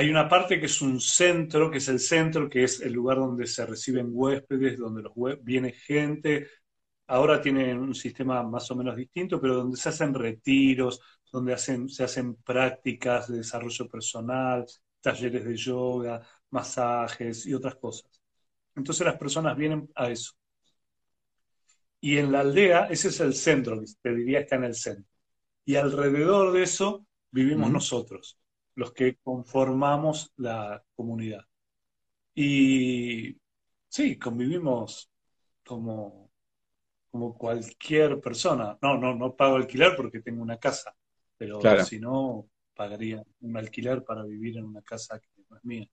Hay 0.00 0.08
una 0.08 0.26
parte 0.26 0.58
que 0.58 0.64
es 0.64 0.80
un 0.80 0.98
centro, 0.98 1.70
que 1.70 1.76
es 1.76 1.88
el 1.88 2.00
centro, 2.00 2.48
que 2.48 2.64
es 2.64 2.80
el 2.80 2.94
lugar 2.94 3.18
donde 3.18 3.46
se 3.46 3.66
reciben 3.66 4.08
huéspedes, 4.10 4.78
donde 4.78 5.02
los 5.02 5.12
viene 5.42 5.72
gente. 5.72 6.48
Ahora 7.08 7.42
tienen 7.42 7.78
un 7.78 7.94
sistema 7.94 8.42
más 8.42 8.70
o 8.70 8.76
menos 8.76 8.96
distinto, 8.96 9.38
pero 9.38 9.56
donde 9.56 9.76
se 9.76 9.90
hacen 9.90 10.14
retiros, 10.14 11.02
donde 11.30 11.52
hacen, 11.52 11.90
se 11.90 12.02
hacen 12.02 12.36
prácticas 12.36 13.28
de 13.28 13.36
desarrollo 13.36 13.86
personal, 13.90 14.64
talleres 15.02 15.44
de 15.44 15.54
yoga, 15.54 16.26
masajes 16.48 17.44
y 17.44 17.52
otras 17.52 17.74
cosas. 17.76 18.10
Entonces 18.74 19.04
las 19.04 19.18
personas 19.18 19.54
vienen 19.54 19.90
a 19.94 20.08
eso. 20.08 20.32
Y 22.00 22.16
en 22.16 22.32
la 22.32 22.40
aldea, 22.40 22.86
ese 22.86 23.08
es 23.08 23.20
el 23.20 23.34
centro, 23.34 23.78
te 24.00 24.14
diría 24.14 24.40
está 24.40 24.56
en 24.56 24.64
el 24.64 24.74
centro. 24.74 25.04
Y 25.66 25.76
alrededor 25.76 26.52
de 26.54 26.62
eso 26.62 27.06
vivimos 27.30 27.70
nosotros, 27.70 28.39
los 28.80 28.94
que 28.94 29.16
conformamos 29.22 30.32
la 30.38 30.82
comunidad. 30.96 31.44
Y 32.34 33.36
sí, 33.86 34.18
convivimos 34.18 35.10
como, 35.66 36.32
como 37.10 37.36
cualquier 37.36 38.18
persona. 38.22 38.78
No, 38.80 38.96
no, 38.96 39.14
no 39.14 39.36
pago 39.36 39.56
alquiler 39.56 39.94
porque 39.94 40.20
tengo 40.20 40.42
una 40.42 40.56
casa, 40.56 40.96
pero 41.36 41.60
si 41.84 42.00
no, 42.00 42.48
pagaría 42.74 43.22
un 43.40 43.58
alquiler 43.58 44.02
para 44.02 44.24
vivir 44.24 44.56
en 44.56 44.64
una 44.64 44.80
casa 44.80 45.20
que 45.20 45.28
no 45.50 45.58
es 45.58 45.64
mía. 45.64 45.86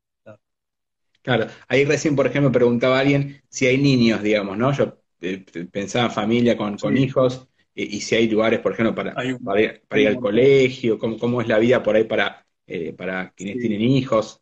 Claro. 1.21 1.47
ahí 1.67 1.83
recién, 1.83 2.15
por 2.15 2.25
ejemplo, 2.25 2.53
preguntaba 2.53 2.95
a 2.95 3.01
alguien 3.01 3.41
si 3.49 3.65
hay 3.65 3.77
niños, 3.77 4.23
digamos, 4.23 4.57
¿no? 4.57 4.71
Yo 4.71 4.97
eh, 5.19 5.43
pensaba 5.69 6.05
en 6.05 6.11
familia 6.13 6.55
con, 6.55 6.77
hijos, 6.95 7.49
y, 7.75 7.99
si 7.99 8.15
hay 8.15 8.29
lugares, 8.29 8.61
por 8.61 8.71
ejemplo, 8.71 8.95
para, 8.95 9.13
para, 9.13 9.61
ir, 9.61 10.07
al 10.07 10.19
colegio, 10.21 10.97
cómo, 10.97 11.41
es 11.41 11.49
la 11.49 11.59
vida 11.59 11.83
por 11.83 11.97
ahí 11.97 12.05
para, 12.05 12.46
eh, 12.67 12.93
para 12.93 13.31
quienes 13.31 13.59
tienen 13.59 13.81
hijos. 13.81 14.41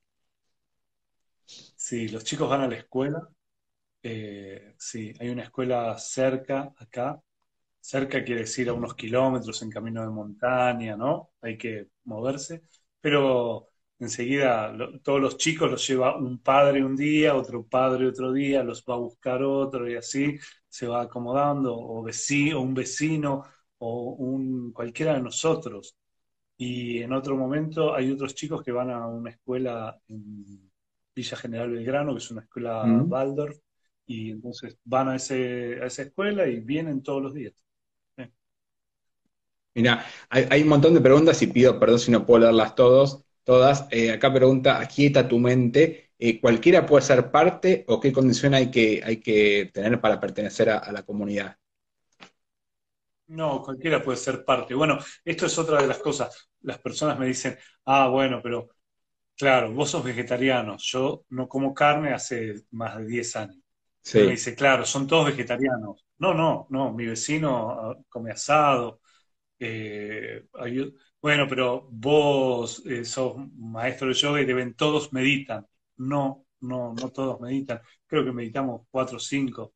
Sí, 1.45 2.07
los 2.09 2.23
chicos 2.23 2.49
van 2.49 2.61
a 2.61 2.67
la 2.67 2.77
escuela. 2.77 3.29
Eh, 4.01 4.75
sí, 4.77 5.13
hay 5.19 5.29
una 5.29 5.43
escuela 5.43 5.97
cerca 5.97 6.73
acá. 6.77 7.21
Cerca 7.79 8.23
quiere 8.23 8.41
decir 8.41 8.69
a 8.69 8.73
unos 8.73 8.95
kilómetros 8.95 9.61
en 9.61 9.69
camino 9.69 10.01
de 10.01 10.09
montaña, 10.09 10.97
¿no? 10.97 11.31
Hay 11.41 11.57
que 11.57 11.89
moverse. 12.05 12.63
Pero 12.99 13.69
enseguida 13.99 14.75
todos 15.03 15.21
los 15.21 15.37
chicos 15.37 15.71
los 15.71 15.87
lleva 15.87 16.17
un 16.17 16.39
padre 16.39 16.83
un 16.83 16.95
día, 16.95 17.35
otro 17.35 17.65
padre 17.65 18.07
otro 18.07 18.33
día, 18.33 18.63
los 18.63 18.83
va 18.83 18.95
a 18.95 18.97
buscar 18.97 19.43
otro 19.43 19.89
y 19.89 19.95
así 19.95 20.37
se 20.67 20.87
va 20.87 21.03
acomodando, 21.03 21.75
o, 21.77 22.03
vecino, 22.03 22.59
o 22.59 22.61
un 22.63 22.73
vecino, 22.73 23.43
o 23.77 24.11
un, 24.13 24.71
cualquiera 24.73 25.13
de 25.13 25.21
nosotros. 25.21 25.95
Y 26.57 27.01
en 27.01 27.11
otro 27.13 27.35
momento 27.35 27.93
hay 27.93 28.11
otros 28.11 28.33
chicos 28.33 28.63
que 28.63 28.71
van 28.71 28.89
a 28.89 29.07
una 29.07 29.31
escuela 29.31 29.99
en 30.07 30.71
Villa 31.13 31.37
General 31.37 31.69
Belgrano, 31.69 32.13
que 32.13 32.19
es 32.19 32.31
una 32.31 32.41
escuela 32.41 32.85
mm. 32.85 33.11
Waldorf, 33.11 33.57
y 34.05 34.31
entonces 34.31 34.77
van 34.83 35.09
a, 35.09 35.15
ese, 35.15 35.79
a 35.81 35.87
esa 35.87 36.03
escuela 36.03 36.47
y 36.47 36.59
vienen 36.59 37.01
todos 37.01 37.21
los 37.21 37.33
días. 37.33 37.53
Mira, 39.73 40.05
hay, 40.29 40.61
un 40.61 40.69
montón 40.69 40.93
de 40.93 41.01
preguntas 41.01 41.41
y 41.41 41.47
pido 41.47 41.77
perdón 41.77 41.99
si 41.99 42.09
no 42.09 42.25
puedo 42.25 42.41
leerlas 42.43 42.75
todos, 42.75 43.25
todas. 43.43 43.87
Eh, 43.91 44.09
acá 44.09 44.33
pregunta, 44.33 44.79
aquieta 44.79 45.27
tu 45.27 45.37
mente. 45.37 46.11
Eh, 46.17 46.39
¿cualquiera 46.39 46.85
puede 46.85 47.03
ser 47.03 47.29
parte 47.29 47.83
o 47.89 47.99
qué 47.99 48.13
condición 48.13 48.53
hay 48.53 48.71
que, 48.71 49.01
hay 49.03 49.17
que 49.17 49.69
tener 49.73 49.99
para 49.99 50.19
pertenecer 50.19 50.69
a, 50.69 50.89
la 50.93 51.03
comunidad? 51.03 51.57
No, 53.27 53.61
cualquiera 53.63 54.01
puede 54.03 54.17
ser 54.17 54.45
parte. 54.45 54.75
Bueno, 54.75 54.99
esto 55.23 55.45
es 55.47 55.57
otra 55.57 55.81
de 55.81 55.87
las 55.87 55.97
cosas. 55.99 56.49
Las 56.61 56.77
personas 56.79 57.17
me 57.17 57.25
dicen, 57.27 57.57
ah, 57.85 58.07
bueno, 58.07 58.39
pero 58.41 58.69
claro, 59.37 59.73
vos 59.73 59.91
sos 59.91 60.03
vegetariano, 60.03 60.77
yo 60.79 61.25
no 61.29 61.47
como 61.49 61.73
carne 61.73 62.13
hace 62.13 62.63
más 62.71 62.97
de 62.97 63.05
10 63.07 63.35
años. 63.35 63.57
me 64.13 64.31
dice, 64.31 64.55
claro, 64.55 64.85
son 64.85 65.07
todos 65.07 65.27
vegetarianos. 65.27 66.05
No, 66.19 66.33
no, 66.33 66.67
no, 66.69 66.93
mi 66.93 67.05
vecino 67.07 67.71
ah, 67.71 67.97
come 68.09 68.31
asado. 68.31 69.01
Eh, 69.59 70.45
bueno, 71.21 71.47
pero 71.49 71.87
vos 71.91 72.83
eh, 72.85 73.05
sos 73.05 73.35
maestro 73.57 74.07
de 74.09 74.13
yoga 74.15 74.41
y 74.41 74.45
deben 74.45 74.75
todos 74.75 75.13
meditan. 75.13 75.65
No, 75.97 76.45
no, 76.61 76.93
no 76.93 77.09
todos 77.11 77.39
meditan. 77.41 77.81
Creo 78.07 78.23
que 78.25 78.31
meditamos 78.33 78.83
cuatro, 78.91 79.19
cinco, 79.19 79.73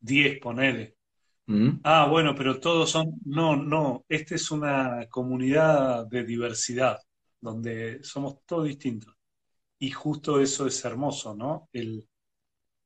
diez, 0.00 0.38
ponele. 0.40 0.96
Mm. 1.50 1.80
Ah, 1.82 2.06
bueno, 2.08 2.32
pero 2.36 2.60
todos 2.60 2.90
son. 2.90 3.18
No, 3.24 3.56
no. 3.56 4.04
Esta 4.08 4.36
es 4.36 4.52
una 4.52 5.06
comunidad 5.08 6.06
de 6.06 6.22
diversidad, 6.22 6.98
donde 7.40 8.04
somos 8.04 8.44
todos 8.46 8.66
distintos. 8.66 9.12
Y 9.80 9.90
justo 9.90 10.40
eso 10.40 10.68
es 10.68 10.84
hermoso, 10.84 11.34
¿no? 11.34 11.68
El 11.72 12.06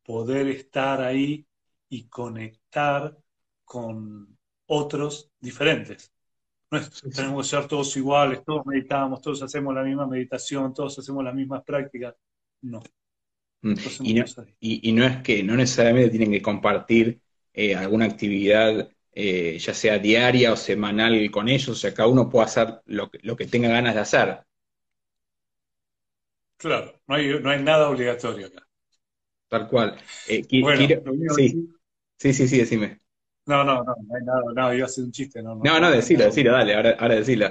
poder 0.03 0.49
estar 0.49 1.03
ahí 1.03 1.47
y 1.91 2.09
conectar 2.09 3.15
con 3.67 4.39
otros 4.67 5.31
diferentes. 5.39 6.11
No 6.71 6.79
es, 6.79 7.03
tenemos 7.15 7.45
que 7.47 7.57
ser 7.57 7.69
todos 7.69 7.95
iguales, 7.99 8.43
todos 8.47 8.65
meditamos, 8.65 9.21
todos 9.21 9.43
hacemos 9.43 9.75
la 9.75 9.83
misma 9.83 10.07
meditación, 10.07 10.73
todos 10.73 10.99
hacemos 10.99 11.23
las 11.23 11.35
mismas 11.35 11.63
prácticas. 11.65 12.15
No. 12.63 12.83
Mm. 13.61 13.75
Y 14.61 14.93
no, 14.93 15.05
es 15.05 15.17
que 15.19 15.43
no 15.43 15.55
necesariamente 15.55 16.11
tienen 16.11 16.31
que 16.31 16.41
compartir 16.41 17.21
eh, 17.55 17.75
alguna 17.75 18.05
actividad, 18.07 18.91
eh, 19.13 19.59
ya 19.59 19.73
sea 19.73 19.99
diaria 19.99 20.53
o 20.53 20.57
semanal 20.57 21.31
con 21.31 21.49
ellos, 21.49 21.69
o 21.69 21.75
sea, 21.75 21.95
cada 21.95 22.09
uno 22.09 22.29
puede 22.29 22.47
hacer 22.47 22.83
lo 22.87 23.11
que, 23.11 23.21
lo 23.23 23.37
que 23.37 23.47
tenga 23.47 23.69
ganas 23.69 23.95
de 23.95 24.01
hacer. 24.01 24.41
Claro, 26.57 27.01
no 27.07 27.15
hay, 27.15 27.41
no 27.41 27.51
hay 27.51 27.63
nada 27.63 27.89
obligatorio 27.89 28.49
acá. 28.49 28.67
Tal 29.49 29.69
cual. 29.69 29.97
Eh, 30.29 30.43
sí. 30.49 31.75
sí, 32.19 32.33
sí, 32.33 32.49
sí, 32.49 32.59
decime. 32.59 33.01
No, 33.47 33.63
no, 33.63 33.85
no, 33.85 33.95
no 34.07 34.17
hay 34.17 34.23
nada, 34.25 34.43
no, 34.55 34.75
iba 34.75 34.85
a 34.85 34.87
hacer 34.87 35.05
un 35.05 35.13
chiste, 35.13 35.43
no. 35.43 35.57
No, 35.57 35.79
no, 35.79 35.91
decilo, 35.91 36.25
decilo, 36.25 36.53
dale, 36.53 36.75
ahora, 36.75 36.97
ahora 36.99 37.15
decilo. 37.17 37.49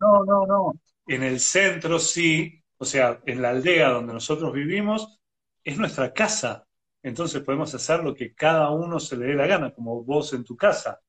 No, 0.00 0.24
no, 0.24 0.46
no. 0.46 0.72
En 1.06 1.24
el 1.24 1.40
centro 1.40 1.98
sí, 1.98 2.62
o 2.78 2.84
sea, 2.84 3.20
en 3.26 3.42
la 3.42 3.50
aldea 3.50 3.90
donde 3.90 4.14
nosotros 4.14 4.52
vivimos, 4.52 5.20
es 5.64 5.76
nuestra 5.76 6.12
casa. 6.12 6.66
Entonces 7.02 7.42
podemos 7.42 7.74
hacer 7.74 8.02
lo 8.02 8.14
que 8.14 8.34
cada 8.34 8.70
uno 8.70 9.00
se 9.00 9.16
le 9.16 9.26
dé 9.26 9.34
la 9.34 9.46
gana, 9.46 9.72
como 9.72 10.02
vos 10.04 10.32
en 10.34 10.44
tu 10.44 10.56
casa. 10.56 11.00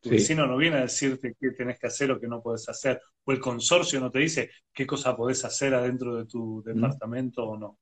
Tu 0.00 0.10
vecino 0.10 0.46
no 0.46 0.56
viene 0.56 0.78
a 0.78 0.82
decirte 0.82 1.36
qué 1.38 1.50
tenés 1.52 1.78
que 1.78 1.86
hacer 1.86 2.10
o 2.10 2.18
qué 2.18 2.26
no 2.26 2.42
podés 2.42 2.68
hacer. 2.68 3.00
O 3.24 3.32
el 3.32 3.38
consorcio 3.38 4.00
no 4.00 4.10
te 4.10 4.18
dice 4.18 4.50
qué 4.72 4.86
cosa 4.86 5.16
podés 5.16 5.44
hacer 5.44 5.74
adentro 5.74 6.16
de 6.16 6.26
tu 6.26 6.62
departamento 6.64 7.44
o 7.44 7.56
no. 7.56 7.78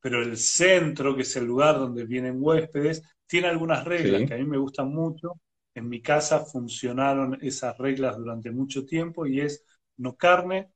Pero 0.00 0.22
el 0.22 0.36
centro, 0.36 1.14
que 1.14 1.22
es 1.22 1.36
el 1.36 1.44
lugar 1.44 1.78
donde 1.78 2.04
vienen 2.04 2.36
huéspedes, 2.38 3.02
tiene 3.26 3.48
algunas 3.48 3.84
reglas 3.84 4.22
que 4.26 4.34
a 4.34 4.38
mí 4.38 4.44
me 4.44 4.58
gustan 4.58 4.88
mucho. 4.88 5.40
En 5.74 5.88
mi 5.88 6.00
casa 6.00 6.44
funcionaron 6.44 7.38
esas 7.42 7.76
reglas 7.78 8.16
durante 8.16 8.50
mucho 8.50 8.84
tiempo 8.84 9.26
y 9.26 9.40
es 9.40 9.64
no 9.98 10.16
carne, 10.16 10.72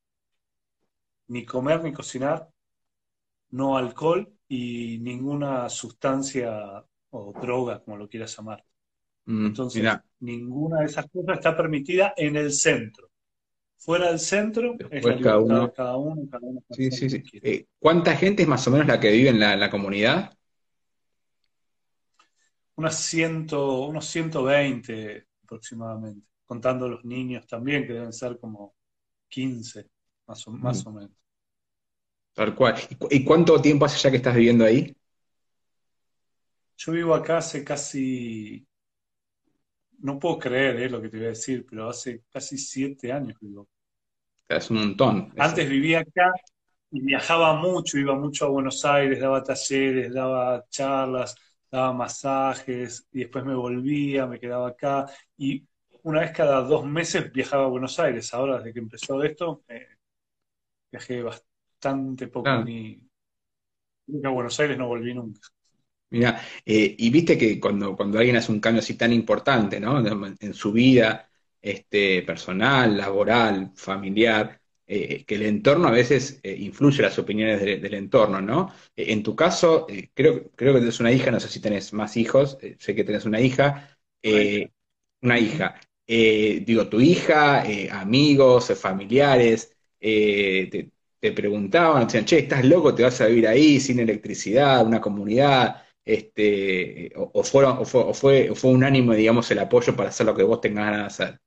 ni 1.28 1.44
comer 1.44 1.82
ni 1.82 1.92
cocinar, 1.92 2.48
no 3.50 3.76
alcohol 3.76 4.32
y 4.48 4.98
ninguna 5.00 5.68
sustancia 5.68 6.84
o 7.10 7.32
droga, 7.40 7.82
como 7.82 7.96
lo 7.96 8.08
quieras 8.08 8.36
llamar. 8.36 8.64
Mm, 9.26 9.46
Entonces, 9.46 9.84
ninguna 10.20 10.80
de 10.80 10.86
esas 10.86 11.06
cosas 11.10 11.38
está 11.38 11.56
permitida 11.56 12.14
en 12.16 12.36
el 12.36 12.52
centro. 12.52 13.10
Fuera 13.76 14.08
del 14.08 14.18
centro, 14.18 14.76
es 14.90 15.04
la 15.04 15.20
cada, 15.20 15.38
uno. 15.38 15.72
cada 15.72 15.96
uno, 15.96 16.22
cada 16.30 16.46
uno. 16.46 16.62
Sí, 16.70 16.90
sí, 16.90 17.10
sí. 17.10 17.22
Eh, 17.42 17.66
¿Cuánta 17.78 18.16
gente 18.16 18.42
es 18.42 18.48
más 18.48 18.66
o 18.66 18.70
menos 18.70 18.86
la 18.86 18.98
que 18.98 19.10
vive 19.10 19.28
en 19.28 19.40
la 19.40 19.70
comunidad? 19.70 20.32
unas 22.76 22.96
ciento, 22.96 23.86
unos 23.86 24.06
120 24.06 25.28
aproximadamente, 25.44 26.26
contando 26.44 26.88
los 26.88 27.04
niños 27.04 27.46
también, 27.46 27.86
que 27.86 27.92
deben 27.92 28.12
ser 28.12 28.38
como 28.38 28.74
15, 29.28 29.88
más 30.26 30.46
o, 30.48 30.50
más 30.50 30.84
o 30.86 30.92
menos. 30.92 31.12
Tal 32.34 32.54
cual. 32.54 32.74
¿Y 33.10 33.24
cuánto 33.24 33.60
tiempo 33.60 33.84
hace 33.84 33.98
ya 33.98 34.10
que 34.10 34.16
estás 34.16 34.34
viviendo 34.34 34.64
ahí? 34.64 34.94
Yo 36.76 36.92
vivo 36.92 37.14
acá 37.14 37.38
hace 37.38 37.64
casi, 37.64 38.66
no 40.00 40.18
puedo 40.18 40.38
creer 40.38 40.76
eh, 40.80 40.90
lo 40.90 41.00
que 41.00 41.08
te 41.08 41.16
voy 41.16 41.26
a 41.26 41.30
decir, 41.30 41.64
pero 41.68 41.88
hace 41.88 42.24
casi 42.30 42.58
siete 42.58 43.12
años 43.12 43.36
vivo. 43.40 43.68
Es 44.48 44.70
un 44.70 44.78
montón. 44.78 45.32
Antes 45.38 45.68
vivía 45.68 46.00
acá 46.00 46.32
y 46.90 47.00
viajaba 47.00 47.54
mucho, 47.54 47.98
iba 47.98 48.14
mucho 48.16 48.46
a 48.46 48.48
Buenos 48.48 48.84
Aires, 48.84 49.20
daba 49.20 49.42
talleres, 49.42 50.12
daba 50.12 50.64
charlas, 50.68 51.36
daba 51.70 51.92
masajes 51.92 53.06
y 53.12 53.20
después 53.20 53.44
me 53.44 53.54
volvía, 53.54 54.26
me 54.26 54.40
quedaba 54.40 54.68
acá 54.68 55.06
y 55.36 55.64
una 56.02 56.20
vez 56.20 56.32
cada 56.32 56.60
dos 56.62 56.84
meses 56.84 57.32
viajaba 57.32 57.64
a 57.64 57.68
Buenos 57.68 57.98
Aires. 57.98 58.34
Ahora, 58.34 58.58
desde 58.58 58.72
que 58.74 58.80
empezó 58.80 59.22
esto, 59.22 59.62
eh, 59.68 59.86
viajé 60.90 61.22
bastante 61.22 61.53
poco, 62.32 62.64
ni 62.64 63.00
a 64.22 64.28
Buenos 64.28 64.58
Aires 64.60 64.78
no 64.78 64.88
volví 64.88 65.14
nunca. 65.14 65.40
Mira, 66.10 66.40
eh, 66.64 66.94
y 66.96 67.10
viste 67.10 67.36
que 67.36 67.58
cuando, 67.58 67.96
cuando 67.96 68.18
alguien 68.18 68.36
hace 68.36 68.52
un 68.52 68.60
cambio 68.60 68.80
así 68.80 68.94
tan 68.94 69.12
importante, 69.12 69.80
¿no? 69.80 69.98
En, 70.40 70.54
su 70.54 70.72
vida 70.72 71.28
este, 71.60 72.22
personal, 72.22 72.96
laboral, 72.96 73.72
familiar, 73.74 74.60
eh, 74.86 75.24
que 75.24 75.34
el 75.34 75.42
entorno 75.42 75.88
a 75.88 75.90
veces 75.90 76.38
eh, 76.42 76.54
influye 76.56 77.02
las 77.02 77.18
opiniones 77.18 77.60
del 77.60 77.94
entorno, 77.94 78.40
¿no? 78.40 78.72
en 78.94 79.22
tu 79.22 79.34
caso, 79.34 79.86
creo, 80.12 80.50
creo 80.52 80.74
que 80.74 80.80
tienes 80.80 81.00
una 81.00 81.10
hija, 81.10 81.30
no 81.30 81.40
sé 81.40 81.48
si 81.48 81.60
tenés 81.60 81.92
más 81.92 82.16
hijos, 82.16 82.58
sé 82.78 82.94
que 82.94 83.04
tenés 83.04 83.24
una 83.24 83.40
hija, 83.40 83.98
una 85.22 85.38
hija. 85.38 85.80
digo, 86.06 86.88
tu 86.88 87.00
hija, 87.00 87.64
amigos, 87.90 88.72
familiares, 88.78 89.74
te, 89.98 90.93
te 91.24 91.32
preguntaban, 91.32 92.04
decían, 92.04 92.26
che, 92.26 92.40
estás 92.40 92.62
loco, 92.66 92.94
te 92.94 93.02
vas 93.02 93.18
a 93.22 93.26
vivir 93.28 93.48
ahí 93.48 93.80
sin 93.80 93.98
electricidad, 93.98 94.86
una 94.86 95.00
comunidad, 95.00 95.82
este, 96.04 97.10
o, 97.16 97.42
fueron, 97.42 97.78
o, 97.78 97.86
fue, 97.86 98.12
fue, 98.12 98.54
fue 98.54 98.72
unánime, 98.72 99.16
digamos, 99.16 99.50
el 99.50 99.60
apoyo 99.60 99.96
para 99.96 100.10
hacer 100.10 100.26
lo 100.26 100.34
que 100.34 100.42
vos 100.42 100.60
tengas 100.60 100.84
ganas 100.84 101.00
de 101.00 101.06
hacer. 101.06 101.40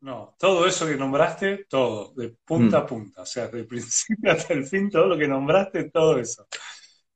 No, 0.00 0.36
todo 0.38 0.66
eso 0.66 0.86
que 0.86 0.96
nombraste, 0.96 1.64
todo, 1.64 2.12
de 2.14 2.36
punta 2.44 2.80
a 2.80 2.82
mm. 2.82 2.86
punta, 2.86 3.22
o 3.22 3.26
sea, 3.26 3.48
del 3.48 3.66
principio 3.66 4.32
hasta 4.32 4.52
el 4.52 4.66
fin, 4.66 4.90
todo 4.90 5.06
lo 5.06 5.16
que 5.16 5.26
nombraste, 5.26 5.84
todo 5.84 6.18
eso. 6.18 6.46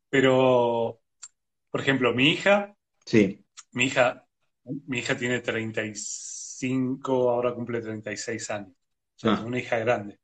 Pero, 0.09 1.01
por 1.71 1.83
ejemplo, 1.83 2.15
mi 2.15 2.31
hija, 2.31 2.75
sí. 3.05 3.45
mi 3.73 3.85
hija, 3.85 4.27
mi 4.87 5.01
hija 5.01 5.19
tiene 5.19 5.41
35, 5.41 7.31
ahora 7.31 7.53
cumple 7.53 7.83
36 7.83 8.51
años, 8.53 8.71
o 8.71 9.19
sea, 9.19 9.33
ah. 9.33 9.35
es 9.35 9.41
una 9.41 9.59
hija 9.59 9.79
grande. 9.81 10.19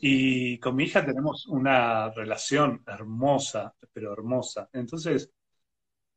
Y 0.00 0.58
con 0.58 0.76
mi 0.76 0.84
hija 0.84 1.04
tenemos 1.04 1.46
una 1.46 2.10
relación 2.10 2.82
hermosa, 2.86 3.74
pero 3.92 4.12
hermosa. 4.12 4.68
Entonces, 4.72 5.30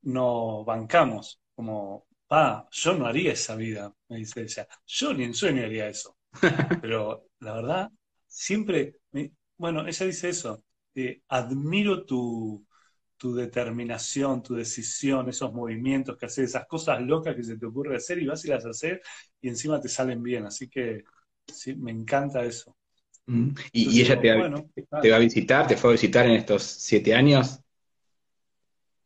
nos 0.03 0.65
bancamos 0.65 1.41
como, 1.55 2.07
pa, 2.27 2.67
yo 2.71 2.93
no 2.95 3.05
haría 3.07 3.33
esa 3.33 3.55
vida, 3.55 3.93
me 4.09 4.17
dice 4.17 4.41
ella. 4.43 4.67
Yo 4.85 5.13
ni 5.13 5.23
en 5.25 5.33
sueño 5.33 5.63
haría 5.65 5.87
eso. 5.89 6.17
Pero 6.81 7.29
la 7.39 7.53
verdad, 7.53 7.91
siempre, 8.27 8.97
bueno, 9.57 9.87
ella 9.87 10.05
dice 10.05 10.29
eso, 10.29 10.63
eh, 10.95 11.21
admiro 11.29 12.05
tu, 12.05 12.65
tu 13.17 13.33
determinación, 13.35 14.43
tu 14.43 14.55
decisión, 14.55 15.29
esos 15.29 15.53
movimientos 15.53 16.17
que 16.17 16.25
haces, 16.27 16.49
esas 16.49 16.67
cosas 16.67 17.01
locas 17.01 17.35
que 17.35 17.43
se 17.43 17.57
te 17.57 17.65
ocurre 17.65 17.97
hacer 17.97 18.19
y 18.21 18.27
vas 18.27 18.43
y 18.45 18.49
las 18.49 18.65
hacer 18.65 19.01
y 19.41 19.49
encima 19.49 19.79
te 19.81 19.89
salen 19.89 20.21
bien. 20.23 20.45
Así 20.45 20.69
que 20.69 21.03
sí, 21.47 21.75
me 21.75 21.91
encanta 21.91 22.43
eso. 22.43 22.74
Mm. 23.27 23.49
¿Y, 23.71 24.01
ella 24.01 24.19
te, 24.19 24.33
va 24.33 25.15
a 25.15 25.19
visitar? 25.19 25.67
¿Te 25.67 25.77
fue 25.77 25.89
a 25.89 25.93
visitar 25.93 26.25
en 26.27 26.33
estos 26.33 26.63
siete 26.63 27.15
años? 27.15 27.59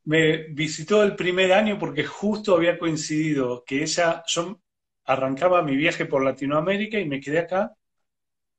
Me 0.04 0.48
visitó 0.50 1.04
el 1.04 1.16
primer 1.16 1.54
año 1.54 1.78
porque 1.78 2.04
justo 2.04 2.56
había 2.56 2.78
coincidido 2.78 3.64
que 3.66 3.84
ella, 3.84 4.24
yo 4.28 4.60
arrancaba 5.06 5.62
mi 5.62 5.76
viaje 5.76 6.06
por 6.06 6.24
Latinoamérica 6.24 7.00
y 7.00 7.06
me 7.06 7.20
quedé 7.20 7.40
acá 7.40 7.74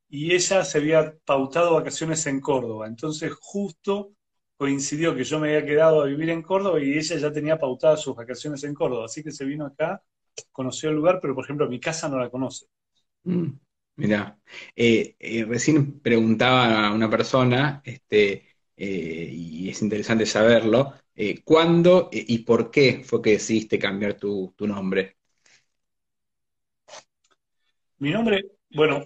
y 0.08 0.34
ella 0.34 0.64
se 0.64 0.78
había 0.78 1.14
pautado 1.24 1.74
vacaciones 1.74 2.26
en 2.26 2.40
Córdoba. 2.40 2.86
Entonces 2.86 3.32
justo 3.40 4.12
coincidió 4.56 5.14
que 5.14 5.24
yo 5.24 5.38
me 5.38 5.48
había 5.48 5.66
quedado 5.66 6.02
a 6.02 6.06
vivir 6.06 6.30
en 6.30 6.42
Córdoba 6.42 6.80
y 6.80 6.92
ella 6.92 7.16
ya 7.16 7.32
tenía 7.32 7.58
pautadas 7.58 8.02
sus 8.02 8.16
vacaciones 8.16 8.62
en 8.64 8.74
Córdoba. 8.74 9.06
Así 9.06 9.22
que 9.22 9.30
se 9.30 9.44
vino 9.44 9.66
acá, 9.66 10.02
conoció 10.52 10.90
el 10.90 10.96
lugar, 10.96 11.18
pero 11.22 11.34
por 11.34 11.44
ejemplo 11.44 11.68
mi 11.68 11.80
casa 11.80 12.08
no 12.08 12.18
la 12.18 12.28
conoce. 12.28 12.66
Mm. 13.24 13.50
Mira, 13.96 14.38
eh, 14.74 15.14
eh, 15.18 15.44
recién 15.44 16.00
preguntaba 16.00 16.86
a 16.88 16.94
una 16.94 17.10
persona, 17.10 17.82
este, 17.84 18.46
eh, 18.76 19.30
y 19.32 19.68
es 19.68 19.82
interesante 19.82 20.24
saberlo, 20.26 20.94
¿cuándo 21.44 22.08
y 22.10 22.38
por 22.38 22.70
qué 22.70 23.02
fue 23.04 23.20
que 23.20 23.32
decidiste 23.32 23.78
cambiar 23.78 24.14
tu, 24.14 24.54
nombre? 24.60 25.18
Mi 27.98 28.10
nombre, 28.10 28.52
bueno, 28.70 29.04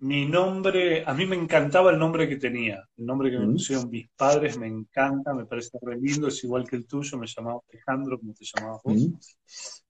mi 0.00 0.24
nombre, 0.24 1.04
a 1.06 1.12
mí 1.12 1.26
me 1.26 1.36
encantaba 1.36 1.90
el 1.90 1.98
nombre 1.98 2.26
que 2.26 2.36
tenía, 2.36 2.88
el 2.96 3.04
nombre 3.04 3.30
que 3.30 3.38
me 3.38 3.46
mm. 3.46 3.52
pusieron 3.52 3.90
mis 3.90 4.08
padres, 4.10 4.56
me 4.56 4.66
encanta, 4.66 5.34
me 5.34 5.44
parece 5.44 5.78
re 5.82 5.98
lindo, 5.98 6.28
es 6.28 6.42
igual 6.42 6.66
que 6.66 6.76
el 6.76 6.86
tuyo, 6.86 7.18
me 7.18 7.26
llamaba 7.26 7.60
Alejandro, 7.70 8.18
como 8.18 8.32
te 8.32 8.44
llamabas 8.44 8.82
vos, 8.82 8.96
mm. 8.96 9.12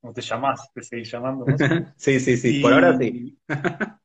como 0.01 0.13
te 0.13 0.21
llamás, 0.21 0.73
te 0.75 0.83
seguís 0.83 1.13
llamando 1.13 1.45
vos. 1.45 1.55
sí, 1.97 2.19
sí, 2.19 2.37
sí, 2.37 2.61
por 2.61 2.73
ahora 2.73 2.99
sí. 2.99 3.39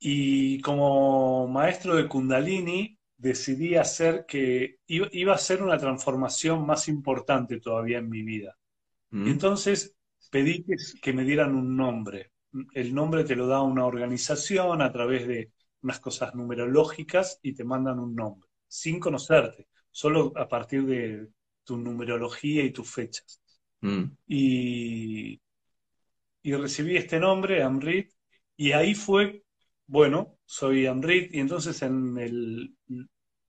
y 0.00 0.60
como 0.60 1.48
maestro 1.48 1.96
de 1.96 2.08
Kundalini, 2.08 2.98
decidí 3.16 3.76
hacer 3.76 4.26
que 4.26 4.80
iba, 4.86 5.34
a 5.34 5.38
ser 5.38 5.62
una 5.62 5.78
transformación 5.78 6.66
más 6.66 6.88
importante 6.88 7.58
todavía 7.58 7.98
en 7.98 8.10
mi 8.10 8.22
vida. 8.22 8.56
Mm. 9.10 9.28
entonces 9.28 9.94
pedí 10.30 10.64
que 11.02 11.12
me 11.12 11.24
dieran 11.24 11.54
un 11.54 11.76
nombre 11.76 12.31
el 12.74 12.94
nombre 12.94 13.24
te 13.24 13.36
lo 13.36 13.46
da 13.46 13.62
una 13.62 13.86
organización 13.86 14.82
a 14.82 14.92
través 14.92 15.26
de 15.26 15.52
unas 15.82 16.00
cosas 16.00 16.34
numerológicas 16.34 17.38
y 17.42 17.54
te 17.54 17.64
mandan 17.64 17.98
un 17.98 18.14
nombre, 18.14 18.48
sin 18.68 19.00
conocerte, 19.00 19.68
solo 19.90 20.32
a 20.36 20.48
partir 20.48 20.84
de 20.86 21.28
tu 21.64 21.76
numerología 21.76 22.62
y 22.62 22.70
tus 22.70 22.90
fechas. 22.90 23.40
Mm. 23.80 24.04
Y, 24.26 25.40
y, 26.42 26.54
recibí 26.54 26.96
este 26.96 27.18
nombre, 27.18 27.62
Amrit, 27.62 28.12
y 28.56 28.72
ahí 28.72 28.94
fue, 28.94 29.44
bueno, 29.86 30.38
soy 30.44 30.86
Amrit, 30.86 31.34
y 31.34 31.40
entonces 31.40 31.82
en 31.82 32.16
el, 32.18 32.76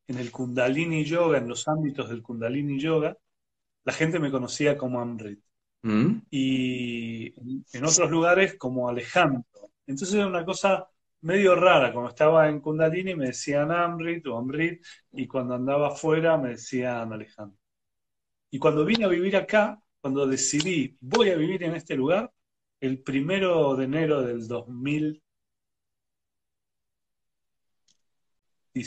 en 0.07 0.17
el 0.17 0.31
Kundalini 0.31 1.03
Yoga, 1.05 1.37
en 1.37 1.47
los 1.47 1.67
ámbitos 1.67 2.09
del 2.09 2.23
Kundalini 2.23 2.79
Yoga, 2.79 3.17
la 3.83 3.93
gente 3.93 4.19
me 4.19 4.31
conocía 4.31 4.77
como 4.77 4.99
Amrit. 4.99 5.39
Mm. 5.83 6.21
Y 6.31 7.33
en 7.77 7.85
otros 7.85 8.09
lugares 8.09 8.55
como 8.57 8.89
Alejandro. 8.89 9.45
Entonces 9.85 10.15
era 10.15 10.27
una 10.27 10.45
cosa 10.45 10.87
medio 11.21 11.55
rara. 11.55 11.91
Cuando 11.91 12.09
estaba 12.09 12.49
en 12.49 12.59
Kundalini 12.61 13.15
me 13.15 13.27
decían 13.27 13.71
Amrit 13.71 14.25
o 14.27 14.37
Amrit, 14.37 14.83
y 15.11 15.27
cuando 15.27 15.55
andaba 15.55 15.89
afuera 15.89 16.37
me 16.37 16.49
decían 16.49 17.11
Alejandro. 17.13 17.59
Y 18.49 18.59
cuando 18.59 18.85
vine 18.85 19.05
a 19.05 19.09
vivir 19.09 19.35
acá, 19.35 19.81
cuando 20.01 20.25
decidí 20.25 20.97
voy 21.01 21.29
a 21.29 21.35
vivir 21.35 21.63
en 21.63 21.75
este 21.75 21.95
lugar, 21.95 22.31
el 22.79 23.01
primero 23.01 23.75
de 23.75 23.85
enero 23.85 24.21
del 24.21 24.47
2000. 24.47 25.21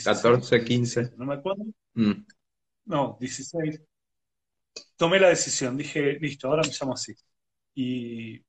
14, 0.03 0.63
15. 0.63 1.13
No 1.17 1.25
me 1.25 1.35
acuerdo. 1.35 1.63
Mm. 1.93 2.25
No, 2.85 3.17
16 3.19 3.81
tomé 4.95 5.19
la 5.19 5.29
decisión, 5.29 5.77
dije, 5.77 6.17
listo, 6.19 6.47
ahora 6.47 6.63
me 6.63 6.73
llamo 6.73 6.93
así. 6.93 7.13
Y 7.75 8.41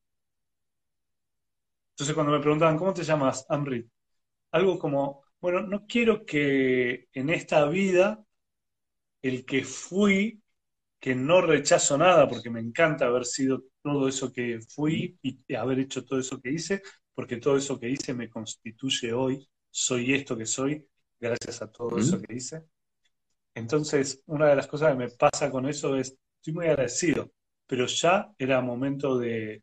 entonces 1.92 2.14
cuando 2.14 2.32
me 2.32 2.40
preguntaban, 2.40 2.78
¿cómo 2.78 2.94
te 2.94 3.02
llamas, 3.04 3.44
Amrit? 3.48 3.88
Algo 4.52 4.78
como, 4.78 5.24
bueno, 5.40 5.62
no 5.62 5.86
quiero 5.86 6.24
que 6.24 7.08
en 7.12 7.30
esta 7.30 7.66
vida 7.66 8.24
el 9.22 9.44
que 9.44 9.64
fui, 9.64 10.42
que 11.00 11.14
no 11.14 11.40
rechazo 11.40 11.98
nada, 11.98 12.28
porque 12.28 12.50
me 12.50 12.60
encanta 12.60 13.06
haber 13.06 13.24
sido 13.24 13.64
todo 13.82 14.08
eso 14.08 14.32
que 14.32 14.60
fui 14.60 15.18
y 15.22 15.54
haber 15.54 15.80
hecho 15.80 16.04
todo 16.04 16.20
eso 16.20 16.40
que 16.40 16.52
hice, 16.52 16.82
porque 17.14 17.38
todo 17.38 17.56
eso 17.56 17.78
que 17.78 17.90
hice 17.90 18.14
me 18.14 18.30
constituye 18.30 19.12
hoy, 19.12 19.48
soy 19.70 20.14
esto 20.14 20.36
que 20.36 20.46
soy, 20.46 20.86
gracias 21.20 21.62
a 21.62 21.70
todo 21.70 21.98
eso 21.98 22.20
que 22.20 22.34
hice. 22.34 22.62
Entonces, 23.58 24.22
una 24.26 24.46
de 24.46 24.56
las 24.56 24.66
cosas 24.66 24.92
que 24.92 24.98
me 24.98 25.10
pasa 25.10 25.50
con 25.50 25.68
eso 25.68 25.96
es, 25.96 26.16
estoy 26.36 26.54
muy 26.54 26.66
agradecido, 26.66 27.32
pero 27.66 27.86
ya 27.86 28.32
era 28.38 28.60
momento 28.60 29.18
de, 29.18 29.62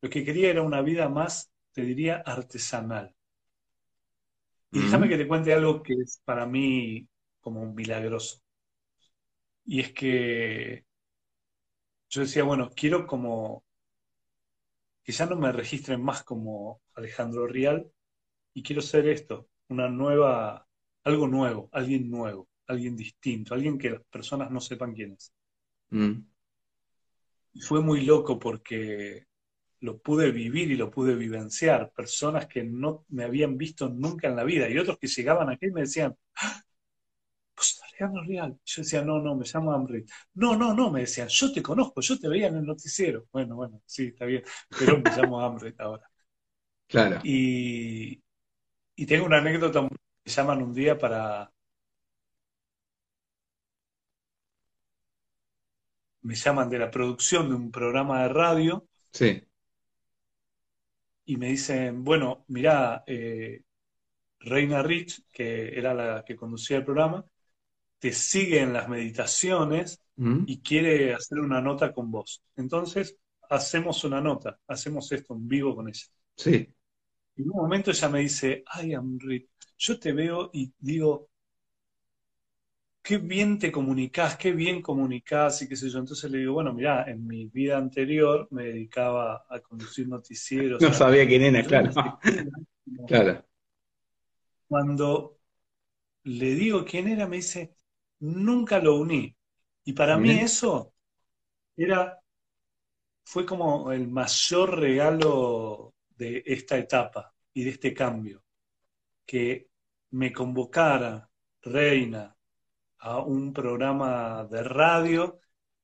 lo 0.00 0.10
que 0.10 0.24
quería 0.24 0.50
era 0.50 0.62
una 0.62 0.82
vida 0.82 1.08
más, 1.08 1.50
te 1.72 1.82
diría, 1.82 2.22
artesanal. 2.26 3.14
Y 4.72 4.80
déjame 4.80 5.08
que 5.08 5.16
te 5.16 5.28
cuente 5.28 5.54
algo 5.54 5.82
que 5.82 5.94
es 5.94 6.20
para 6.24 6.46
mí 6.46 7.06
como 7.40 7.62
un 7.62 7.74
milagroso. 7.74 8.40
Y 9.64 9.80
es 9.80 9.92
que 9.92 10.84
yo 12.08 12.22
decía, 12.22 12.44
bueno, 12.44 12.70
quiero 12.74 13.06
como 13.06 13.64
que 15.04 15.12
ya 15.12 15.26
no 15.26 15.36
me 15.36 15.52
registren 15.52 16.02
más 16.02 16.22
como 16.22 16.80
Alejandro 16.94 17.46
Rial 17.46 17.90
y 18.54 18.62
quiero 18.62 18.82
ser 18.82 19.06
esto, 19.08 19.48
una 19.68 19.88
nueva, 19.88 20.66
algo 21.04 21.28
nuevo, 21.28 21.68
alguien 21.72 22.10
nuevo, 22.10 22.48
alguien 22.66 22.96
distinto, 22.96 23.54
alguien 23.54 23.78
que 23.78 23.90
las 23.90 24.02
personas 24.04 24.50
no 24.50 24.60
sepan 24.60 24.94
quién 24.94 25.12
es. 25.12 25.32
Mm. 25.90 26.26
fue 27.60 27.80
muy 27.80 28.04
loco 28.04 28.38
porque 28.38 29.26
lo 29.80 29.98
pude 29.98 30.32
vivir 30.32 30.70
y 30.70 30.76
lo 30.76 30.90
pude 30.90 31.14
vivenciar. 31.14 31.92
Personas 31.92 32.46
que 32.46 32.64
no 32.64 33.04
me 33.08 33.24
habían 33.24 33.56
visto 33.56 33.88
nunca 33.88 34.28
en 34.28 34.36
la 34.36 34.44
vida 34.44 34.68
y 34.68 34.78
otros 34.78 34.98
que 34.98 35.06
llegaban 35.06 35.50
aquí 35.50 35.66
y 35.66 35.72
me 35.72 35.82
decían, 35.82 36.16
¡Ah! 36.36 36.62
pues 37.54 37.80
Alejandro 37.84 38.24
Real. 38.24 38.58
Yo 38.64 38.82
decía, 38.82 39.02
no, 39.02 39.20
no, 39.20 39.36
me 39.36 39.44
llamo 39.46 39.72
Amrit. 39.72 40.10
No, 40.34 40.56
no, 40.56 40.74
no, 40.74 40.90
me 40.90 41.00
decían, 41.00 41.28
yo 41.28 41.52
te 41.52 41.62
conozco, 41.62 42.00
yo 42.00 42.18
te 42.18 42.28
veía 42.28 42.48
en 42.48 42.56
el 42.56 42.64
noticiero. 42.64 43.26
Bueno, 43.32 43.56
bueno, 43.56 43.82
sí, 43.86 44.06
está 44.06 44.24
bien, 44.24 44.42
pero 44.78 44.98
me 44.98 45.10
llamo 45.16 45.40
Amrit 45.40 45.80
ahora. 45.80 46.08
Claro. 46.86 47.20
Y, 47.24 48.22
y, 48.96 49.06
tengo 49.06 49.26
una 49.26 49.38
anécdota, 49.38 49.82
me 49.82 49.90
llaman 50.24 50.62
un 50.62 50.74
día 50.74 50.98
para, 50.98 51.50
me 56.24 56.34
llaman 56.34 56.68
de 56.70 56.78
la 56.78 56.90
producción 56.90 57.48
de 57.48 57.54
un 57.54 57.70
programa 57.70 58.22
de 58.22 58.28
radio. 58.30 58.88
Sí. 59.12 59.42
Y 61.26 61.36
me 61.36 61.48
dicen, 61.48 62.02
bueno, 62.02 62.44
mirá, 62.48 63.04
eh, 63.06 63.62
Reina 64.40 64.82
Rich, 64.82 65.24
que 65.30 65.78
era 65.78 65.94
la 65.94 66.24
que 66.24 66.36
conducía 66.36 66.78
el 66.78 66.84
programa, 66.84 67.24
te 67.98 68.12
sigue 68.12 68.60
en 68.60 68.72
las 68.72 68.88
meditaciones 68.88 70.00
mm. 70.16 70.44
y 70.46 70.60
quiere 70.60 71.14
hacer 71.14 71.38
una 71.40 71.60
nota 71.60 71.92
con 71.92 72.10
vos. 72.10 72.42
Entonces, 72.56 73.16
hacemos 73.50 74.02
una 74.04 74.20
nota, 74.20 74.58
hacemos 74.66 75.10
esto 75.12 75.34
en 75.34 75.46
vivo 75.46 75.76
con 75.76 75.88
ella. 75.88 76.06
Sí. 76.36 76.68
Y 77.36 77.42
en 77.42 77.50
un 77.50 77.56
momento 77.56 77.90
ella 77.90 78.08
me 78.08 78.20
dice, 78.20 78.62
ay, 78.66 78.94
Amrit, 78.94 79.48
yo 79.76 79.98
te 79.98 80.12
veo 80.12 80.50
y 80.52 80.72
digo, 80.78 81.30
qué 83.04 83.18
bien 83.18 83.58
te 83.58 83.70
comunicás, 83.70 84.38
qué 84.38 84.50
bien 84.52 84.80
comunicás 84.80 85.60
y 85.60 85.68
qué 85.68 85.76
sé 85.76 85.90
yo. 85.90 85.98
Entonces 85.98 86.30
le 86.30 86.38
digo, 86.38 86.54
bueno, 86.54 86.72
mira, 86.72 87.04
en 87.06 87.26
mi 87.26 87.46
vida 87.48 87.76
anterior 87.76 88.48
me 88.50 88.64
dedicaba 88.64 89.44
a 89.46 89.60
conducir 89.60 90.08
noticieros. 90.08 90.80
No 90.80 90.92
sabía 90.92 91.26
quién 91.26 91.42
era, 91.42 91.62
claro. 91.62 91.92
claro. 93.06 93.44
Cuando 94.66 95.38
le 96.22 96.54
digo 96.54 96.82
quién 96.86 97.08
era, 97.08 97.28
me 97.28 97.36
dice, 97.36 97.76
nunca 98.20 98.78
lo 98.78 98.96
uní. 98.96 99.36
Y 99.84 99.92
para 99.92 100.16
mí 100.16 100.30
eso 100.30 100.94
era, 101.76 102.18
fue 103.22 103.44
como 103.44 103.92
el 103.92 104.08
mayor 104.08 104.80
regalo 104.80 105.94
de 106.08 106.42
esta 106.46 106.78
etapa 106.78 107.34
y 107.52 107.64
de 107.64 107.70
este 107.70 107.92
cambio. 107.92 108.42
Que 109.26 109.68
me 110.12 110.32
convocara 110.32 111.28
Reina, 111.60 112.33
a 113.04 113.18
un 113.18 113.52
programa 113.52 114.46
de 114.50 114.62
radio, 114.62 115.38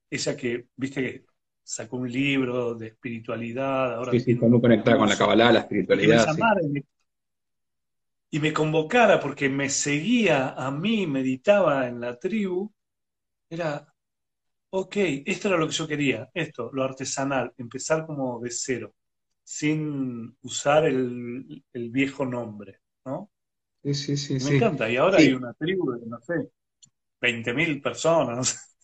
ella 0.09 0.35
que, 0.35 0.67
viste 0.75 1.01
que 1.01 1.25
sacó 1.63 1.97
un 1.97 2.11
libro 2.11 2.73
de 2.73 2.87
espiritualidad, 2.87 3.93
ahora... 3.93 4.11
Sí, 4.11 4.21
sí, 4.21 4.31
está 4.31 4.47
muy 4.47 4.59
conectada 4.59 4.97
con 4.97 5.07
la 5.07 5.15
Kabbalah, 5.15 5.51
la 5.51 5.59
espiritualidad. 5.59 6.25
Y 8.31 8.39
me, 8.39 8.51
convocara 8.51 9.19
porque 9.19 9.49
me 9.49 9.69
seguía 9.69 10.49
a 10.49 10.71
mí, 10.71 11.05
meditaba 11.05 11.87
en 11.87 12.01
la 12.01 12.17
tribu, 12.17 12.73
era, 13.47 13.93
ok, 14.71 14.95
esto 15.25 15.49
era 15.49 15.57
lo 15.57 15.67
que 15.67 15.73
yo 15.73 15.87
quería, 15.87 16.29
esto, 16.33 16.71
lo 16.73 16.83
artesanal, 16.83 17.53
empezar 17.57 18.07
como 18.07 18.39
de 18.39 18.49
cero, 18.49 18.95
sin 19.43 20.35
usar 20.41 20.85
el, 20.85 21.63
viejo 21.73 22.25
nombre, 22.25 22.79
¿no? 23.05 23.29
Sí, 23.83 23.93
sí, 23.93 24.17
sí. 24.17 24.49
Me 24.49 24.55
encanta, 24.55 24.89
y 24.89 24.95
ahora 24.95 25.17
hay 25.19 25.33
una 25.33 25.53
tribu 25.53 25.91
de, 25.91 26.07
no 26.07 26.19
sé, 26.21 26.49
20.000 27.21 27.81
personas. 27.81 28.67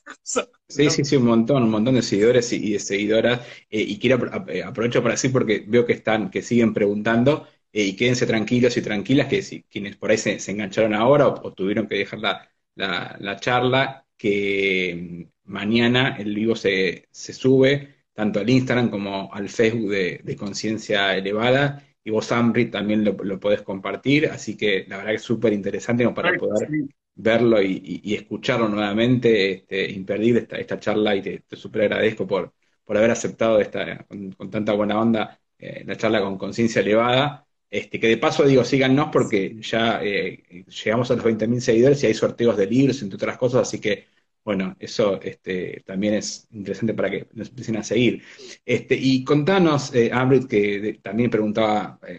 Sí, 0.70 0.90
sí, 0.90 1.04
sí, 1.04 1.16
un 1.18 1.26
montón, 1.26 1.64
un 1.64 1.70
montón 1.70 1.96
de 1.96 2.02
seguidores 2.02 2.52
y, 2.54 2.74
de 2.74 2.80
seguidoras. 2.80 3.42
Eh, 3.70 3.82
y 3.82 4.00
quiero 4.00 4.20
eh, 4.48 4.64
aprovecho 4.64 5.02
para 5.02 5.16
decir 5.16 5.34
porque 5.34 5.66
veo 5.68 5.86
que 5.86 5.94
están, 5.94 6.30
que 6.30 6.42
siguen 6.42 6.74
preguntando, 6.74 7.46
eh, 7.74 7.84
y 7.84 7.96
quédense 7.96 8.26
tranquilos 8.26 8.78
y 8.78 8.82
tranquilas, 8.82 9.28
que 9.28 9.42
si 9.42 9.64
quienes 9.64 9.98
por 9.98 10.12
ahí 10.12 10.18
se, 10.18 10.40
engancharon 10.50 10.94
ahora 10.94 11.28
o, 11.28 11.54
tuvieron 11.54 11.88
que 11.88 11.96
dejar 11.96 12.20
la, 12.20 13.38
charla, 13.40 14.06
que 14.16 15.28
mm, 15.46 15.52
mañana 15.52 16.16
el 16.18 16.34
vivo 16.34 16.56
se, 16.56 17.08
sube 17.12 17.96
tanto 18.14 18.40
al 18.40 18.50
Instagram 18.50 18.90
como 18.90 19.30
al 19.34 19.50
Facebook 19.50 19.92
de, 19.92 20.36
Conciencia 20.38 21.18
Elevada. 21.18 21.84
Y 22.04 22.12
vos, 22.12 22.32
Amrit, 22.32 22.72
también 22.72 23.04
lo, 23.04 23.12
lo, 23.12 23.40
podés 23.40 23.62
compartir, 23.62 24.28
así 24.28 24.56
que 24.56 24.86
la 24.88 24.98
verdad 24.98 25.12
que 25.12 25.18
es 25.18 25.22
súper 25.24 25.52
interesante 25.52 26.08
para 26.10 26.38
poder 26.38 26.70
verlo 27.18 27.62
y, 27.62 28.14
escucharlo 28.16 28.70
nuevamente, 28.70 29.52
este, 29.52 29.92
imperdible 29.92 30.48
esta, 30.52 30.80
charla 30.80 31.16
y 31.16 31.22
te, 31.22 31.44
súper 31.56 31.84
agradezco 31.84 32.28
por, 32.28 32.54
por 32.86 32.98
haber 32.98 33.12
aceptado 33.12 33.60
esta, 33.60 34.06
con, 34.06 34.50
tanta 34.52 34.74
buena 34.74 35.00
onda 35.00 35.40
eh, 35.58 35.84
la 35.86 35.98
charla 35.98 36.22
con 36.22 36.38
conciencia 36.38 36.82
elevada. 36.82 37.46
Este, 37.70 38.00
que 38.00 38.08
de 38.08 38.18
paso 38.18 38.46
digo, 38.46 38.64
síganos 38.64 39.10
porque 39.12 39.58
ya 39.62 40.02
eh, 40.02 40.66
llegamos 40.84 41.12
a 41.12 41.16
los 41.16 41.26
20.000 41.26 41.60
seguidores 41.60 42.02
y 42.04 42.08
hay 42.08 42.14
sorteos 42.14 42.56
de 42.56 42.66
libros, 42.68 43.02
entre 43.02 43.18
otras 43.18 43.38
cosas, 43.38 43.64
así 43.64 43.80
que, 43.82 44.06
bueno, 44.44 44.76
eso 44.80 45.20
este, 45.22 45.84
también 45.86 46.14
es 46.14 46.48
interesante 46.52 46.94
para 46.94 47.10
que 47.12 47.28
nos 47.34 47.50
empiecen 47.50 47.78
a 47.78 47.84
seguir. 47.84 48.24
Este, 48.66 48.96
y 48.96 49.24
contanos, 49.26 49.94
eh, 49.94 50.10
Ambrit, 50.14 50.48
que 50.48 51.00
también 51.04 51.30
preguntaba 51.30 52.00
eh, 52.08 52.18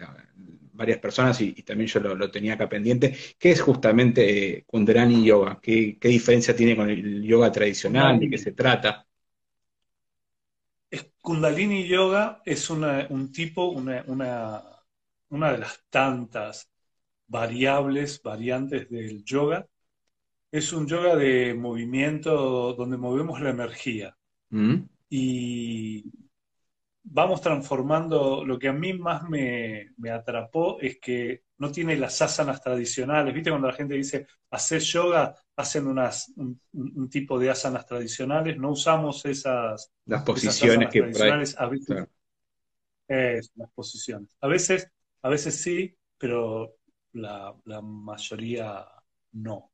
varias 0.79 0.99
personas 0.99 1.39
y, 1.41 1.51
también 1.63 1.89
yo 1.89 1.99
lo, 1.99 2.31
tenía 2.31 2.53
acá 2.53 2.69
pendiente. 2.69 3.15
¿Qué 3.37 3.51
es 3.51 3.61
justamente 3.61 4.59
eh, 4.59 4.63
Kundalini 4.65 5.25
Yoga? 5.25 5.59
¿Qué, 5.61 5.97
diferencia 6.01 6.55
tiene 6.55 6.75
con 6.75 6.89
el 6.89 7.21
yoga 7.21 7.51
tradicional? 7.51 8.17
¿De 8.17 8.29
qué 8.29 8.37
se 8.37 8.53
trata? 8.53 9.05
Kundalini 11.21 11.85
Yoga 11.85 12.41
es 12.45 12.69
un 12.69 13.31
tipo, 13.33 13.65
una, 13.67 14.03
una, 15.27 15.51
de 15.51 15.57
las 15.57 15.83
tantas 15.89 16.71
variables, 17.27 18.21
variantes 18.23 18.89
del 18.89 19.23
yoga. 19.25 19.67
Es 20.49 20.71
un 20.71 20.87
yoga 20.87 21.15
de 21.17 21.53
movimiento 21.53 22.73
donde 22.73 22.97
movemos 22.97 23.41
la 23.41 23.49
energía. 23.49 24.17
Mm. 24.49 24.77
Y 25.09 26.05
vamos 27.03 27.41
transformando, 27.41 28.43
lo 28.45 28.59
que 28.59 28.67
a 28.67 28.73
mí 28.73 28.93
más 28.93 29.23
me, 29.23 29.91
atrapó 30.11 30.79
es 30.79 30.99
que 30.99 31.43
no 31.57 31.71
tiene 31.71 31.95
las 31.95 32.21
asanas 32.21 32.61
tradicionales. 32.61 33.33
¿Viste 33.33 33.49
cuando 33.49 33.67
la 33.67 33.73
gente 33.73 33.95
dice, 33.95 34.27
hacer 34.51 34.81
yoga, 34.81 35.35
hacen 35.55 35.87
unas, 35.87 36.31
un, 36.35 37.09
tipo 37.09 37.39
de 37.39 37.49
asanas 37.49 37.85
tradicionales? 37.85 38.57
No 38.57 38.71
usamos 38.71 39.25
esas... 39.25 39.91
Las 40.05 40.23
posiciones 40.23 40.89
que 40.89 41.01
tradicionales. 41.01 41.55
A 41.57 41.67
veces, 41.67 42.07
las 43.55 43.71
posiciones. 43.71 44.35
A 44.41 44.47
veces, 44.47 44.91
a 45.21 45.29
veces 45.29 45.61
sí, 45.61 45.95
pero 46.17 46.75
la, 47.13 47.55
la 47.65 47.81
mayoría 47.81 48.85
no. 49.33 49.71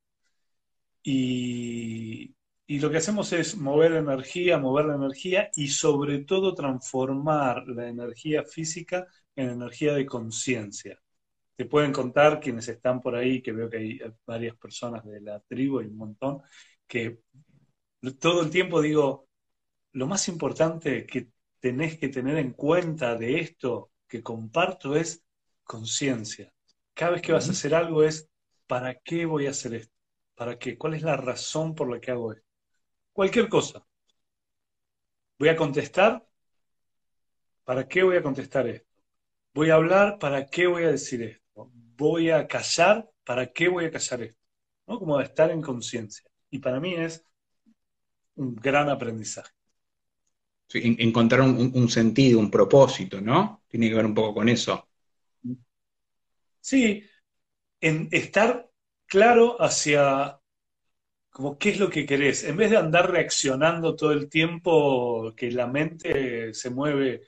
Y, 1.04 2.36
y 2.68 2.80
lo 2.80 2.90
que 2.90 2.98
hacemos 2.98 3.32
es 3.34 3.58
mover 3.58 3.94
energía, 3.94 4.58
mover 4.58 4.86
la 4.86 4.96
energía 4.96 5.50
y 5.56 5.68
sobre 5.68 6.20
todo 6.20 6.56
transformar 6.56 7.68
la 7.68 7.88
energía 7.88 8.44
física 8.44 9.08
en 9.36 9.50
energía 9.52 9.94
de 9.94 10.06
conciencia. 10.06 11.00
Te 11.56 11.66
pueden 11.66 11.94
contar 11.94 12.40
quienes 12.40 12.68
están 12.68 13.02
por 13.02 13.16
ahí, 13.16 13.42
que 13.42 13.52
veo 13.52 13.70
que 13.70 13.78
hay 13.78 14.00
varias 14.26 14.58
personas 14.58 15.06
de 15.06 15.22
la 15.22 15.40
tribu 15.42 15.82
y 15.82 15.86
un 15.86 15.98
montón, 15.98 16.42
que 16.88 17.20
todo 18.20 18.42
el 18.42 18.50
tiempo 18.50 18.82
digo, 18.82 19.28
lo 19.94 20.08
más 20.08 20.28
importante 20.28 21.06
que 21.06 21.30
tenés 21.60 21.98
que 21.98 22.10
tener 22.10 22.38
en 22.38 22.54
cuenta 22.54 23.16
de 23.16 23.40
esto 23.40 23.92
que 24.08 24.24
comparto 24.24 24.96
es 24.96 25.24
conciencia. 25.64 26.52
Cada 26.94 27.12
vez 27.12 27.22
que 27.22 27.32
vas 27.32 27.48
a 27.48 27.52
hacer 27.52 27.76
algo 27.76 28.04
es, 28.04 28.30
¿para 28.68 28.96
qué 28.96 29.26
voy 29.26 29.48
a 29.48 29.52
hacer 29.52 29.76
esto? 29.76 29.94
¿Para 30.36 30.58
qué? 30.60 30.78
¿Cuál 30.78 30.96
es 30.96 31.04
la 31.04 31.16
razón 31.16 31.76
por 31.76 31.90
la 31.90 32.00
que 32.00 32.12
hago 32.12 32.34
esto? 32.34 32.45
Cualquier 33.16 33.48
cosa. 33.48 33.82
Voy 35.40 35.48
a 35.48 35.56
contestar, 35.56 36.28
¿para 37.64 37.88
qué 37.88 38.04
voy 38.04 38.18
a 38.18 38.22
contestar 38.22 38.68
esto? 38.68 39.02
Voy 39.54 39.70
a 39.70 39.76
hablar, 39.76 40.20
¿para 40.20 40.46
qué 40.46 40.68
voy 40.68 40.84
a 40.84 40.92
decir 40.92 41.22
esto? 41.24 41.72
Voy 41.96 42.30
a 42.30 42.46
callar, 42.46 43.10
¿para 43.24 43.52
qué 43.54 43.70
voy 43.70 43.86
a 43.86 43.92
callar 43.92 44.22
esto? 44.22 44.42
¿No? 44.88 45.00
Como 45.00 45.18
de 45.18 45.24
estar 45.24 45.50
en 45.50 45.62
conciencia. 45.62 46.30
Y 46.50 46.60
para 46.60 46.80
mí 46.82 46.94
es 46.94 47.26
un 48.36 48.54
gran 48.54 48.90
aprendizaje. 48.90 49.52
encontrar 50.74 51.42
un, 51.42 51.90
sentido, 51.90 52.38
un 52.38 52.52
propósito, 52.52 53.22
¿no? 53.22 53.64
Tiene 53.70 53.88
que 53.88 53.96
ver 53.96 54.06
un 54.06 54.14
poco 54.14 54.34
con 54.36 54.50
eso. 54.50 54.90
Sí, 56.60 57.02
en 57.80 58.10
estar 58.12 58.70
claro 59.06 59.62
hacia 59.62 60.42
como 61.36 61.58
qué 61.58 61.70
es 61.72 61.80
lo 61.80 61.90
que 61.90 62.06
querés, 62.06 62.46
en 62.46 62.56
vez 62.56 62.72
de 62.72 62.78
andar 62.78 63.12
reaccionando 63.12 63.96
todo 63.98 64.14
el 64.14 64.30
tiempo 64.30 65.34
que 65.36 65.52
la 65.52 65.68
mente 65.68 66.54
se 66.54 66.70
mueve, 66.70 67.24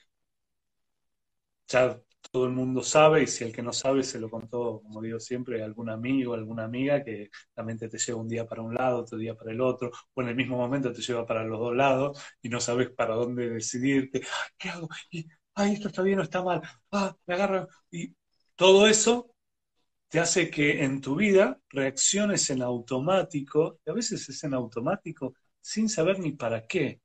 ya 1.68 2.00
todo 2.32 2.46
el 2.46 2.54
mundo 2.54 2.82
sabe, 2.84 3.24
y 3.24 3.28
si 3.28 3.44
el 3.44 3.52
que 3.54 3.62
no 3.62 3.74
sabe 3.74 4.04
se 4.04 4.18
lo 4.20 4.30
contó, 4.30 4.82
como 4.82 5.02
digo 5.02 5.20
siempre, 5.20 5.62
algún 5.62 5.90
amigo, 5.90 6.34
alguna 6.34 6.64
amiga, 6.66 7.04
que 7.04 7.30
la 7.56 7.64
mente 7.64 7.90
te 7.90 7.98
lleva 7.98 8.22
un 8.22 8.30
día 8.30 8.48
para 8.48 8.62
un 8.62 8.74
lado, 8.76 9.00
otro 9.00 9.18
día 9.18 9.36
para 9.36 9.52
el 9.52 9.60
otro, 9.62 9.92
o 10.14 10.22
en 10.22 10.30
el 10.30 10.36
mismo 10.36 10.58
momento 10.58 10.94
te 10.94 11.02
lleva 11.02 11.26
para 11.26 11.44
los 11.44 11.60
dos 11.60 11.76
lados 11.76 12.18
y 12.42 12.48
no 12.50 12.62
sabes 12.62 12.90
para 12.92 13.16
dónde 13.16 13.50
decidirte, 13.50 14.22
¿qué 14.58 14.70
hago? 14.70 14.88
Ay, 15.56 15.74
esto 15.74 15.90
está 15.90 16.02
bien 16.04 16.20
o 16.20 16.24
está 16.24 16.42
mal, 16.44 16.62
ah, 16.92 17.14
me 17.26 17.34
agarro, 17.36 17.68
y 17.92 18.16
todo 18.56 18.88
eso 18.88 19.34
te 20.10 20.20
hace 20.20 20.50
que 20.50 20.84
en 20.84 21.02
tu 21.02 21.16
vida 21.16 21.60
reacciones 21.70 22.50
en 22.50 22.62
automático, 22.62 23.80
y 23.86 23.90
a 23.90 23.94
veces 23.94 24.28
es 24.30 24.44
en 24.44 24.54
automático 24.54 25.36
sin 25.60 25.90
saber 25.90 26.20
ni 26.20 26.32
para 26.34 26.66
qué. 26.66 27.02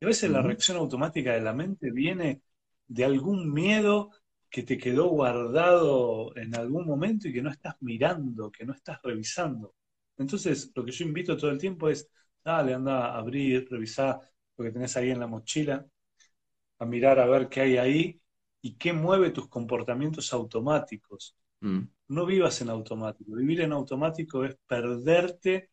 Y 0.00 0.04
a 0.04 0.08
veces 0.08 0.30
la 0.30 0.42
reacción 0.42 0.78
automática 0.78 1.32
de 1.34 1.40
la 1.42 1.52
mente 1.52 1.90
viene 1.90 2.42
de 2.88 3.04
algún 3.04 3.52
miedo 3.52 4.10
que 4.50 4.64
te 4.64 4.76
quedó 4.78 5.08
guardado 5.08 6.36
en 6.36 6.56
algún 6.56 6.86
momento 6.86 7.28
y 7.28 7.32
que 7.32 7.42
no 7.42 7.50
estás 7.50 7.76
mirando, 7.80 8.50
que 8.50 8.64
no 8.64 8.72
estás 8.72 9.00
revisando. 9.02 9.74
Entonces, 10.18 10.72
lo 10.74 10.84
que 10.84 10.90
yo 10.90 11.04
invito 11.04 11.36
todo 11.36 11.50
el 11.50 11.58
tiempo 11.58 11.88
es, 11.88 12.10
dale, 12.44 12.74
anda 12.74 13.06
a 13.06 13.18
abrir, 13.18 13.68
revisar, 13.70 14.18
lo 14.56 14.64
que 14.64 14.72
tenés 14.72 14.96
ahí 14.96 15.10
en 15.10 15.20
la 15.20 15.26
mochila, 15.26 15.86
a 16.78 16.84
mirar 16.84 17.20
a 17.20 17.26
ver 17.26 17.48
qué 17.48 17.60
hay 17.60 17.76
ahí 17.76 18.20
y 18.60 18.74
qué 18.74 18.92
mueve 18.92 19.30
tus 19.30 19.48
comportamientos 19.48 20.32
automáticos. 20.32 21.36
Mm. 21.60 21.82
No 22.10 22.26
vivas 22.26 22.60
en 22.60 22.70
automático. 22.70 23.36
Vivir 23.36 23.60
en 23.60 23.72
automático 23.72 24.44
es 24.44 24.56
perderte 24.66 25.70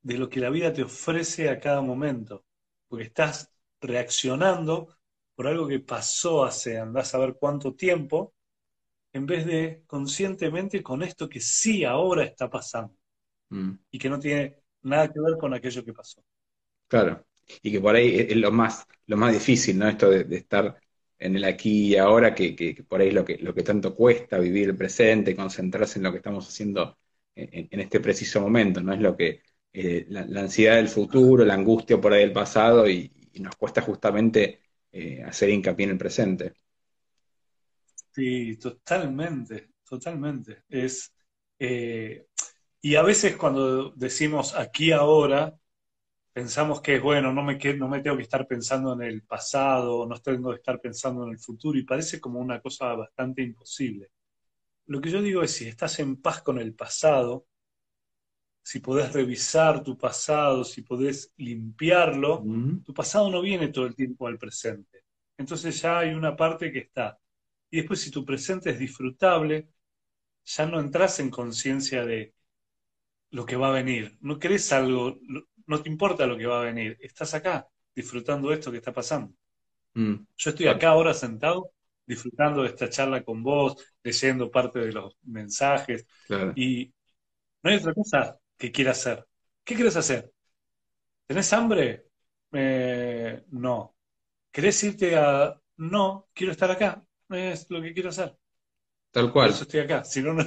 de 0.00 0.18
lo 0.18 0.28
que 0.30 0.40
la 0.40 0.50
vida 0.50 0.72
te 0.72 0.82
ofrece 0.82 1.50
a 1.50 1.60
cada 1.60 1.82
momento, 1.82 2.46
porque 2.88 3.04
estás 3.04 3.52
reaccionando 3.80 4.96
por 5.34 5.46
algo 5.46 5.68
que 5.68 5.80
pasó 5.80 6.44
hace 6.44 6.78
andás 6.78 7.14
a 7.14 7.18
ver 7.18 7.36
cuánto 7.38 7.74
tiempo, 7.74 8.34
en 9.12 9.26
vez 9.26 9.44
de 9.44 9.82
conscientemente 9.86 10.82
con 10.82 11.02
esto 11.02 11.28
que 11.28 11.40
sí 11.40 11.84
ahora 11.84 12.24
está 12.24 12.48
pasando 12.48 12.96
mm. 13.50 13.72
y 13.90 13.98
que 13.98 14.08
no 14.08 14.18
tiene 14.18 14.56
nada 14.82 15.12
que 15.12 15.20
ver 15.20 15.36
con 15.38 15.52
aquello 15.52 15.84
que 15.84 15.92
pasó. 15.92 16.24
Claro, 16.88 17.26
y 17.62 17.72
que 17.72 17.80
por 17.80 17.94
ahí 17.94 18.16
es 18.16 18.36
lo 18.36 18.50
más, 18.52 18.86
lo 19.06 19.16
más 19.18 19.34
difícil, 19.34 19.78
¿no? 19.78 19.86
Esto 19.86 20.08
de, 20.08 20.36
estar 20.36 20.80
en 21.18 21.36
el 21.36 21.44
aquí 21.44 21.94
y 21.94 21.96
ahora, 21.96 22.34
que, 22.34 22.84
por 22.88 23.00
ahí 23.00 23.08
es 23.08 23.14
lo 23.14 23.24
que, 23.24 23.38
lo 23.38 23.54
que 23.54 23.62
tanto 23.62 23.94
cuesta 23.94 24.38
vivir 24.38 24.68
el 24.70 24.76
presente, 24.76 25.36
concentrarse 25.36 25.98
en 25.98 26.04
lo 26.04 26.10
que 26.12 26.18
estamos 26.18 26.48
haciendo 26.48 26.98
en, 27.34 27.80
este 27.80 28.00
preciso 28.00 28.40
momento, 28.40 28.80
¿no? 28.80 28.92
Es 28.94 29.00
lo 29.00 29.16
que, 29.16 29.42
eh, 29.72 30.06
la, 30.08 30.22
ansiedad 30.40 30.76
del 30.76 30.88
futuro, 30.88 31.44
la 31.44 31.54
angustia 31.54 32.00
por 32.00 32.12
ahí 32.12 32.20
del 32.20 32.32
pasado, 32.32 32.88
y, 32.88 33.12
nos 33.36 33.54
cuesta 33.56 33.82
justamente 33.82 34.60
eh, 34.90 35.22
hacer 35.22 35.50
hincapié 35.50 35.84
en 35.84 35.90
el 35.90 35.98
presente. 35.98 36.54
Sí, 38.14 38.56
totalmente, 38.56 39.72
totalmente. 39.86 40.62
Es, 40.70 41.12
eh, 41.58 42.28
y 42.80 42.94
a 42.94 43.02
veces 43.02 43.36
cuando 43.36 43.90
decimos 43.90 44.54
aquí 44.54 44.92
ahora, 44.92 45.54
pensamos 46.36 46.82
que 46.82 46.96
es 46.96 47.02
bueno, 47.02 47.32
no 47.32 47.42
me, 47.42 47.56
no 47.78 47.88
me 47.88 48.00
tengo 48.02 48.18
que 48.18 48.24
estar 48.24 48.46
pensando 48.46 48.92
en 48.92 49.00
el 49.00 49.22
pasado, 49.22 50.06
no 50.06 50.18
tengo 50.18 50.50
que 50.50 50.56
estar 50.56 50.78
pensando 50.82 51.24
en 51.24 51.30
el 51.30 51.38
futuro, 51.38 51.78
y 51.78 51.82
parece 51.82 52.20
como 52.20 52.40
una 52.40 52.60
cosa 52.60 52.92
bastante 52.92 53.40
imposible. 53.42 54.10
Lo 54.84 55.00
que 55.00 55.10
yo 55.10 55.22
digo 55.22 55.42
es, 55.42 55.52
si 55.52 55.66
estás 55.66 55.98
en 55.98 56.20
paz 56.20 56.42
con 56.42 56.58
el 56.58 56.74
pasado, 56.74 57.46
si 58.62 58.80
podés 58.80 59.14
revisar 59.14 59.82
tu 59.82 59.96
pasado, 59.96 60.62
si 60.62 60.82
podés 60.82 61.32
limpiarlo, 61.38 62.44
tu 62.84 62.92
pasado 62.92 63.30
no 63.30 63.40
viene 63.40 63.68
todo 63.68 63.86
el 63.86 63.94
tiempo 63.94 64.26
al 64.26 64.36
presente. 64.36 65.04
Entonces 65.38 65.80
ya 65.80 66.00
hay 66.00 66.12
una 66.12 66.36
parte 66.36 66.70
que 66.70 66.80
está. 66.80 67.18
Y 67.70 67.78
después 67.78 68.02
si 68.02 68.10
tu 68.10 68.26
presente 68.26 68.68
es 68.68 68.78
disfrutable, 68.78 69.70
ya 70.44 70.66
no 70.66 70.80
entras 70.80 71.18
en 71.18 71.30
conciencia 71.30 72.04
de 72.04 72.34
lo 73.30 73.46
que 73.46 73.56
va 73.56 73.68
a 73.68 73.72
venir. 73.72 74.18
No 74.20 74.38
querés 74.38 74.70
algo, 74.72 75.18
no 75.66 75.82
te 75.82 75.88
importa 75.88 76.26
lo 76.26 76.36
que 76.36 76.46
va 76.46 76.60
a 76.60 76.64
venir, 76.64 76.96
estás 77.00 77.34
acá 77.34 77.68
disfrutando 77.94 78.48
de 78.48 78.54
esto 78.54 78.70
que 78.70 78.78
está 78.78 78.92
pasando. 78.92 79.34
Mm. 79.94 80.14
Yo 80.36 80.50
estoy 80.50 80.66
acá 80.66 80.90
ahora 80.90 81.14
sentado 81.14 81.72
disfrutando 82.06 82.62
de 82.62 82.68
esta 82.68 82.88
charla 82.88 83.22
con 83.22 83.42
vos, 83.42 83.76
leyendo 84.02 84.50
parte 84.50 84.78
de 84.78 84.92
los 84.92 85.16
mensajes 85.24 86.06
y 86.54 86.92
no 87.62 87.70
hay 87.70 87.76
otra 87.76 87.92
cosa 87.92 88.38
que 88.56 88.70
quiera 88.70 88.92
hacer. 88.92 89.26
¿Qué 89.64 89.74
quieres 89.74 89.96
hacer? 89.96 90.32
¿Tenés 91.26 91.52
hambre? 91.52 92.06
Eh, 92.52 93.44
no. 93.50 93.96
¿Querés 94.52 94.82
irte 94.84 95.16
a... 95.16 95.60
No, 95.78 96.28
quiero 96.32 96.52
estar 96.52 96.70
acá. 96.70 97.04
Es 97.28 97.68
lo 97.68 97.82
que 97.82 97.92
quiero 97.92 98.10
hacer. 98.10 98.36
Tal 99.10 99.32
cual. 99.32 99.48
Por 99.48 99.54
eso 99.54 99.64
estoy 99.64 99.80
acá. 99.80 100.04
Si 100.04 100.22
no, 100.22 100.32
no... 100.32 100.44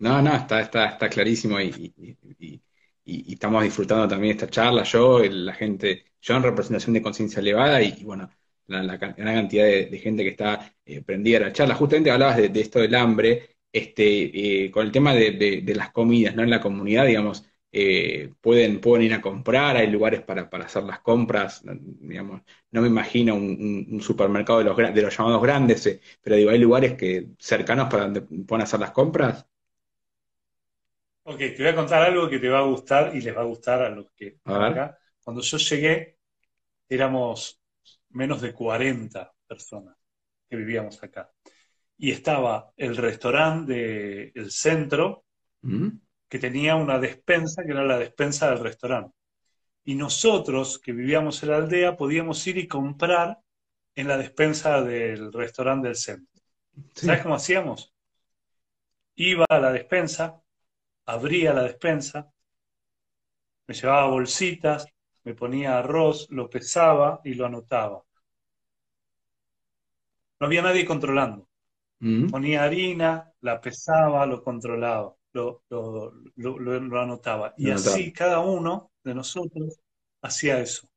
No, 0.00 0.22
no, 0.22 0.32
está, 0.32 0.60
está, 0.60 0.90
está 0.90 1.08
clarísimo 1.08 1.60
y, 1.60 1.92
y, 2.38 2.62
estamos 3.08 3.62
disfrutando 3.64 4.08
también 4.08 4.32
esta 4.32 4.48
charla, 4.48 4.82
yo, 4.82 5.20
la 5.24 5.54
gente, 5.54 6.04
yo 6.20 6.36
en 6.36 6.42
representación 6.42 6.94
de 6.94 7.02
conciencia 7.02 7.40
elevada 7.40 7.82
y, 7.82 8.04
bueno, 8.04 8.30
la, 8.68 8.96
gran 8.96 9.14
cantidad 9.14 9.64
de, 9.64 9.98
gente 9.98 10.22
que 10.22 10.30
está 10.30 10.74
eh, 10.84 11.02
prendida 11.02 11.38
a 11.38 11.40
la 11.42 11.52
charla. 11.52 11.74
Justamente 11.74 12.10
hablabas 12.10 12.36
de, 12.36 12.60
esto 12.60 12.80
del 12.80 12.94
hambre, 12.94 13.56
este, 13.72 14.64
eh, 14.66 14.70
con 14.70 14.86
el 14.86 14.92
tema 14.92 15.14
de, 15.14 15.62
las 15.74 15.90
comidas, 15.90 16.34
¿no? 16.36 16.42
En 16.42 16.50
la 16.50 16.60
comunidad, 16.60 17.06
digamos, 17.06 17.44
eh, 17.72 18.32
pueden, 18.40 18.80
pueden 18.80 19.06
ir 19.06 19.14
a 19.14 19.20
comprar, 19.20 19.76
hay 19.76 19.88
lugares 19.88 20.22
para, 20.22 20.48
hacer 20.64 20.84
las 20.84 21.00
compras, 21.00 21.62
digamos, 21.64 22.42
no 22.70 22.80
me 22.82 22.88
imagino 22.88 23.34
un, 23.34 24.00
supermercado 24.02 24.60
de 24.60 24.64
los, 24.64 24.76
de 24.76 25.02
los 25.02 25.16
llamados 25.16 25.42
grandes, 25.42 26.00
pero 26.22 26.36
digo, 26.36 26.50
hay 26.50 26.58
lugares 26.58 26.94
que 26.94 27.28
cercanos 27.38 27.88
para 27.90 28.04
donde 28.04 28.22
pueden 28.22 28.62
hacer 28.62 28.80
las 28.80 28.92
compras. 28.92 29.46
Ok, 31.30 31.36
te 31.36 31.58
voy 31.58 31.66
a 31.66 31.74
contar 31.74 32.02
algo 32.04 32.26
que 32.26 32.38
te 32.38 32.48
va 32.48 32.60
a 32.60 32.62
gustar 32.62 33.14
y 33.14 33.20
les 33.20 33.36
va 33.36 33.42
a 33.42 33.44
gustar 33.44 33.82
a 33.82 33.90
los 33.90 34.10
que 34.12 34.28
están 34.28 34.62
acá. 34.62 34.98
Cuando 35.20 35.42
yo 35.42 35.58
llegué, 35.58 36.16
éramos 36.88 37.60
menos 38.08 38.40
de 38.40 38.54
40 38.54 39.30
personas 39.46 39.94
que 40.48 40.56
vivíamos 40.56 41.02
acá. 41.02 41.30
Y 41.98 42.12
estaba 42.12 42.72
el 42.78 42.96
restaurante 42.96 44.32
del 44.34 44.50
centro, 44.50 45.26
mm. 45.60 45.88
que 46.30 46.38
tenía 46.38 46.76
una 46.76 46.98
despensa, 46.98 47.62
que 47.62 47.72
era 47.72 47.84
la 47.84 47.98
despensa 47.98 48.48
del 48.48 48.60
restaurante. 48.60 49.14
Y 49.84 49.96
nosotros, 49.96 50.78
que 50.78 50.92
vivíamos 50.92 51.42
en 51.42 51.50
la 51.50 51.56
aldea, 51.58 51.94
podíamos 51.94 52.46
ir 52.46 52.56
y 52.56 52.66
comprar 52.66 53.38
en 53.94 54.08
la 54.08 54.16
despensa 54.16 54.80
del 54.80 55.30
restaurante 55.30 55.88
del 55.88 55.96
centro. 55.96 56.42
¿Sabes 56.94 57.20
cómo 57.20 57.34
hacíamos? 57.34 57.94
Iba 59.14 59.44
a 59.46 59.60
la 59.60 59.72
despensa, 59.72 60.42
abría 61.08 61.54
la 61.54 61.62
despensa, 61.62 62.30
me 63.66 63.74
llevaba 63.74 64.08
bolsitas, 64.08 64.86
me 65.24 65.34
ponía 65.34 65.78
arroz, 65.78 66.26
lo 66.30 66.50
pesaba 66.50 67.20
y 67.24 67.34
lo 67.34 67.46
anotaba. 67.46 68.04
No 70.38 70.46
había 70.46 70.62
nadie 70.62 70.84
controlando. 70.84 71.48
Mm. 72.00 72.28
Ponía 72.28 72.64
harina, 72.64 73.32
la 73.40 73.60
pesaba, 73.60 74.26
lo 74.26 74.42
controlaba, 74.42 75.14
lo, 75.32 75.62
anotaba. 77.00 77.54
Y 77.56 77.70
así 77.70 78.12
cada 78.12 78.40
uno 78.40 78.90
de 79.02 79.14
nosotros 79.14 79.80
hacía 80.20 80.60
eso. 80.60 80.88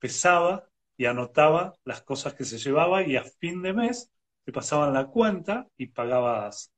Pesaba 0.00 0.68
y 0.96 1.06
anotaba 1.06 1.74
las 1.84 2.02
cosas 2.02 2.34
que 2.34 2.44
se 2.44 2.58
llevaba 2.58 3.04
y 3.04 3.16
a 3.16 3.22
fin 3.22 3.62
de 3.62 3.72
mes 3.72 4.10
te 4.44 4.52
pasaban 4.52 4.92
la 4.92 5.06
cuenta 5.06 5.68
y 5.76 5.86
pagabas. 5.86 6.72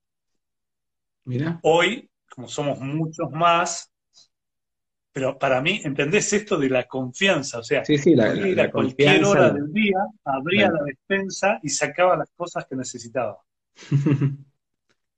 Mira. 1.25 1.59
Hoy 1.63 2.11
como 2.35 2.49
somos 2.49 2.79
muchos 2.81 3.31
más, 3.31 3.93
pero 5.13 5.39
para 5.39 5.61
mí, 5.61 5.81
¿entendés 5.83 6.33
esto 6.33 6.57
de 6.57 6.71
la 6.71 6.87
confianza? 6.87 7.59
O 7.59 7.63
sea, 7.63 7.85
sí, 7.85 7.99
sí, 7.99 8.15
la, 8.15 8.71
cualquier 8.71 9.25
hora 9.25 9.51
del 9.51 9.73
día, 9.73 9.99
abría 10.25 10.71
la 10.71 10.85
despensa 10.85 11.59
y 11.63 11.71
sacaba 11.71 12.17
las 12.17 12.31
cosas 12.37 12.67
que 12.67 12.77
necesitaba. 12.77 13.39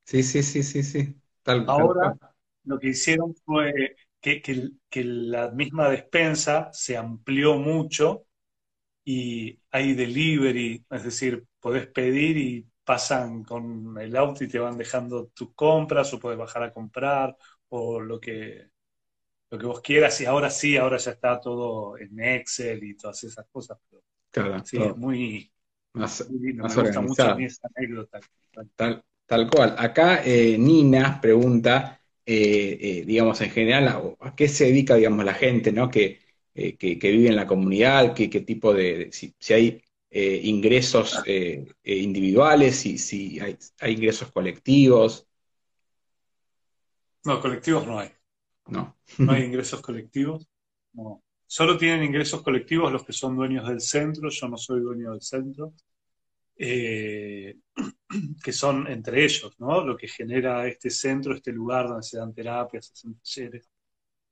sí, 0.04 0.22
sí, 0.22 0.42
sí, 0.42 0.62
sí, 0.62 0.82
sí. 0.82 1.14
Ahora 1.66 2.16
lo 2.64 2.78
que 2.78 2.88
hicieron 2.88 3.34
fue 3.44 3.96
que, 4.20 4.40
que, 4.40 5.04
la 5.04 5.50
misma 5.50 5.88
despensa 5.88 6.70
se 6.72 6.96
amplió 6.96 7.56
mucho 7.56 8.26
y 9.04 9.58
hay 9.70 9.94
delivery, 9.94 10.84
es 10.90 11.04
decir, 11.04 11.44
podés 11.58 11.88
pedir 11.88 12.36
y 12.36 12.70
pasan 12.91 13.45
con 13.45 13.97
el 14.01 14.16
auto 14.16 14.43
y 14.43 14.49
te 14.49 14.59
van 14.59 14.76
dejando 14.76 15.28
tus 15.28 15.55
compras 15.55 16.12
o 16.12 16.18
puedes 16.18 16.36
bajar 16.36 16.64
a 16.64 16.72
comprar 16.72 17.36
o 17.68 18.01
lo 18.01 18.18
que, 18.18 18.66
lo 19.49 19.57
que 19.57 19.66
vos 19.66 19.80
quieras 19.80 20.20
y 20.20 20.24
ahora 20.24 20.51
sí, 20.51 20.76
ahora 20.76 20.97
ya 20.97 21.12
está 21.12 21.41
todo 21.41 21.97
en 21.97 22.18
Excel 22.18 22.82
y 22.82 22.97
todas 22.97 23.22
esas 23.22 23.47
cosas. 23.53 23.78
claro, 24.32 24.64
sí, 24.64 24.76
es 24.82 24.97
muy, 24.97 25.53
más, 25.93 26.28
me 26.28 26.53
gusta 26.61 27.01
mucho 27.01 27.38
esa 27.38 27.68
anécdota. 27.76 28.18
Tal, 28.74 29.05
tal 29.24 29.49
cual. 29.49 29.76
Acá 29.78 30.24
eh, 30.24 30.59
Nina 30.59 31.20
pregunta, 31.20 32.01
eh, 32.26 32.76
eh, 32.80 33.05
digamos, 33.07 33.41
en 33.41 33.51
general, 33.51 34.16
a, 34.18 34.34
qué 34.34 34.49
se 34.49 34.64
dedica, 34.64 34.97
digamos, 34.97 35.24
la 35.24 35.34
gente, 35.34 35.70
¿no? 35.70 35.88
Que, 35.88 36.18
que, 36.53 36.99
vive 37.01 37.28
en 37.28 37.36
la 37.36 37.47
comunidad, 37.47 38.14
qué, 38.14 38.28
qué 38.28 38.41
tipo 38.41 38.74
de, 38.74 39.11
si, 39.12 39.32
si 39.38 39.53
hay 39.55 39.80
eh, 40.12 40.40
ingresos 40.42 41.22
eh, 41.24 41.72
eh, 41.84 41.96
individuales, 41.96 42.84
y 42.84 42.98
si 42.98 43.38
hay, 43.38 43.56
ingresos 43.92 44.32
colectivos. 44.32 45.28
No, 47.24 47.40
colectivos 47.40 47.86
no 47.86 48.00
hay. 48.00 48.11
No. 48.66 48.96
No 49.18 49.32
hay 49.32 49.44
ingresos 49.44 49.80
colectivos. 49.80 50.48
No. 50.94 51.22
Solo 51.46 51.78
tienen 51.78 52.02
ingresos 52.02 52.42
colectivos 52.42 52.90
los 52.92 53.04
que 53.04 53.12
son 53.12 53.36
dueños 53.36 53.68
del 53.68 53.80
centro. 53.80 54.30
Yo 54.30 54.48
no 54.48 54.56
soy 54.56 54.80
dueño 54.80 55.12
del 55.12 55.22
centro. 55.22 55.74
que 56.58 58.52
son 58.52 58.86
entre 58.88 59.24
ellos, 59.24 59.54
¿no? 59.61 59.84
Lo 59.84 59.96
que 59.96 60.08
genera 60.08 60.66
este 60.66 60.90
centro, 60.90 61.34
este 61.34 61.52
lugar 61.52 61.88
donde 61.88 62.02
se 62.02 62.18
dan 62.18 62.34
terapias, 62.34 62.86
se 62.86 62.92
hacen 62.92 63.14
talleres. 63.14 63.70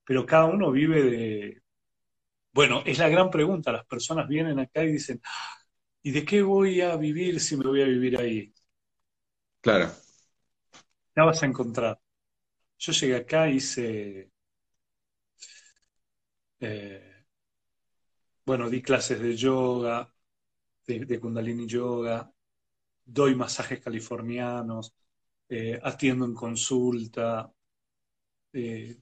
Pero 0.05 0.27
cada 0.27 0.47
uno 0.47 0.73
vive 0.73 1.03
de. 1.03 1.63
Bueno, 2.53 2.83
es 2.85 2.99
la 2.99 3.09
gran 3.09 3.31
pregunta. 3.31 3.71
Las 3.71 3.87
personas 3.87 4.27
vienen 4.27 4.59
acá 4.59 4.83
y 4.83 4.93
dicen, 4.93 5.21
¿Y 6.03 6.11
de 6.13 6.25
qué 6.25 6.43
voy 6.43 6.81
a 6.81 6.97
vivir 6.97 7.41
si 7.41 7.57
me 7.57 7.67
voy 7.67 7.83
a 7.83 7.87
vivir 7.87 8.19
ahí? 8.19 8.53
Claro. 9.61 9.91
Ya 11.17 11.25
vas 11.25 11.43
a 11.43 11.47
encontrar. 11.47 12.01
Yo 12.79 12.93
llegué 12.93 13.17
acá, 13.17 13.49
hice... 13.49 14.31
Eh, 16.61 17.25
bueno, 18.45 18.69
di 18.71 18.83
clases 18.83 19.21
de 19.21 19.37
yoga, 19.37 20.13
de, 20.87 21.21
kundalini 21.21 21.67
yoga, 21.67 22.33
doy 23.05 23.35
masajes 23.35 23.81
californianos, 23.81 24.95
eh, 25.49 25.79
atiendo 25.83 26.25
en 26.27 26.35
consulta, 26.35 27.53
eh, 28.53 28.99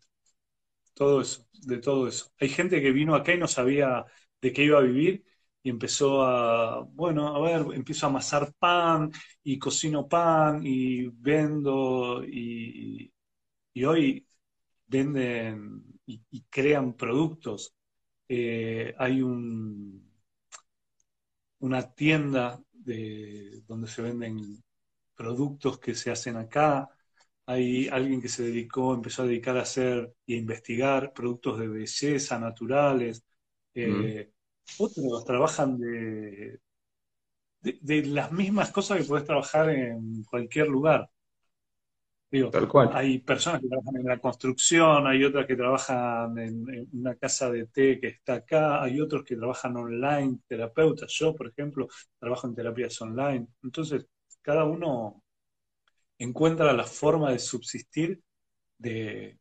todo 0.95 1.21
eso, 1.21 1.47
de 1.53 1.79
todo 1.79 2.09
eso. 2.09 2.33
Hay 2.41 2.49
gente 2.49 2.81
que 2.83 2.91
vino 2.93 3.15
acá 3.15 3.35
y 3.35 3.39
no 3.39 3.49
sabía 3.49 4.05
de 4.41 4.53
qué 4.53 4.65
iba 4.65 4.79
a 4.79 4.83
vivir 4.83 5.25
y 5.67 5.71
empezó 5.71 6.23
a, 6.23 6.83
bueno, 6.83 7.35
a 7.35 7.41
ver, 7.41 7.75
empiezo 7.75 8.07
a 8.07 8.11
amasar 8.11 8.53
pan 8.57 9.11
y 9.43 9.59
cocino 9.59 10.09
pan 10.09 10.61
y 10.65 11.09
vendo 11.09 12.23
y, 12.25 13.13
hoy 13.85 14.25
venden 14.87 15.83
y, 16.07 16.43
crean 16.51 16.95
productos. 16.95 17.75
Eh, 18.29 18.95
hay 18.97 19.23
un, 19.23 20.09
una 21.59 21.93
tienda 21.93 22.63
de, 22.73 23.63
donde 23.67 23.89
se 23.89 24.03
venden 24.03 24.63
productos 25.17 25.81
que 25.81 25.97
se 25.97 26.13
hacen 26.13 26.37
acá. 26.37 26.89
Hay 27.47 27.89
alguien 27.89 28.23
que 28.23 28.29
se 28.29 28.45
dedicó, 28.45 28.95
empezó 28.95 29.23
a 29.23 29.27
dedicar 29.27 29.57
a 29.57 29.63
hacer 29.63 30.15
y 30.27 30.35
a 30.35 30.39
investigar 30.39 31.13
productos 31.13 31.59
de 31.59 31.69
belleza 31.69 32.39
naturales. 32.39 33.25
Eh, 33.75 34.31
otros 34.79 35.25
trabajan 35.25 35.79
de, 35.79 36.61
de, 37.61 38.07
las 38.07 38.33
mismas 38.33 38.71
cosas 38.71 38.99
que 38.99 39.05
puedes 39.05 39.25
trabajar 39.25 39.71
en 39.71 40.23
cualquier 40.25 40.69
lugar. 40.69 41.09
Digo, 42.31 42.51
Tal 42.51 42.69
cual. 42.69 42.91
Hay 42.93 43.21
personas 43.21 43.61
que 43.61 43.69
trabajan 43.69 43.97
en 43.97 44.07
la 44.07 44.19
construcción, 44.19 45.07
hay 45.07 45.25
otras 45.25 45.47
que 45.47 45.57
trabajan 45.57 46.37
en, 46.39 46.89
una 46.93 47.15
casa 47.15 47.51
de 47.51 47.67
té 47.67 48.01
que 48.01 48.09
está 48.09 48.35
acá, 48.35 48.83
hay 48.83 49.01
otros 49.01 49.25
que 49.25 49.37
trabajan 49.37 49.77
online, 49.77 50.41
terapeutas. 50.47 51.13
Yo, 51.13 51.35
por 51.35 51.49
ejemplo, 51.49 51.89
trabajo 52.19 52.49
en 52.49 52.55
terapias 52.55 53.01
online. 53.01 53.47
Entonces, 53.63 54.07
cada 54.43 54.65
uno 54.65 55.23
encuentra 56.19 56.73
la 56.73 56.85
forma 56.85 57.31
de 57.31 57.39
subsistir 57.39 58.21
de 58.79 59.39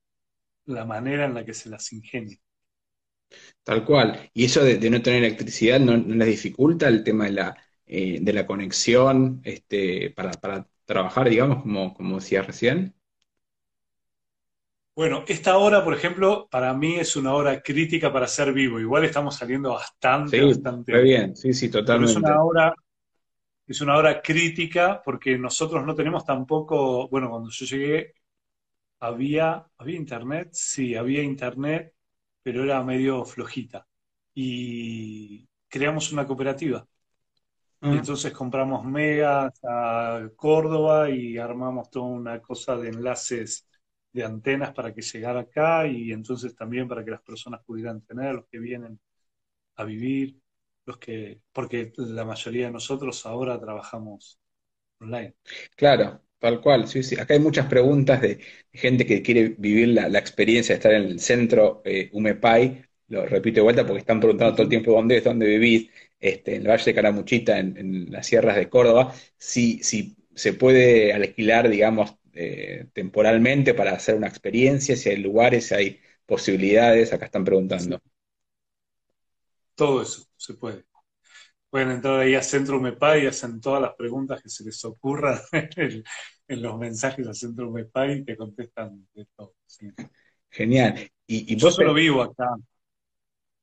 la 0.65 0.85
manera 0.85 1.25
en 1.25 1.33
la 1.33 1.43
que 1.43 1.53
se 1.53 1.69
las 1.69 1.91
ingenia. 1.91 2.37
Tal 3.63 3.83
cual. 3.83 4.29
Y 4.33 4.45
eso 4.45 4.63
de, 4.63 4.89
no 4.89 5.01
tener 5.01 5.23
electricidad 5.23 5.79
no, 5.79 5.97
les 5.97 6.27
dificulta 6.27 6.87
el 6.87 7.03
tema 7.03 7.25
de 7.25 7.31
la, 7.31 7.57
eh, 7.85 8.19
de 8.21 8.33
la 8.33 8.45
conexión 8.45 9.41
este, 9.43 10.11
para, 10.11 10.67
trabajar, 10.85 11.29
digamos, 11.29 11.63
como, 11.63 11.93
como 11.93 12.19
decía 12.19 12.43
recién. 12.43 12.93
Bueno, 14.95 15.25
esta 15.27 15.57
hora, 15.57 15.83
por 15.83 15.93
ejemplo, 15.93 16.47
para 16.49 16.73
mí 16.73 16.95
es 16.95 17.15
una 17.15 17.33
hora 17.33 17.61
crítica 17.61 18.13
para 18.13 18.27
ser 18.27 18.53
vivo. 18.53 18.79
Igual 18.79 19.03
estamos 19.03 19.35
saliendo 19.35 19.73
bastante, 19.73 20.39
sí, 20.39 20.45
bastante. 20.45 21.01
bien, 21.01 21.35
sí, 21.35 21.51
sí, 21.51 21.69
totalmente. 21.69 22.11
es 22.11 22.17
una 22.17 22.41
hora, 22.43 22.73
es 23.67 23.81
una 23.81 23.97
hora 23.97 24.21
crítica 24.21 25.01
porque 25.03 25.37
nosotros 25.37 25.83
no 25.85 25.95
tenemos 25.95 26.23
tampoco, 26.23 27.09
bueno, 27.09 27.29
cuando 27.29 27.49
yo 27.49 27.65
llegué, 27.65 28.13
había, 28.99 29.65
¿había 29.77 29.97
internet? 29.97 30.49
Sí, 30.53 30.95
había 30.95 31.23
internet, 31.23 31.94
pero 32.45 32.63
era 32.63 32.83
medio 32.83 33.25
flojita. 33.25 33.87
Y 34.35 35.49
creamos 35.67 36.11
una 36.11 36.27
cooperativa. 36.27 36.87
Ah. 37.81 37.91
entonces 37.91 38.31
compramos 38.33 38.85
megas 38.85 39.59
a 39.63 40.29
Córdoba 40.35 41.09
y 41.09 41.39
armamos 41.39 41.89
toda 41.89 42.05
una 42.05 42.41
cosa 42.41 42.77
de 42.77 42.89
enlaces 42.89 43.67
de 44.11 44.23
antenas 44.23 44.73
para 44.73 44.93
que 44.93 45.01
llegara 45.01 45.41
acá 45.41 45.87
y 45.87 46.11
entonces 46.11 46.55
también 46.55 46.87
para 46.87 47.03
que 47.03 47.11
las 47.11 47.21
personas 47.23 47.63
pudieran 47.65 48.01
tener, 48.01 48.35
los 48.35 48.45
que 48.45 48.59
vienen 48.59 48.99
a 49.77 49.83
vivir, 49.83 50.39
los 50.85 50.99
que, 50.99 51.41
porque 51.51 51.93
la 51.97 52.25
mayoría 52.25 52.67
de 52.67 52.73
nosotros 52.73 53.25
ahora 53.25 53.59
trabajamos 53.59 54.39
online. 54.99 55.35
Claro, 55.75 56.21
Tal 56.45 56.61
cual, 56.61 56.87
sí, 56.87 57.01
sí. 57.01 57.19
Acá 57.19 57.33
hay 57.33 57.39
muchas 57.39 57.65
preguntas 57.65 58.21
de 58.21 58.37
gente 58.71 59.03
que 59.07 59.23
quiere 59.23 59.55
vivir 59.57 59.87
la, 59.87 60.19
experiencia 60.19 60.73
de 60.73 60.77
estar 60.77 60.93
en 60.93 61.01
el 61.05 61.19
centro 61.19 61.81
eh. 61.83 62.11
Lo 63.07 63.25
repito 63.25 63.55
de 63.55 63.61
vuelta 63.63 63.83
porque 63.83 64.01
están 64.01 64.19
preguntando 64.19 64.53
todo 64.53 64.61
el 64.61 64.69
tiempo 64.69 64.91
dónde 64.91 65.17
es, 65.17 65.23
dónde 65.23 65.47
vivís, 65.47 65.89
este, 66.19 66.53
en 66.53 66.61
el 66.61 66.67
Valle 66.67 66.85
de 66.85 66.93
Caramuchita, 66.93 67.57
en, 67.57 68.11
las 68.11 68.27
sierras 68.27 68.57
de 68.57 68.69
Córdoba. 68.69 69.11
Si, 69.39 69.81
si 69.81 70.15
se 70.35 70.53
puede 70.53 71.13
alquilar, 71.13 71.67
digamos, 71.67 72.15
eh, 72.33 72.89
temporalmente 72.93 73.73
para 73.73 73.93
hacer 73.93 74.13
una 74.13 74.27
experiencia, 74.27 74.95
si 74.95 75.09
hay 75.09 75.17
lugares, 75.17 75.69
si 75.69 75.73
hay 75.73 76.01
posibilidades, 76.27 77.11
acá 77.11 77.25
están 77.25 77.43
preguntando. 77.43 77.99
Todo 79.73 80.03
eso 80.03 80.27
se 80.37 80.53
puede 80.53 80.85
pueden 81.75 81.91
entrar 81.91 82.21
ahí 82.21 82.35
a 82.35 82.41
Centro 82.41 82.79
MEPA 82.79 83.17
y 83.17 83.27
hacen 83.27 83.59
todas 83.59 83.81
las 83.81 83.95
preguntas 83.95 84.41
que 84.41 84.47
se 84.47 84.63
les 84.63 84.85
ocurran 84.85 85.37
en, 86.47 86.61
los 86.61 86.77
mensajes 86.77 87.27
a 87.27 87.33
Centro 87.33 87.71
MEPA 87.71 88.11
y 88.11 88.23
te 88.23 88.35
contestan 88.35 89.07
de 89.13 89.25
todo. 89.35 89.53
Genial. 90.49 91.11
Y, 91.27 91.55
Yo 91.55 91.71
solo 91.71 91.93
vivo 91.93 92.21
acá. 92.21 92.55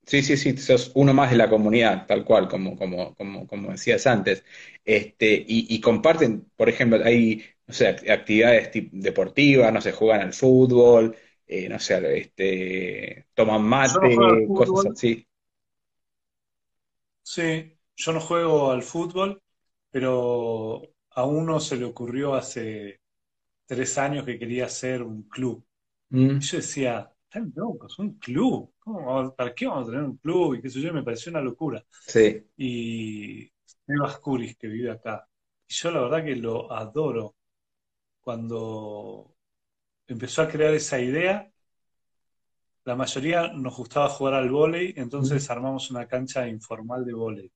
Sí, 0.05 0.23
sí, 0.23 0.37
sí, 0.37 0.57
sos 0.59 0.91
uno 0.95 1.15
más 1.15 1.31
de 1.31 1.37
la 1.37 1.49
comunidad, 1.49 2.07
tal 2.07 2.25
cual, 2.25 2.49
como, 2.49 2.77
como, 2.77 3.15
como, 3.15 3.47
como 3.47 3.71
decías 3.71 4.07
antes. 4.07 4.45
Este, 4.85 5.45
y, 5.47 5.81
comparten, 5.81 6.51
por 6.57 6.69
ejemplo, 6.69 6.99
hay, 7.05 7.45
no 7.67 7.73
sé, 7.75 7.89
actividades 7.89 8.71
deportivas, 8.91 9.73
no 9.73 9.81
sé, 9.81 9.93
juegan 9.93 10.23
al 10.23 10.33
fútbol, 10.33 11.17
eh, 11.47 11.69
no 11.69 11.79
sé, 11.79 12.19
este, 12.19 13.27
toman 13.35 13.63
mate, 13.63 14.17
cosas 14.55 14.93
así. 14.93 15.27
Sí, 17.23 17.79
yo 17.97 18.13
no 18.13 18.21
juego 18.21 18.73
al 18.73 18.83
fútbol, 18.83 19.41
pero 19.91 20.83
a 21.15 21.25
uno 21.25 21.61
se 21.61 21.77
le 21.77 21.85
ocurrió 21.85 22.35
hace 22.35 23.01
tres 23.67 23.99
años 23.99 24.25
que 24.25 24.39
quería 24.39 24.67
hacer 24.67 25.03
un 25.03 25.25
club. 25.25 25.65
Mm. 26.11 26.37
Y 26.37 26.41
yo 26.41 26.57
decía, 26.59 27.13
están 27.25 27.53
locos, 27.55 27.99
un 27.99 28.19
club. 28.19 28.73
¿Para 29.37 29.55
qué 29.55 29.67
vamos 29.67 29.89
a 29.89 29.91
tener 29.91 30.05
un 30.05 30.17
club? 30.17 30.55
Y 30.55 30.63
qué 30.63 30.71
sé 30.71 30.81
yo, 30.81 30.93
me 30.93 31.03
pareció 31.03 31.31
una 31.31 31.41
locura. 31.41 31.85
Sí. 32.07 32.47
Y 32.57 33.51
Sebas 33.65 34.19
Curis, 34.19 34.57
que 34.57 34.69
vive 34.69 34.91
acá. 34.91 35.27
Y 35.67 35.75
yo 35.75 35.91
la 35.91 36.03
verdad 36.03 36.25
que 36.25 36.37
lo 36.37 36.73
adoro. 36.73 37.37
Cuando 38.21 39.35
empezó 40.07 40.43
a 40.43 40.49
crear 40.49 40.73
esa 40.75 41.01
idea, 41.01 41.51
la 42.85 42.95
mayoría 42.95 43.49
nos 43.49 43.77
gustaba 43.77 44.09
jugar 44.09 44.35
al 44.35 44.51
vóley, 44.51 44.95
entonces 44.97 45.49
mm. 45.49 45.53
armamos 45.53 45.91
una 45.91 46.07
cancha 46.07 46.47
informal 46.47 47.05
de 47.05 47.13
vóley 47.15 47.53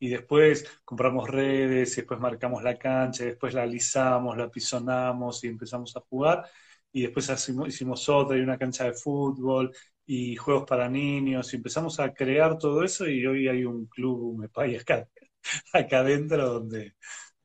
y 0.00 0.08
después 0.08 0.64
compramos 0.84 1.28
redes, 1.28 1.92
y 1.92 1.96
después 1.96 2.18
marcamos 2.18 2.62
la 2.62 2.76
cancha, 2.76 3.22
y 3.22 3.26
después 3.26 3.52
la 3.52 3.62
alisamos, 3.62 4.36
la 4.36 4.50
pisonamos 4.50 5.44
y 5.44 5.48
empezamos 5.48 5.94
a 5.96 6.00
jugar. 6.00 6.46
Y 6.90 7.02
después 7.02 7.30
hicimos, 7.66 8.08
otra 8.08 8.36
y 8.36 8.40
una 8.40 8.58
cancha 8.58 8.84
de 8.84 8.94
fútbol 8.94 9.72
y 10.06 10.34
juegos 10.36 10.64
para 10.66 10.88
niños 10.88 11.52
y 11.52 11.56
empezamos 11.56 12.00
a 12.00 12.12
crear 12.12 12.58
todo 12.58 12.82
eso 12.82 13.06
y 13.06 13.24
hoy 13.24 13.46
hay 13.46 13.64
un 13.64 13.86
club 13.86 14.38
Mepay 14.38 14.76
acá, 14.76 15.06
acá 15.72 16.00
adentro 16.00 16.54
donde 16.54 16.94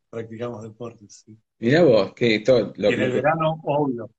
practicamos 0.10 0.64
deportes. 0.64 1.26
Mira 1.60 1.84
vos, 1.84 2.14
que 2.14 2.40
todo 2.40 2.74
lo 2.78 2.90
y 2.90 2.94
en 2.94 3.02
el 3.02 3.12
verano, 3.12 3.60
obvio, 3.64 4.10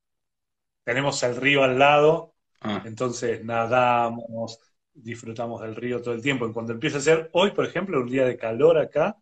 tenemos 0.85 1.21
el 1.23 1.37
río 1.37 1.65
al 1.65 1.79
lado, 1.79 2.35
ah. 2.61 2.83
entonces 2.85 3.43
nadamos, 3.45 4.61
disfrutamos 4.97 5.63
del 5.63 5.77
río 5.77 6.01
todo 6.01 6.15
el 6.15 6.23
tiempo. 6.23 6.49
Y 6.49 6.53
cuando 6.53 6.73
empieza 6.73 6.99
a 6.99 7.01
ser, 7.01 7.31
hoy 7.33 7.53
por 7.53 7.67
ejemplo, 7.67 8.01
un 8.01 8.09
día 8.09 8.25
de 8.25 8.37
calor 8.37 8.79
acá, 8.79 9.17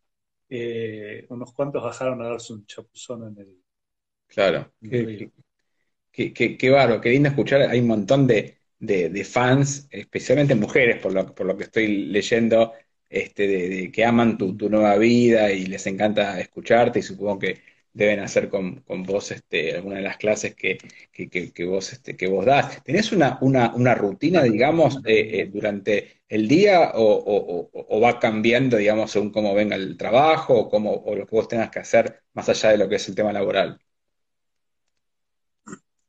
eh, 0.49 1.27
unos 1.29 1.53
cuantos 1.53 1.83
bajaron 1.83 2.22
a 2.22 2.29
darse 2.29 2.53
un 2.53 2.64
chapuzón 2.66 3.29
en 3.29 3.39
el. 3.39 3.59
Claro, 4.27 4.72
qué, 4.81 5.31
qué, 6.11 6.33
qué, 6.33 6.57
qué, 6.57 6.70
baro, 6.70 7.01
qué 7.01 7.11
lindo 7.11 7.29
escuchar. 7.29 7.62
Hay 7.62 7.81
un 7.81 7.87
montón 7.87 8.27
de, 8.27 8.59
de, 8.79 9.25
fans, 9.25 9.87
especialmente 9.91 10.55
mujeres, 10.55 11.01
por 11.01 11.12
lo, 11.12 11.35
por 11.35 11.47
lo 11.47 11.57
que 11.57 11.64
estoy 11.64 12.07
leyendo, 12.07 12.72
este, 13.09 13.47
de, 13.47 13.93
que 13.93 14.05
aman 14.05 14.37
tu, 14.39 14.57
tu, 14.57 14.68
nueva 14.68 14.97
vida 14.97 15.53
y 15.53 15.66
les 15.66 15.87
encanta 15.87 16.41
escucharte. 16.41 16.99
Y 17.01 17.03
supongo 17.03 17.39
que 17.39 17.61
deben 17.95 18.21
hacer 18.21 18.49
con, 18.49 18.81
con 18.81 19.05
vos 19.05 19.31
este, 19.31 19.75
alguna 19.77 19.97
de 19.97 20.03
las 20.03 20.17
clases 20.19 20.55
que, 20.55 20.79
que, 21.13 21.65
vos, 21.65 21.93
este, 21.93 22.17
que 22.17 22.27
vos 22.27 22.45
das. 22.45 22.83
¿Tenés 22.83 23.13
una, 23.13 23.39
una, 23.41 23.73
una 23.75 23.95
rutina, 23.95 24.43
digamos, 24.43 24.99
eh, 25.05 25.41
eh, 25.41 25.51
durante 25.51 26.23
el 26.29 26.49
día 26.49 26.91
o, 26.95 27.71
o, 27.73 28.01
va 28.01 28.19
cambiando, 28.19 28.77
digamos, 28.77 29.13
según 29.13 29.31
cómo 29.31 29.55
venga 29.55 29.77
el 29.77 29.97
trabajo 29.97 30.55
o, 30.55 30.69
cómo, 30.69 30.93
o 30.93 31.15
lo 31.15 31.25
que 31.25 31.37
vos 31.37 31.49
tengas 31.49 31.71
que 31.71 31.79
hacer 31.79 32.23
más 32.35 32.49
allá 32.49 32.71
de 32.71 32.79
lo 32.79 32.89
que 32.89 32.97
es 32.97 33.09
el 33.09 33.15
tema 33.15 33.33
laboral? 33.33 33.79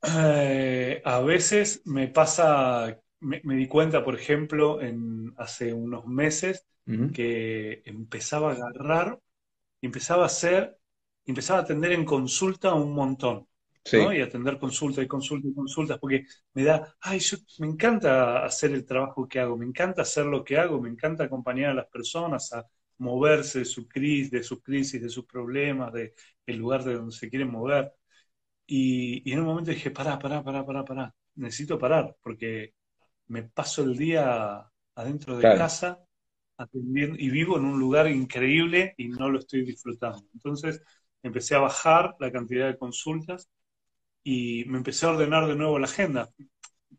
Eh, 0.01 1.01
a 1.05 1.19
veces 1.19 1.83
me 1.85 2.07
pasa, 2.07 2.99
me, 3.19 3.41
di 3.55 3.67
cuenta, 3.67 4.03
por 4.03 4.15
ejemplo, 4.15 4.81
en, 4.81 5.33
hace 5.37 5.71
unos 5.71 6.05
meses, 6.07 6.65
que 7.15 7.81
empezaba 7.85 8.51
a 8.51 8.53
agarrar, 8.53 9.19
empezaba 9.81 10.23
a 10.23 10.27
hacer 10.27 10.77
empezaba 11.25 11.59
a 11.59 11.63
atender 11.63 11.91
en 11.91 12.05
consulta 12.05 12.73
un 12.73 12.93
montón. 12.93 13.47
Y 13.91 14.19
atender 14.19 14.57
consultas 14.57 15.05
y 15.05 15.07
consultas 15.07 15.51
y 15.51 15.53
consultas, 15.53 15.99
porque 15.99 16.25
me 16.53 16.63
da, 16.63 16.95
ay, 17.01 17.19
yo 17.19 17.37
me 17.59 17.67
encanta 17.67 18.43
hacer 18.43 18.71
el 18.71 18.83
trabajo 18.83 19.27
que 19.27 19.39
hago, 19.39 19.55
me 19.57 19.65
encanta 19.65 20.01
hacer 20.01 20.25
lo 20.25 20.43
que 20.43 20.57
hago, 20.57 20.81
me 20.81 20.89
encanta 20.89 21.25
acompañar 21.25 21.69
a 21.69 21.75
las 21.75 21.87
personas 21.87 22.51
a 22.53 22.65
moverse 22.97 23.59
de 23.59 23.65
su 23.65 23.87
crisis, 23.87 24.31
de 24.31 24.41
sus 24.41 24.63
crisis, 24.63 24.99
de 25.01 25.09
sus 25.09 25.25
problemas, 25.25 25.93
de 25.93 26.15
el 26.47 26.57
lugar 26.57 26.83
de 26.83 26.95
donde 26.95 27.15
se 27.15 27.29
quieren 27.29 27.51
mover. 27.51 27.93
Y, 28.65 29.31
en 29.31 29.39
un 29.39 29.45
momento 29.45 29.69
dije, 29.69 29.91
pará, 29.91 30.17
pará, 30.17 30.43
pará, 30.43 30.65
pará, 30.65 30.83
pará, 30.83 31.15
necesito 31.35 31.77
parar, 31.77 32.15
porque 32.23 32.73
me 33.27 33.43
paso 33.43 33.83
el 33.83 33.95
día 33.95 34.67
adentro 34.95 35.37
de 35.37 35.43
casa 35.43 35.99
atendiendo, 36.57 37.17
y 37.19 37.29
vivo 37.29 37.57
en 37.57 37.65
un 37.65 37.79
lugar 37.79 38.07
increíble 38.09 38.95
y 38.97 39.09
no 39.09 39.29
lo 39.29 39.39
estoy 39.39 39.63
disfrutando. 39.63 40.25
Entonces 40.33 40.81
empecé 41.27 41.55
a 41.55 41.59
bajar 41.59 42.15
la 42.19 42.31
cantidad 42.31 42.67
de 42.67 42.77
consultas 42.77 43.49
y 44.23 44.63
me 44.67 44.77
empecé 44.77 45.05
a 45.05 45.09
ordenar 45.09 45.47
de 45.47 45.55
nuevo 45.55 45.79
la 45.79 45.87
agenda. 45.87 46.29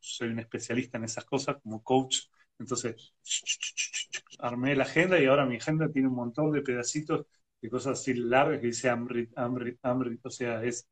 Soy 0.00 0.28
un 0.28 0.40
especialista 0.40 0.98
en 0.98 1.04
esas 1.04 1.24
cosas 1.24 1.56
como 1.62 1.82
coach, 1.82 2.18
entonces 2.58 3.14
armé 4.38 4.74
la 4.74 4.84
agenda 4.84 5.20
y 5.20 5.26
ahora 5.26 5.46
mi 5.46 5.56
agenda 5.56 5.88
tiene 5.90 6.08
un 6.08 6.14
montón 6.14 6.52
de 6.52 6.62
pedacitos 6.62 7.26
de 7.60 7.70
cosas 7.70 8.00
así 8.00 8.14
largas 8.14 8.60
que 8.60 8.66
dice 8.66 8.88
Amrit, 8.90 9.36
Amrit, 9.36 9.78
Amrit, 9.82 10.24
o 10.24 10.30
sea, 10.30 10.62
es 10.62 10.88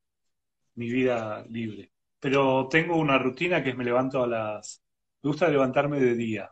mi 0.77 0.91
vida 0.91 1.45
libre. 1.49 1.91
Pero 2.21 2.69
tengo 2.69 2.97
una 2.97 3.19
rutina 3.19 3.63
que 3.63 3.71
es 3.71 3.77
me 3.77 3.85
levanto 3.85 4.23
a 4.23 4.27
las... 4.27 4.83
Me 5.23 5.29
gusta 5.29 5.49
levantarme 5.49 6.01
de 6.01 6.15
día. 6.15 6.51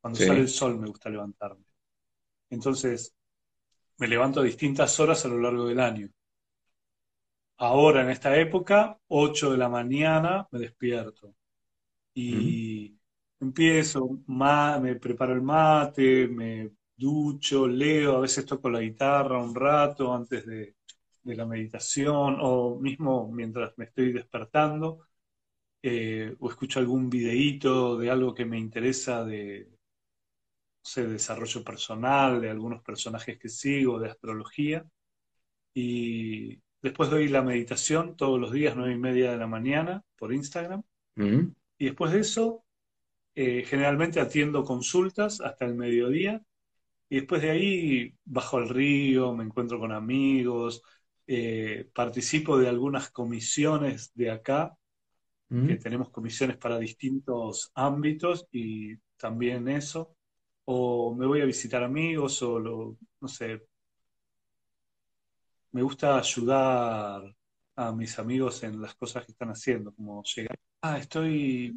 Cuando 0.00 0.18
sale 0.18 0.40
el 0.40 0.48
sol 0.48 0.78
me 0.78 0.88
gusta 0.88 1.08
levantarme. 1.10 1.64
Entonces, 2.50 3.14
me 4.02 4.08
levanto 4.08 4.40
a 4.40 4.44
distintas 4.52 4.98
horas 5.00 5.24
a 5.24 5.28
lo 5.28 5.38
largo 5.38 5.64
del 5.66 5.80
año 5.80 6.08
ahora 7.62 8.02
en 8.02 8.10
esta 8.10 8.36
época, 8.36 8.98
8 9.08 9.52
de 9.52 9.58
la 9.58 9.68
mañana 9.68 10.48
me 10.50 10.58
despierto 10.58 11.34
y 12.14 12.98
empiezo, 13.40 14.20
me 14.26 14.96
preparo 14.96 15.34
el 15.34 15.42
mate, 15.42 16.28
me 16.28 16.72
ducho, 16.96 17.66
leo, 17.68 18.16
a 18.16 18.20
veces 18.20 18.46
toco 18.46 18.70
la 18.70 18.80
guitarra 18.80 19.42
un 19.42 19.54
rato 19.54 20.14
antes 20.14 20.44
de, 20.46 20.76
la 21.24 21.46
meditación 21.46 22.38
o 22.40 22.78
mismo 22.80 23.30
mientras 23.32 23.72
me 23.78 23.86
estoy 23.86 24.12
despertando. 24.12 25.06
Eh, 25.84 26.36
o 26.40 26.50
escucho 26.50 26.78
algún 26.78 27.10
videíto 27.10 27.98
de 27.98 28.10
algo 28.10 28.34
que 28.34 28.44
me 28.44 28.58
interesa 28.58 29.24
de, 29.24 29.68
no 30.82 31.08
desarrollo 31.08 31.64
personal, 31.64 32.40
de 32.40 32.50
algunos 32.50 32.82
personajes 32.82 33.38
que 33.38 33.48
sigo, 33.48 33.98
de 33.98 34.10
astrología. 34.10 34.84
Y, 35.74 36.60
Después 36.82 37.10
doy 37.10 37.28
la 37.28 37.42
meditación 37.42 38.16
todos 38.16 38.40
los 38.40 38.52
días, 38.52 38.74
nueve 38.76 38.92
y 38.92 38.98
media 38.98 39.30
de 39.30 39.38
la 39.38 39.46
mañana, 39.46 40.04
por 40.16 40.34
Instagram. 40.34 40.82
Mm. 41.14 41.52
Y 41.78 41.84
después 41.84 42.12
de 42.12 42.20
eso, 42.20 42.64
eh, 43.36 43.64
generalmente 43.64 44.18
atiendo 44.18 44.64
consultas 44.64 45.40
hasta 45.40 45.64
el 45.64 45.76
mediodía. 45.76 46.42
Y 47.08 47.16
después 47.20 47.40
de 47.40 47.50
ahí 47.50 48.14
bajo 48.24 48.56
al 48.56 48.68
río, 48.68 49.32
me 49.32 49.44
encuentro 49.44 49.78
con 49.78 49.92
amigos, 49.92 50.82
eh, 51.28 51.88
participo 51.94 52.58
de 52.58 52.68
algunas 52.68 53.10
comisiones 53.10 54.10
de 54.14 54.32
acá, 54.32 54.76
mm. 55.50 55.68
que 55.68 55.76
tenemos 55.76 56.10
comisiones 56.10 56.56
para 56.56 56.80
distintos 56.80 57.70
ámbitos 57.74 58.48
y 58.50 58.96
también 59.16 59.68
eso. 59.68 60.16
O 60.64 61.14
me 61.14 61.26
voy 61.26 61.40
a 61.40 61.44
visitar 61.44 61.82
amigos 61.82 62.42
o, 62.42 62.58
lo, 62.58 62.96
no 63.20 63.28
sé, 63.28 63.62
me 65.72 65.82
gusta 65.82 66.18
ayudar 66.18 67.34
a 67.76 67.92
mis 67.92 68.18
amigos 68.18 68.62
en 68.62 68.80
las 68.80 68.94
cosas 68.94 69.24
que 69.24 69.32
están 69.32 69.48
haciendo, 69.50 69.92
como 69.94 70.22
llegar, 70.22 70.58
ah, 70.82 70.98
estoy, 70.98 71.74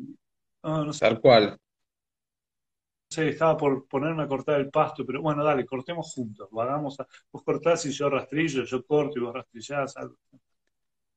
no 0.63 0.93
sé, 0.93 0.99
tal 0.99 1.21
cual. 1.21 1.51
No 1.51 3.15
sé, 3.15 3.29
estaba 3.29 3.55
por 3.55 3.87
ponerme 3.87 4.23
a 4.23 4.27
cortar 4.27 4.59
el 4.59 4.69
pasto, 4.69 5.05
pero 5.05 5.21
bueno, 5.21 5.43
dale, 5.43 5.65
cortemos 5.65 6.11
juntos, 6.13 6.49
hagamos, 6.51 6.99
a, 6.99 7.07
vos 7.31 7.43
cortás 7.43 7.85
y 7.85 7.91
yo 7.91 8.09
rastrillo, 8.09 8.63
yo 8.63 8.85
corto 8.85 9.19
y 9.19 9.21
vos 9.21 9.33
rastrillás, 9.33 9.95
algo. 9.97 10.17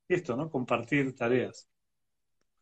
Esto, 0.08 0.36
¿no? 0.36 0.50
Compartir 0.50 1.14
tareas. 1.14 1.68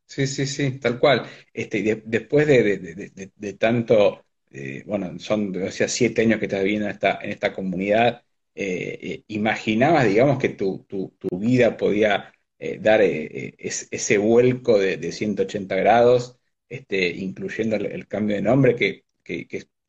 Sí, 0.06 0.26
sí, 0.26 0.46
sí, 0.46 0.78
tal 0.78 0.98
cual. 0.98 1.26
Este, 1.52 2.02
después 2.06 2.46
de, 2.46 3.56
tanto, 3.58 4.24
eh, 4.50 4.82
bueno, 4.86 5.18
son, 5.18 5.52
decía, 5.52 5.88
siete 5.88 6.22
años 6.22 6.38
que 6.38 6.46
estás 6.46 6.62
viviendo 6.62 6.86
en 6.86 6.92
esta, 6.92 7.18
en 7.22 7.30
esta 7.30 7.52
comunidad, 7.52 8.22
eh, 8.54 8.98
eh, 9.02 9.24
imaginabas, 9.28 10.06
digamos, 10.06 10.38
que 10.38 10.50
tu, 10.50 10.86
vida 11.32 11.76
podía 11.76 12.32
dar 12.80 13.02
ese 13.02 14.18
vuelco 14.18 14.78
de, 14.78 15.12
180 15.12 15.76
grados, 15.76 16.38
este, 16.68 17.08
incluyendo 17.10 17.76
el, 17.76 18.06
cambio 18.08 18.36
de 18.36 18.42
nombre, 18.42 18.76
que, 18.76 19.04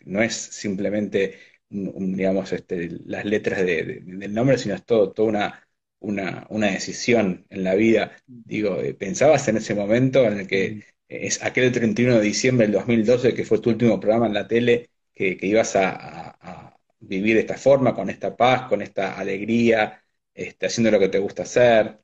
no 0.05 0.22
es 0.22 0.34
simplemente, 0.36 1.38
digamos, 1.70 2.51
este, 2.53 2.89
las 3.05 3.26
letras 3.26 3.66
del 3.66 4.34
nombre, 4.34 4.58
sino 4.58 4.76
es 4.76 4.86
todo, 4.86 5.12
toda 5.14 5.64
una, 5.99 6.47
una, 6.49 6.72
decisión 6.72 7.45
en 7.49 7.64
la 7.64 7.76
vida. 7.76 8.18
Digo, 8.28 8.78
¿pensabas 8.97 9.47
en 9.47 9.58
ese 9.58 9.76
momento 9.76 10.26
en 10.26 10.39
el 10.39 10.47
que 10.47 10.84
es 11.08 11.43
aquel 11.43 11.72
31 11.72 12.16
de 12.16 12.22
diciembre 12.22 12.68
del 12.68 12.74
2012, 12.76 13.34
que 13.34 13.45
fue 13.45 13.60
tu 13.60 13.70
último 13.70 13.99
programa 13.99 14.28
en 14.28 14.34
la 14.34 14.47
tele, 14.47 14.89
que, 15.14 15.38
ibas 15.41 15.76
a 15.76 16.78
vivir 16.99 17.36
de 17.36 17.41
esta 17.41 17.58
forma, 17.58 17.93
con 17.93 18.10
esta 18.10 18.36
paz, 18.36 18.68
con 18.68 18.82
esta 18.82 19.18
alegría, 19.18 20.03
este, 20.34 20.68
haciendo 20.68 20.91
lo 20.91 20.99
que 20.99 21.10
te 21.10 21.20
gusta 21.20 21.43
hacer? 21.43 21.99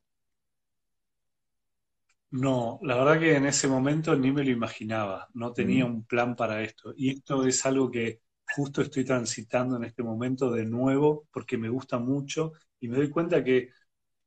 No, 2.31 2.79
la 2.81 2.95
verdad 2.95 3.19
que 3.19 3.35
en 3.35 3.45
ese 3.45 3.67
momento 3.67 4.15
ni 4.15 4.31
me 4.31 4.43
lo 4.43 4.49
imaginaba, 4.49 5.29
no 5.35 5.53
tenía 5.53 5.85
mm. 5.85 5.89
un 5.89 6.05
plan 6.05 6.35
para 6.35 6.63
esto. 6.63 6.93
Y 6.97 7.11
esto 7.11 7.45
es 7.45 7.63
algo 7.65 7.91
que 7.91 8.21
justo 8.55 8.81
estoy 8.81 9.05
transitando 9.05 9.77
en 9.77 9.83
este 9.83 10.03
momento 10.03 10.51
de 10.51 10.65
nuevo 10.65 11.27
porque 11.31 11.57
me 11.57 11.69
gusta 11.69 11.99
mucho 11.99 12.53
y 12.79 12.87
me 12.87 12.97
doy 12.97 13.09
cuenta 13.09 13.43
que 13.43 13.69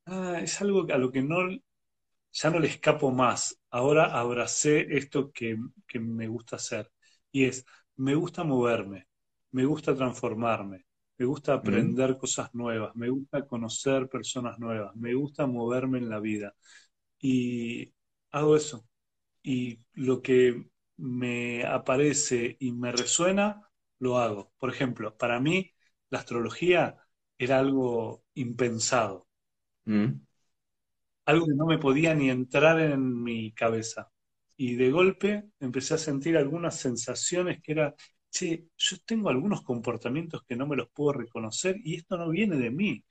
ah, 0.07 0.39
es 0.41 0.61
algo 0.61 0.87
a 0.93 0.99
lo 0.99 1.11
que 1.11 1.23
no, 1.23 1.37
ya 2.37 2.51
no 2.51 2.59
le 2.61 2.69
escapo 2.69 3.11
más. 3.11 3.61
Ahora 3.71 4.07
abracé 4.19 4.87
esto 4.97 5.33
que, 5.33 5.57
que 5.87 6.01
me 6.01 6.29
gusta 6.29 6.57
hacer 6.57 6.91
y 7.33 7.45
es, 7.47 7.65
me 7.97 8.15
gusta 8.15 8.45
moverme, 8.45 9.09
me 9.53 9.65
gusta 9.65 9.95
transformarme, 9.95 10.87
me 11.19 11.27
gusta 11.27 11.55
aprender 11.55 12.19
cosas 12.19 12.55
nuevas, 12.55 12.95
me 12.97 13.09
gusta 13.11 13.47
conocer 13.47 14.09
personas 14.09 14.59
nuevas, 14.59 14.95
me 14.97 15.15
gusta 15.15 15.47
moverme 15.47 15.99
en 15.99 16.09
la 16.11 16.21
vida. 16.21 16.55
Y 17.21 17.93
hago 18.33 18.57
eso. 18.57 18.89
Y 19.43 19.81
lo 19.95 20.23
que 20.23 20.71
me 20.99 21.65
aparece 21.67 22.57
y 22.61 22.73
me 22.73 22.93
resuena, 22.93 23.71
lo 24.01 24.19
hago. 24.19 24.53
Por 24.59 24.71
ejemplo, 24.71 25.17
para 25.17 25.41
mí 25.41 25.73
la 26.11 26.21
astrología 26.21 26.99
era 27.39 27.59
algo 27.61 28.25
impensado. 28.35 29.29
Algo 31.27 31.47
que 31.47 31.55
no 31.55 31.67
me 31.67 31.79
podía 31.79 32.15
ni 32.15 32.31
entrar 32.31 32.81
en 32.81 33.23
mi 33.23 33.53
cabeza. 33.53 34.11
Y 34.57 34.77
de 34.77 34.91
golpe 34.91 35.51
empecé 35.61 35.95
a 35.95 35.99
sentir 35.99 36.37
algunas 36.37 36.77
sensaciones 36.79 37.61
que 37.63 37.73
era 37.73 37.95
che, 38.31 38.69
yo 38.77 38.97
tengo 39.05 39.29
algunos 39.31 39.63
comportamientos 39.63 40.45
que 40.45 40.57
no 40.57 40.67
me 40.67 40.77
los 40.77 40.89
puedo 40.91 41.13
reconocer 41.13 41.77
y 41.85 41.97
esto 41.97 42.17
no 42.19 42.29
viene 42.31 42.57
de 42.57 42.71
mí. 42.71 43.05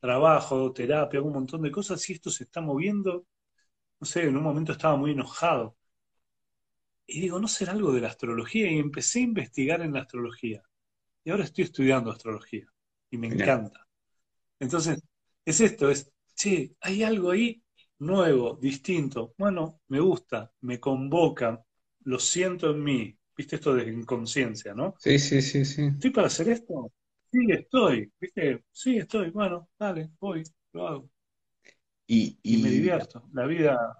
Trabajo, 0.00 0.72
terapia, 0.72 1.22
un 1.22 1.32
montón 1.32 1.62
de 1.62 1.70
cosas 1.70 2.08
y 2.10 2.14
esto 2.14 2.30
se 2.30 2.44
está 2.44 2.60
moviendo. 2.60 3.26
No 4.00 4.06
sé, 4.06 4.24
en 4.24 4.36
un 4.36 4.42
momento 4.44 4.72
estaba 4.72 4.96
muy 4.96 5.12
enojado. 5.12 5.76
Y 7.06 7.20
digo, 7.20 7.38
¿no 7.38 7.48
será 7.48 7.72
algo 7.72 7.92
de 7.92 8.00
la 8.00 8.08
astrología? 8.08 8.70
Y 8.70 8.78
empecé 8.78 9.20
a 9.20 9.22
investigar 9.22 9.82
en 9.82 9.92
la 9.94 10.00
astrología. 10.00 10.62
Y 11.24 11.30
ahora 11.30 11.44
estoy 11.44 11.64
estudiando 11.64 12.10
astrología 12.10 12.66
y 13.10 13.18
me 13.18 13.28
encanta. 13.28 13.86
Entonces, 14.60 15.00
es 15.44 15.60
esto, 15.60 15.90
es, 15.90 16.12
che, 16.36 16.76
hay 16.80 17.02
algo 17.04 17.30
ahí 17.32 17.61
nuevo, 18.02 18.58
distinto. 18.60 19.34
Bueno, 19.38 19.80
me 19.88 20.00
gusta, 20.00 20.52
me 20.62 20.78
convoca, 20.78 21.64
lo 22.04 22.18
siento 22.18 22.70
en 22.70 22.82
mí, 22.82 23.18
¿Viste 23.36 23.56
esto 23.56 23.74
de 23.74 23.90
inconsciencia, 23.90 24.74
no? 24.74 24.94
Sí, 24.98 25.18
sí, 25.18 25.40
sí, 25.40 25.64
sí. 25.64 25.86
¿Estoy 25.86 26.10
para 26.10 26.26
hacer 26.26 26.50
esto? 26.50 26.92
Sí, 27.30 27.46
estoy. 27.50 28.12
¿Viste? 28.20 28.64
Sí, 28.70 28.98
estoy. 28.98 29.30
Bueno, 29.30 29.70
dale, 29.78 30.10
voy, 30.20 30.42
lo 30.72 30.86
hago. 30.86 31.10
Y, 32.06 32.38
me 32.44 32.68
divierto. 32.68 33.28
La 33.32 33.46
vida. 33.46 33.96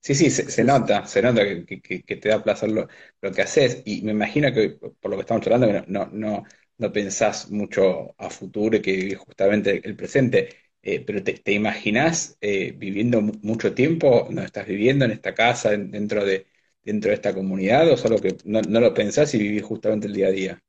Sí, 0.00 0.14
sí, 0.14 0.30
se, 0.30 0.62
nota, 0.64 1.06
se 1.06 1.22
nota 1.22 1.42
que, 1.66 2.02
te 2.16 2.28
da 2.28 2.42
placer 2.42 2.70
lo, 2.70 2.86
que 3.32 3.42
haces. 3.42 3.82
Y 3.86 4.02
me 4.02 4.12
imagino 4.12 4.52
que, 4.52 4.78
por 5.00 5.10
lo 5.10 5.16
que 5.16 5.22
estamos 5.22 5.46
hablando, 5.46 5.84
no, 5.86 6.06
no, 6.12 6.44
no 6.76 6.92
pensás 6.92 7.50
mucho 7.50 8.14
a 8.18 8.30
futuro 8.30 8.76
y 8.76 8.82
que 8.82 8.92
vivís 8.92 9.18
justamente 9.18 9.80
el 9.84 9.96
presente. 9.96 10.67
Eh, 10.82 11.00
pero 11.04 11.22
te, 11.22 11.34
te 11.34 11.52
imaginás 11.52 12.36
eh, 12.40 12.72
viviendo 12.76 13.20
mucho 13.20 13.74
tiempo 13.74 14.24
donde 14.26 14.44
estás 14.44 14.66
viviendo 14.66 15.04
en 15.04 15.10
esta 15.12 15.34
casa, 15.34 15.70
dentro 15.70 16.24
de, 16.24 16.46
dentro 16.82 17.10
de 17.10 17.16
esta 17.16 17.34
comunidad 17.34 17.90
o 17.90 17.96
solo 17.96 18.18
que 18.18 18.36
no, 18.44 18.60
lo 18.62 18.94
pensás 18.94 19.34
y 19.34 19.38
vivís 19.38 19.62
justamente 19.62 20.06
el 20.06 20.14
día 20.14 20.28
a 20.28 20.30
día? 20.30 20.62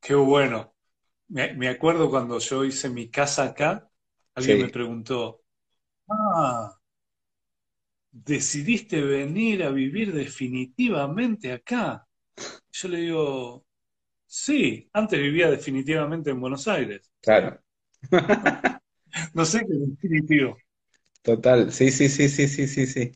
Qué 0.00 0.14
bueno. 0.14 0.74
Me, 1.28 1.68
acuerdo 1.68 2.10
cuando 2.10 2.38
yo 2.38 2.64
hice 2.64 2.88
mi 2.90 3.10
casa 3.10 3.44
acá, 3.44 3.90
alguien 4.34 4.60
me 4.60 4.68
preguntó, 4.68 5.42
ah, 6.08 6.76
decidiste 8.12 9.00
venir 9.02 9.62
a 9.62 9.70
vivir 9.70 10.12
definitivamente 10.12 11.52
acá. 11.52 12.06
Yo 12.72 12.88
le 12.88 12.98
digo, 13.00 13.66
sí, 14.26 14.88
antes 14.92 15.20
vivía 15.20 15.50
definitivamente 15.50 16.30
en 16.30 16.40
Buenos 16.40 16.68
Aires. 16.68 17.10
Claro. 17.20 17.60
no 19.34 19.44
sé 19.44 19.60
qué 19.60 19.74
definitivo. 19.74 20.56
Total, 21.22 21.72
sí, 21.72 21.90
sí, 21.90 22.08
sí, 22.08 22.28
sí, 22.28 22.46
sí, 22.48 22.66
sí, 22.66 22.86
sí. 22.86 23.12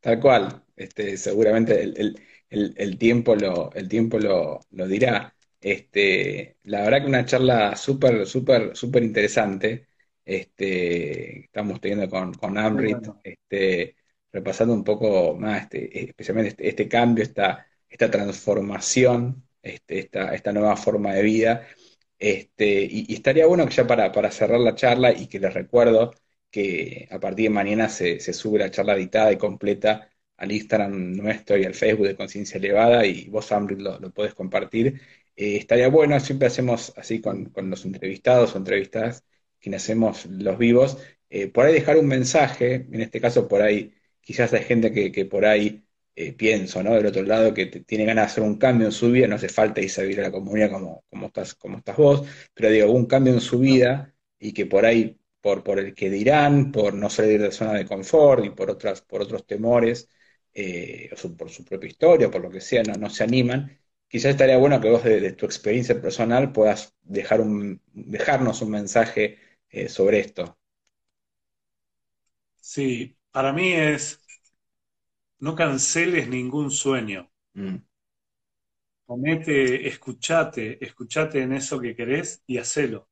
Tal 0.00 0.20
cual. 0.20 0.64
Este, 0.76 1.16
seguramente 1.16 1.82
el, 2.50 2.98
tiempo 2.98 3.34
lo, 3.34 3.72
el 3.72 3.88
tiempo 3.88 4.18
lo, 4.18 4.60
dirá. 4.70 5.34
Este, 5.60 6.56
la 6.64 6.82
verdad 6.82 7.00
que 7.00 7.08
una 7.08 7.24
charla 7.24 7.74
súper, 7.76 8.26
súper, 8.26 8.76
súper 8.76 9.02
interesante. 9.02 9.88
Este, 10.24 11.46
estamos 11.46 11.80
teniendo 11.80 12.08
con, 12.08 12.34
con 12.34 12.58
Amrit, 12.58 12.98
este, 13.24 13.96
repasando 14.30 14.74
un 14.74 14.84
poco 14.84 15.34
más, 15.34 15.62
este, 15.62 16.10
especialmente 16.10 16.50
este, 16.50 16.68
este, 16.68 16.88
cambio, 16.88 17.24
esta, 17.24 17.66
esta 17.88 18.10
transformación, 18.10 19.48
este, 19.62 20.00
esta, 20.00 20.34
esta 20.34 20.52
nueva 20.52 20.76
forma 20.76 21.14
de 21.14 21.22
vida. 21.22 21.66
Este, 22.18 22.86
y, 22.90 23.14
estaría 23.14 23.46
bueno 23.46 23.66
que 23.66 23.74
ya 23.74 23.86
para, 23.86 24.10
para 24.12 24.30
cerrar 24.30 24.60
la 24.60 24.74
charla 24.74 25.12
y 25.12 25.28
que 25.28 25.38
les 25.40 25.54
recuerdo 25.54 26.12
que 26.50 27.08
a 27.10 27.20
partir 27.20 27.44
de 27.44 27.50
mañana 27.50 27.88
se, 27.88 28.20
sube 28.20 28.58
la 28.58 28.70
charla 28.70 28.94
editada 28.96 29.32
y 29.32 29.38
completa 29.38 30.10
al 30.36 30.52
Instagram 30.52 31.12
nuestro 31.16 31.56
y 31.58 31.64
al 31.64 31.74
Facebook 31.74 32.06
de 32.06 32.16
Conciencia 32.16 32.58
Elevada 32.58 33.04
y 33.06 33.28
vos, 33.28 33.50
Ambrit, 33.52 33.80
lo, 33.80 33.98
lo 34.00 34.10
podés 34.12 34.34
compartir. 34.34 35.00
Eh, 35.38 35.56
estaría 35.56 35.88
bueno, 35.88 36.18
siempre 36.18 36.48
hacemos 36.48 36.92
así 36.96 37.20
con, 37.20 37.52
los 37.54 37.84
entrevistados 37.84 38.54
o 38.54 38.58
entrevistadas, 38.58 39.24
quienes 39.60 39.84
hacemos 39.84 40.26
los 40.26 40.58
vivos, 40.58 40.98
eh, 41.30 41.46
por 41.48 41.66
ahí 41.66 41.74
dejar 41.74 41.96
un 41.96 42.08
mensaje, 42.08 42.86
en 42.90 43.00
este 43.00 43.20
caso 43.20 43.46
por 43.46 43.62
ahí, 43.62 43.94
quizás 44.20 44.52
hay 44.52 44.64
gente 44.64 44.92
que, 44.92 45.24
por 45.26 45.44
ahí 45.46 45.84
eh, 46.20 46.32
pienso, 46.32 46.82
¿no? 46.82 46.94
Del 46.94 47.06
otro 47.06 47.22
lado, 47.22 47.54
que 47.54 47.66
tiene 47.66 48.04
ganas 48.04 48.26
de 48.26 48.32
hacer 48.32 48.42
un 48.44 48.58
cambio 48.58 48.86
en 48.88 48.92
su 48.92 49.10
vida, 49.12 49.28
no 49.28 49.36
hace 49.36 49.48
falta 49.48 49.80
irse 49.80 50.00
a 50.00 50.04
vivir 50.04 50.20
a 50.20 50.24
la 50.24 50.32
comunidad 50.32 50.70
como, 50.72 51.04
como, 51.08 51.26
estás, 51.28 51.54
como 51.54 51.78
estás 51.78 51.96
vos, 51.96 52.26
pero 52.54 52.70
digo, 52.70 52.90
un 52.92 53.06
cambio 53.06 53.32
en 53.34 53.40
su 53.40 53.60
vida 53.60 54.12
y 54.38 54.52
que 54.52 54.66
por 54.66 54.84
ahí 54.84 55.16
por, 55.40 55.62
por 55.62 55.78
el 55.78 55.94
que 55.94 56.10
dirán, 56.10 56.72
por 56.72 56.94
no 56.94 57.08
salir 57.08 57.40
de 57.40 57.46
la 57.46 57.52
zona 57.52 57.74
de 57.74 57.86
confort 57.86 58.44
y 58.44 58.50
por, 58.50 58.68
otras, 58.70 59.00
por 59.02 59.22
otros 59.22 59.46
temores, 59.46 60.08
eh, 60.52 61.10
o 61.24 61.36
por 61.36 61.50
su 61.50 61.64
propia 61.64 61.88
historia, 61.88 62.30
por 62.30 62.42
lo 62.42 62.50
que 62.50 62.60
sea, 62.60 62.82
no, 62.82 62.94
no 62.94 63.10
se 63.10 63.22
animan. 63.24 63.78
Quizás 64.08 64.32
estaría 64.32 64.58
bueno 64.58 64.80
que 64.80 64.90
vos 64.90 65.04
de, 65.04 65.32
tu 65.34 65.46
experiencia 65.46 66.00
personal 66.00 66.50
puedas 66.52 66.96
dejar 67.02 67.40
un, 67.40 67.80
dejarnos 67.92 68.60
un 68.62 68.70
mensaje 68.70 69.38
eh, 69.70 69.88
sobre 69.88 70.18
esto. 70.20 70.58
Sí, 72.60 73.16
para 73.30 73.52
mí 73.52 73.72
es 73.72 74.20
no 75.40 75.54
canceles 75.54 76.28
ningún 76.28 76.70
sueño. 76.70 77.30
Mm. 77.54 77.76
Ponete, 79.06 79.88
escuchate, 79.88 80.84
escuchate 80.84 81.40
en 81.40 81.54
eso 81.54 81.80
que 81.80 81.96
querés 81.96 82.42
y 82.46 82.58
hacelo. 82.58 83.08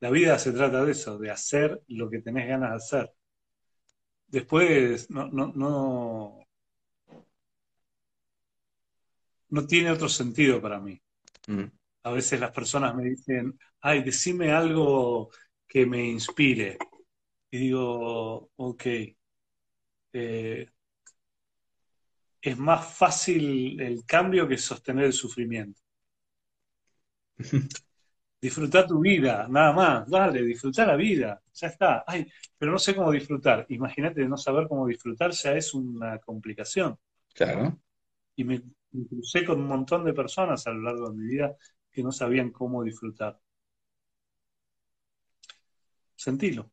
La 0.00 0.10
vida 0.10 0.38
se 0.38 0.52
trata 0.52 0.84
de 0.84 0.92
eso, 0.92 1.18
de 1.18 1.30
hacer 1.30 1.82
lo 1.88 2.10
que 2.10 2.20
tenés 2.20 2.46
ganas 2.46 2.70
de 2.70 2.76
hacer. 2.76 3.14
Después, 4.26 5.10
no, 5.10 5.28
no, 5.28 5.52
no, 5.54 6.46
no 9.48 9.66
tiene 9.66 9.90
otro 9.90 10.08
sentido 10.08 10.60
para 10.60 10.80
mí. 10.80 11.00
Mm. 11.46 11.64
A 12.02 12.10
veces 12.10 12.38
las 12.40 12.50
personas 12.50 12.94
me 12.94 13.04
dicen, 13.04 13.58
ay, 13.80 14.02
decime 14.02 14.52
algo 14.52 15.30
que 15.66 15.86
me 15.86 16.04
inspire. 16.04 16.76
Y 17.50 17.58
digo, 17.58 18.50
ok, 18.56 18.84
eh, 20.12 20.73
es 22.44 22.58
más 22.58 22.94
fácil 22.94 23.80
el 23.80 24.04
cambio 24.04 24.46
que 24.46 24.58
sostener 24.58 25.06
el 25.06 25.14
sufrimiento. 25.14 25.80
Disfrutar 28.38 28.86
tu 28.86 29.00
vida, 29.00 29.48
nada 29.48 29.72
más, 29.72 30.10
dale, 30.10 30.42
disfrutar 30.42 30.88
la 30.88 30.96
vida, 30.96 31.42
ya 31.54 31.68
está. 31.68 32.04
Ay, 32.06 32.30
pero 32.58 32.72
no 32.72 32.78
sé 32.78 32.94
cómo 32.94 33.10
disfrutar. 33.10 33.64
Imagínate 33.70 34.28
no 34.28 34.36
saber 34.36 34.68
cómo 34.68 34.86
disfrutar 34.86 35.30
ya 35.30 35.54
es 35.54 35.72
una 35.72 36.18
complicación. 36.18 36.98
Claro. 37.34 37.80
Y 38.36 38.44
me, 38.44 38.60
crucé 39.08 39.46
con 39.46 39.62
un 39.62 39.66
montón 39.66 40.04
de 40.04 40.12
personas 40.12 40.66
a 40.66 40.72
lo 40.72 40.82
largo 40.82 41.08
de 41.08 41.16
mi 41.16 41.26
vida 41.26 41.56
que 41.90 42.02
no 42.02 42.12
sabían 42.12 42.50
cómo 42.50 42.84
disfrutar. 42.84 43.40
Sentilo. 46.14 46.70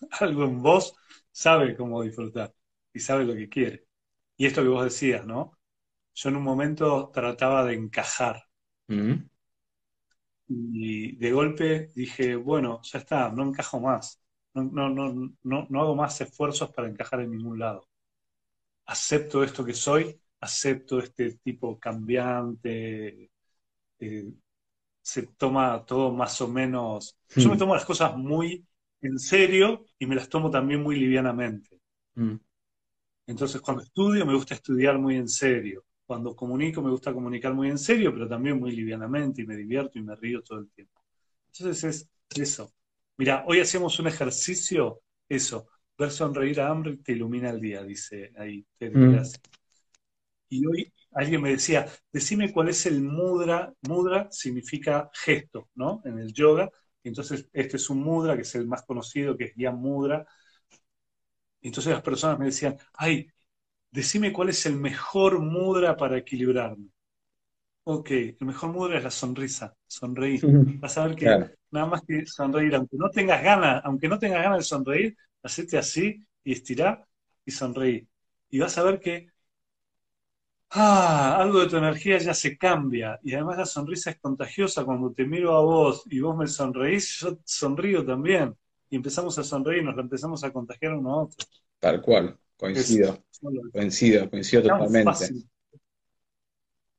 Algo 0.20 0.44
en 0.44 0.62
vos 0.62 0.94
sabe 1.32 1.74
cómo 1.74 2.02
disfrutar 2.04 2.54
y 2.98 3.00
sabe 3.00 3.24
lo 3.24 3.34
que 3.34 3.48
quiere. 3.48 3.86
Y 4.36 4.46
esto 4.46 4.62
que 4.62 4.68
vos 4.68 4.82
decías, 4.82 5.24
¿no? 5.24 5.56
Yo 6.14 6.30
en 6.30 6.36
un 6.36 6.42
momento 6.42 7.10
trataba 7.14 7.64
de 7.64 7.74
encajar. 7.74 8.42
Mm. 8.88 9.14
Y 10.48 11.16
de 11.16 11.32
golpe 11.32 11.92
dije, 11.94 12.34
bueno, 12.34 12.80
ya 12.82 12.98
está, 12.98 13.30
no 13.30 13.44
encajo 13.44 13.78
más. 13.78 14.20
No, 14.54 14.64
no, 14.64 14.88
no, 14.88 15.32
no, 15.42 15.66
no 15.70 15.80
hago 15.80 15.94
más 15.94 16.20
esfuerzos 16.20 16.72
para 16.72 16.88
encajar 16.88 17.20
en 17.20 17.30
ningún 17.30 17.58
lado. 17.60 17.88
Acepto 18.86 19.44
esto 19.44 19.64
que 19.64 19.74
soy, 19.74 20.20
acepto 20.40 20.98
este 20.98 21.38
tipo 21.38 21.78
cambiante. 21.78 23.30
Eh, 24.00 24.32
se 25.00 25.22
toma 25.36 25.84
todo 25.86 26.12
más 26.12 26.40
o 26.40 26.48
menos. 26.48 27.16
Yo 27.36 27.48
me 27.48 27.54
mm. 27.54 27.58
tomo 27.58 27.74
las 27.74 27.84
cosas 27.84 28.16
muy 28.16 28.66
en 29.02 29.20
serio 29.20 29.84
y 30.00 30.06
me 30.06 30.16
las 30.16 30.28
tomo 30.28 30.50
también 30.50 30.82
muy 30.82 30.96
livianamente. 30.96 31.80
Mm. 32.16 32.38
Entonces, 33.28 33.60
cuando 33.60 33.82
estudio, 33.82 34.24
me 34.24 34.34
gusta 34.34 34.54
estudiar 34.54 34.98
muy 34.98 35.16
en 35.16 35.28
serio. 35.28 35.84
Cuando 36.06 36.34
comunico, 36.34 36.80
me 36.80 36.90
gusta 36.90 37.12
comunicar 37.12 37.52
muy 37.52 37.68
en 37.68 37.76
serio, 37.76 38.10
pero 38.10 38.26
también 38.26 38.58
muy 38.58 38.72
livianamente 38.72 39.42
y 39.42 39.46
me 39.46 39.54
divierto 39.54 39.98
y 39.98 40.02
me 40.02 40.16
río 40.16 40.42
todo 40.42 40.60
el 40.60 40.70
tiempo. 40.70 41.02
Entonces, 41.52 42.08
es 42.30 42.40
eso. 42.40 42.72
Mira, 43.18 43.44
hoy 43.46 43.60
hacemos 43.60 43.98
un 44.00 44.06
ejercicio, 44.06 45.02
eso, 45.28 45.68
ver 45.98 46.10
sonreír 46.10 46.58
a 46.62 46.70
hambre 46.70 46.96
te 46.96 47.12
ilumina 47.12 47.50
el 47.50 47.60
día, 47.60 47.82
dice 47.82 48.32
ahí. 48.38 48.64
Mm. 48.80 49.20
Y 50.48 50.66
hoy 50.66 50.92
alguien 51.12 51.42
me 51.42 51.50
decía, 51.50 51.86
decime 52.10 52.50
cuál 52.50 52.70
es 52.70 52.86
el 52.86 53.02
mudra. 53.02 53.74
Mudra 53.82 54.28
significa 54.30 55.10
gesto, 55.12 55.68
¿no? 55.74 56.00
En 56.06 56.18
el 56.18 56.32
yoga. 56.32 56.70
Entonces, 57.04 57.46
este 57.52 57.76
es 57.76 57.90
un 57.90 58.00
mudra, 58.00 58.36
que 58.36 58.42
es 58.42 58.54
el 58.54 58.66
más 58.66 58.84
conocido, 58.86 59.36
que 59.36 59.44
es 59.44 59.52
ya 59.54 59.70
Mudra, 59.70 60.26
entonces 61.62 61.92
las 61.92 62.02
personas 62.02 62.38
me 62.38 62.46
decían, 62.46 62.76
ay, 62.94 63.30
decime 63.90 64.32
cuál 64.32 64.50
es 64.50 64.66
el 64.66 64.76
mejor 64.76 65.40
mudra 65.40 65.96
para 65.96 66.18
equilibrarme. 66.18 66.88
Ok, 67.84 68.10
el 68.10 68.36
mejor 68.40 68.70
mudra 68.72 68.98
es 68.98 69.04
la 69.04 69.10
sonrisa, 69.10 69.74
sonreír. 69.86 70.50
Vas 70.80 70.98
a 70.98 71.06
ver 71.06 71.16
que 71.16 71.40
nada 71.70 71.86
más 71.86 72.02
que 72.06 72.26
sonreír, 72.26 72.74
aunque 72.74 72.96
no 72.96 73.10
tengas 73.10 73.42
ganas, 73.42 73.82
aunque 73.84 74.08
no 74.08 74.18
tengas 74.18 74.42
ganas 74.42 74.58
de 74.58 74.64
sonreír, 74.64 75.16
hacete 75.42 75.78
así 75.78 76.26
y 76.44 76.52
estirá 76.52 77.06
y 77.44 77.50
sonreír. 77.50 78.06
Y 78.50 78.58
vas 78.60 78.76
a 78.78 78.82
ver 78.84 79.00
que 79.00 79.30
ah, 80.70 81.36
algo 81.40 81.60
de 81.60 81.68
tu 81.68 81.76
energía 81.76 82.18
ya 82.18 82.34
se 82.34 82.56
cambia. 82.58 83.18
Y 83.22 83.34
además 83.34 83.58
la 83.58 83.66
sonrisa 83.66 84.10
es 84.10 84.18
contagiosa. 84.20 84.84
Cuando 84.84 85.12
te 85.12 85.24
miro 85.26 85.56
a 85.56 85.60
vos 85.62 86.02
y 86.06 86.20
vos 86.20 86.36
me 86.36 86.46
sonreís, 86.46 87.18
yo 87.20 87.38
sonrío 87.44 88.04
también 88.04 88.54
y 88.90 88.96
empezamos 88.96 89.38
a 89.38 89.44
sonreír 89.44 89.82
nos 89.82 89.98
empezamos 89.98 90.42
a 90.44 90.52
contagiar 90.52 90.94
uno 90.94 91.10
a 91.12 91.22
otro. 91.24 91.46
Tal 91.78 92.00
cual, 92.00 92.38
coincido, 92.56 93.24
coincido, 93.72 94.28
coincido 94.30 94.62
totalmente. 94.62 95.26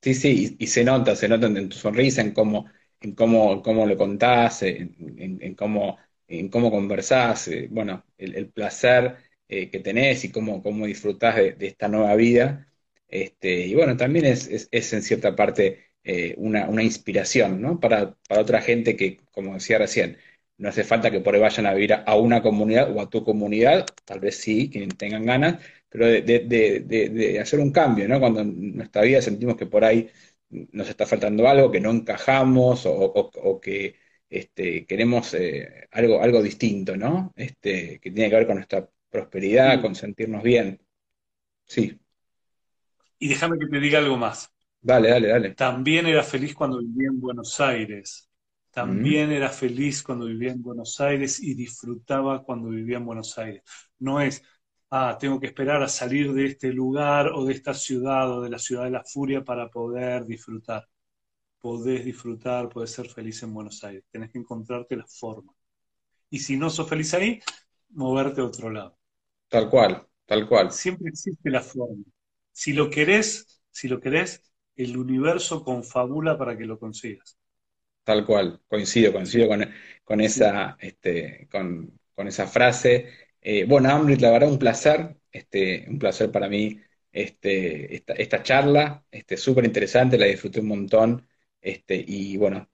Sí, 0.02 0.14
sí, 0.14 0.56
y, 0.58 0.68
se 0.68 0.84
nota, 0.86 1.16
se 1.16 1.28
nota 1.28 1.48
en 1.48 1.68
tu 1.68 1.76
sonrisa, 1.76 2.22
en 2.22 2.32
cómo, 2.32 2.68
en 3.02 3.14
cómo, 3.16 3.62
cómo 3.62 3.86
lo 3.86 3.98
contás, 3.98 4.64
en, 4.64 5.56
cómo, 5.56 5.98
en 6.28 6.50
cómo 6.50 6.72
conversás, 6.72 7.50
eh, 7.50 7.68
bueno, 7.70 8.06
el, 8.18 8.50
placer 8.50 9.18
eh, 9.50 9.70
que 9.70 9.80
tenés 9.80 10.24
y 10.24 10.32
cómo, 10.32 10.64
cómo 10.64 10.86
disfrutás 10.86 11.36
de, 11.36 11.56
esta 11.60 11.90
nueva 11.90 12.16
vida. 12.16 12.72
Este, 13.10 13.68
y 13.68 13.76
bueno, 13.76 13.98
también 13.98 14.26
es, 14.26 14.70
es, 14.72 14.94
en 14.94 15.02
cierta 15.02 15.36
parte 15.36 15.88
eh, 16.04 16.34
una, 16.38 16.70
una, 16.70 16.84
inspiración, 16.84 17.62
¿no? 17.62 17.80
Para, 17.80 18.16
para 18.28 18.42
otra 18.42 18.62
gente 18.62 18.96
que, 18.96 19.18
como 19.34 19.56
decía 19.56 19.80
recién, 19.80 20.18
no 20.60 20.70
hace 20.70 20.84
falta 20.84 21.10
que 21.10 21.22
por 21.22 21.34
ahí 21.34 21.42
vayan 21.42 21.66
a 21.66 21.74
vivir 21.74 21.94
a 21.94 22.16
una 22.18 22.42
comunidad 22.42 22.96
o 22.96 23.02
a 23.02 23.10
tu 23.10 23.24
comunidad, 23.24 23.86
tal 24.06 24.20
vez 24.20 24.36
sí, 24.38 24.70
quienes 24.70 24.98
tengan 24.98 25.26
ganas, 25.26 25.64
pero 25.90 26.06
de, 26.06 27.40
hacer 27.42 27.60
un 27.60 27.72
cambio, 27.72 28.08
¿no? 28.08 28.20
Cuando 28.20 28.42
en 28.42 28.76
nuestra 28.76 29.02
vida 29.04 29.22
sentimos 29.22 29.56
que 29.56 29.66
por 29.66 29.86
ahí 29.86 30.10
nos 30.50 30.90
está 30.90 31.06
faltando 31.06 31.48
algo, 31.48 31.72
que 31.72 31.80
no 31.80 31.92
encajamos 31.92 32.84
o, 32.86 33.60
que 33.62 33.96
este, 34.30 34.86
queremos 34.86 35.34
eh, 35.34 35.88
algo, 35.92 36.22
algo 36.22 36.44
distinto, 36.44 36.98
¿no? 36.98 37.34
Este, 37.36 38.00
que 38.00 38.12
tiene 38.12 38.30
que 38.30 38.36
ver 38.36 38.48
con 38.48 38.58
nuestra 38.58 38.88
prosperidad, 39.10 39.82
con 39.82 39.96
sentirnos 39.96 40.44
bien. 40.44 40.82
Sí. 41.66 41.98
Y 43.18 43.30
déjame 43.30 43.58
que 43.58 43.68
te 43.68 43.80
diga 43.80 44.00
algo 44.00 44.18
más. 44.18 44.52
Dale, 44.82 45.10
dale, 45.10 45.28
dale. 45.30 45.50
También 45.52 46.06
era 46.06 46.24
feliz 46.24 46.54
cuando 46.54 46.80
vivía 46.80 47.08
en 47.08 47.20
Buenos 47.20 47.60
Aires 47.62 48.29
También 48.72 49.32
era 49.32 49.50
feliz 49.50 50.04
cuando 50.04 50.26
vivía 50.26 50.52
en 50.52 50.62
Buenos 50.62 51.00
Aires 51.00 51.42
y 51.42 51.56
disfrutaba 51.56 52.44
cuando 52.44 52.70
vivía 52.70 52.98
en 52.98 53.06
Buenos 53.06 53.38
Aires. 53.38 53.64
No 53.98 54.22
es, 54.22 54.44
ah, 54.92 55.18
tengo 55.20 55.40
que 55.40 55.48
esperar 55.48 55.82
a 55.82 55.88
salir 55.88 56.34
de 56.34 56.46
este 56.46 56.72
lugar 56.72 57.30
o 57.34 57.46
de 57.46 57.54
esta 57.54 57.74
ciudad 57.74 58.32
o 58.32 58.42
de 58.42 58.50
la 58.50 58.60
ciudad 58.60 58.84
de 58.84 58.92
la 58.92 59.04
furia 59.04 59.44
para 59.44 59.70
poder 59.70 60.26
disfrutar. 60.26 60.88
Podés 61.60 62.06
disfrutar, 62.06 62.70
podés 62.70 62.92
ser 62.92 63.10
feliz 63.10 63.42
en 63.44 63.54
Buenos 63.54 63.84
Aires. 63.84 64.04
Tenés 64.12 64.32
que 64.32 64.38
encontrarte 64.38 64.96
la 64.96 65.06
forma. 65.08 65.54
Y 66.30 66.40
si 66.40 66.56
no 66.56 66.70
sos 66.70 66.88
feliz 66.88 67.14
ahí, 67.16 67.40
moverte 67.90 68.42
a 68.42 68.46
otro 68.46 68.70
lado. 68.70 68.98
Tal 69.48 69.70
cual, 69.70 70.06
tal 70.26 70.48
cual. 70.48 70.72
Siempre 70.72 71.10
existe 71.10 71.50
la 71.50 71.62
forma. 71.62 72.04
Si 72.52 72.74
lo 72.74 72.90
querés, 72.90 73.62
si 73.72 73.88
lo 73.88 74.00
querés, 74.00 74.44
el 74.76 74.96
universo 74.96 75.64
confabula 75.64 76.38
para 76.38 76.56
que 76.58 76.66
lo 76.66 76.78
consigas. 76.78 77.39
Tal 78.10 78.26
cual, 78.26 78.60
coincido, 78.68 79.14
coincido 79.14 79.48
con, 80.04 80.22
esa, 80.22 80.78
este, 80.82 81.48
con, 81.52 81.94
esa 82.28 82.48
frase. 82.48 83.08
Eh, 83.40 83.66
bueno, 83.66 83.92
Amrit, 83.92 84.20
la 84.20 84.32
verdad, 84.32 84.50
un 84.50 84.58
placer, 84.58 85.16
este, 85.32 85.86
un 85.88 86.00
placer 86.00 86.32
para 86.32 86.50
mí 86.50 86.82
este, 87.12 87.96
esta, 87.96 88.42
charla, 88.42 89.06
este, 89.12 89.38
súper 89.38 89.66
interesante, 89.66 90.18
la 90.18 90.26
disfruté 90.26 90.60
un 90.60 90.70
montón, 90.70 91.28
este, 91.62 92.04
y 92.08 92.36
bueno, 92.38 92.68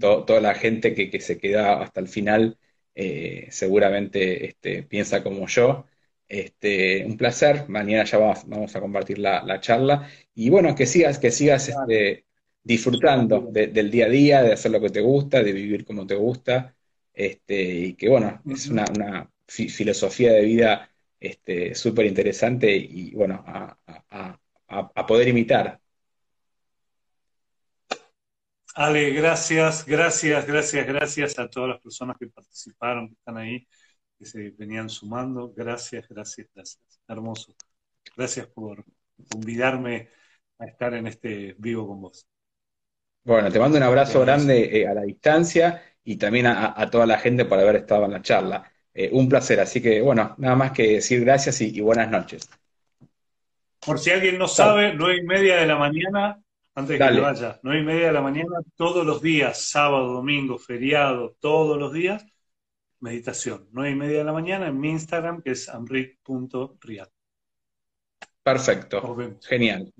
toda 0.00 0.40
la 0.40 0.54
gente 0.54 0.94
que, 0.94 1.10
que, 1.10 1.20
se 1.20 1.38
queda 1.38 1.80
hasta 1.80 2.00
el 2.00 2.08
final 2.08 2.58
eh, 2.96 3.46
seguramente 3.52 4.46
este, 4.46 4.82
piensa 4.82 5.22
como 5.22 5.46
yo. 5.46 5.86
Este, 6.28 7.04
un 7.06 7.16
placer, 7.16 7.68
mañana 7.68 8.04
ya 8.04 8.18
vamos, 8.18 8.74
a 8.74 8.80
compartir 8.80 9.18
la, 9.20 9.60
charla, 9.60 10.10
y 10.34 10.50
bueno, 10.50 10.74
que 10.74 10.86
sigas, 10.86 11.20
que 11.20 11.30
sigas 11.30 11.68
este, 11.68 12.25
disfrutando 12.66 13.48
del 13.52 13.90
día 13.92 14.06
a 14.06 14.08
día, 14.08 14.42
de 14.42 14.52
hacer 14.52 14.72
lo 14.72 14.80
que 14.80 14.90
te 14.90 15.00
gusta, 15.00 15.40
de 15.40 15.52
vivir 15.52 15.84
como 15.84 16.04
te 16.04 16.16
gusta, 16.16 16.74
este, 17.14 17.62
y 17.62 17.94
que 17.94 18.08
bueno, 18.08 18.42
es 18.50 18.66
una, 18.68 19.30
filosofía 19.46 20.32
de 20.32 20.42
vida 20.42 20.90
este, 21.20 21.76
súper 21.76 22.06
interesante 22.06 22.74
y 22.76 23.14
bueno, 23.14 23.44
a, 23.46 25.06
poder 25.06 25.28
imitar. 25.28 25.80
Ale, 28.74 29.10
gracias, 29.12 29.86
gracias, 29.86 30.44
gracias, 30.44 30.86
gracias 30.88 31.38
a 31.38 31.48
todas 31.48 31.70
las 31.70 31.80
personas 31.80 32.16
que 32.18 32.26
participaron, 32.26 33.08
que 33.08 33.14
están 33.14 33.36
ahí, 33.36 33.66
que 34.18 34.26
se 34.26 34.50
venían 34.50 34.90
sumando. 34.90 35.52
Gracias, 35.54 36.08
gracias, 36.08 36.48
gracias. 36.52 37.00
Hermoso. 37.06 37.54
Gracias 38.16 38.48
por 38.48 38.84
convidarme 39.30 40.08
a 40.58 40.66
estar 40.66 40.94
en 40.94 41.06
este 41.06 41.54
vivo 41.58 41.86
con 41.86 42.00
vos. 42.00 42.26
Bueno, 43.26 43.50
te 43.50 43.58
mando 43.58 43.76
un 43.76 43.82
abrazo 43.82 44.20
grande 44.20 44.78
eh, 44.78 44.86
a 44.86 44.94
la 44.94 45.02
distancia 45.02 45.82
y 46.04 46.14
también 46.14 46.46
a, 46.46 46.88
toda 46.88 47.06
la 47.06 47.18
gente 47.18 47.44
por 47.44 47.58
haber 47.58 47.74
estado 47.74 48.04
en 48.04 48.12
la 48.12 48.22
charla. 48.22 48.70
Eh, 48.94 49.10
un 49.12 49.28
placer, 49.28 49.58
así 49.58 49.82
que 49.82 50.00
bueno, 50.00 50.36
nada 50.38 50.54
más 50.54 50.70
que 50.70 50.92
decir 50.92 51.24
gracias 51.24 51.60
y, 51.60 51.80
buenas 51.80 52.08
noches. 52.08 52.48
Por 53.84 53.98
si 53.98 54.12
alguien 54.12 54.38
no 54.38 54.46
sabe, 54.46 54.94
nueve 54.94 55.18
y 55.20 55.26
media 55.26 55.56
de 55.56 55.66
la 55.66 55.74
mañana, 55.74 56.40
antes 56.76 57.00
de 57.00 57.04
que 57.04 57.20
vaya, 57.20 57.58
nueve 57.64 57.80
y 57.80 57.84
media 57.84 58.06
de 58.06 58.12
la 58.12 58.20
mañana, 58.20 58.60
todos 58.76 59.04
los 59.04 59.20
días, 59.20 59.60
sábado, 59.60 60.12
domingo, 60.12 60.56
feriado, 60.56 61.36
todos 61.40 61.76
los 61.76 61.92
días, 61.92 62.24
meditación. 63.00 63.66
Nueve 63.72 63.90
y 63.90 63.96
media 63.96 64.18
de 64.18 64.24
la 64.24 64.32
mañana 64.32 64.68
en 64.68 64.78
mi 64.78 64.90
Instagram, 64.90 65.42
que 65.42 65.50
es 65.50 65.68
amrit.riat. 65.68 67.08
Perfecto, 68.44 69.16
genial. 69.48 69.92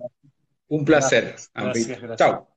Un 0.68 0.84
placer, 0.84 1.34
Gracias, 1.52 2.00
gracias. 2.00 2.18
Chao. 2.18 2.55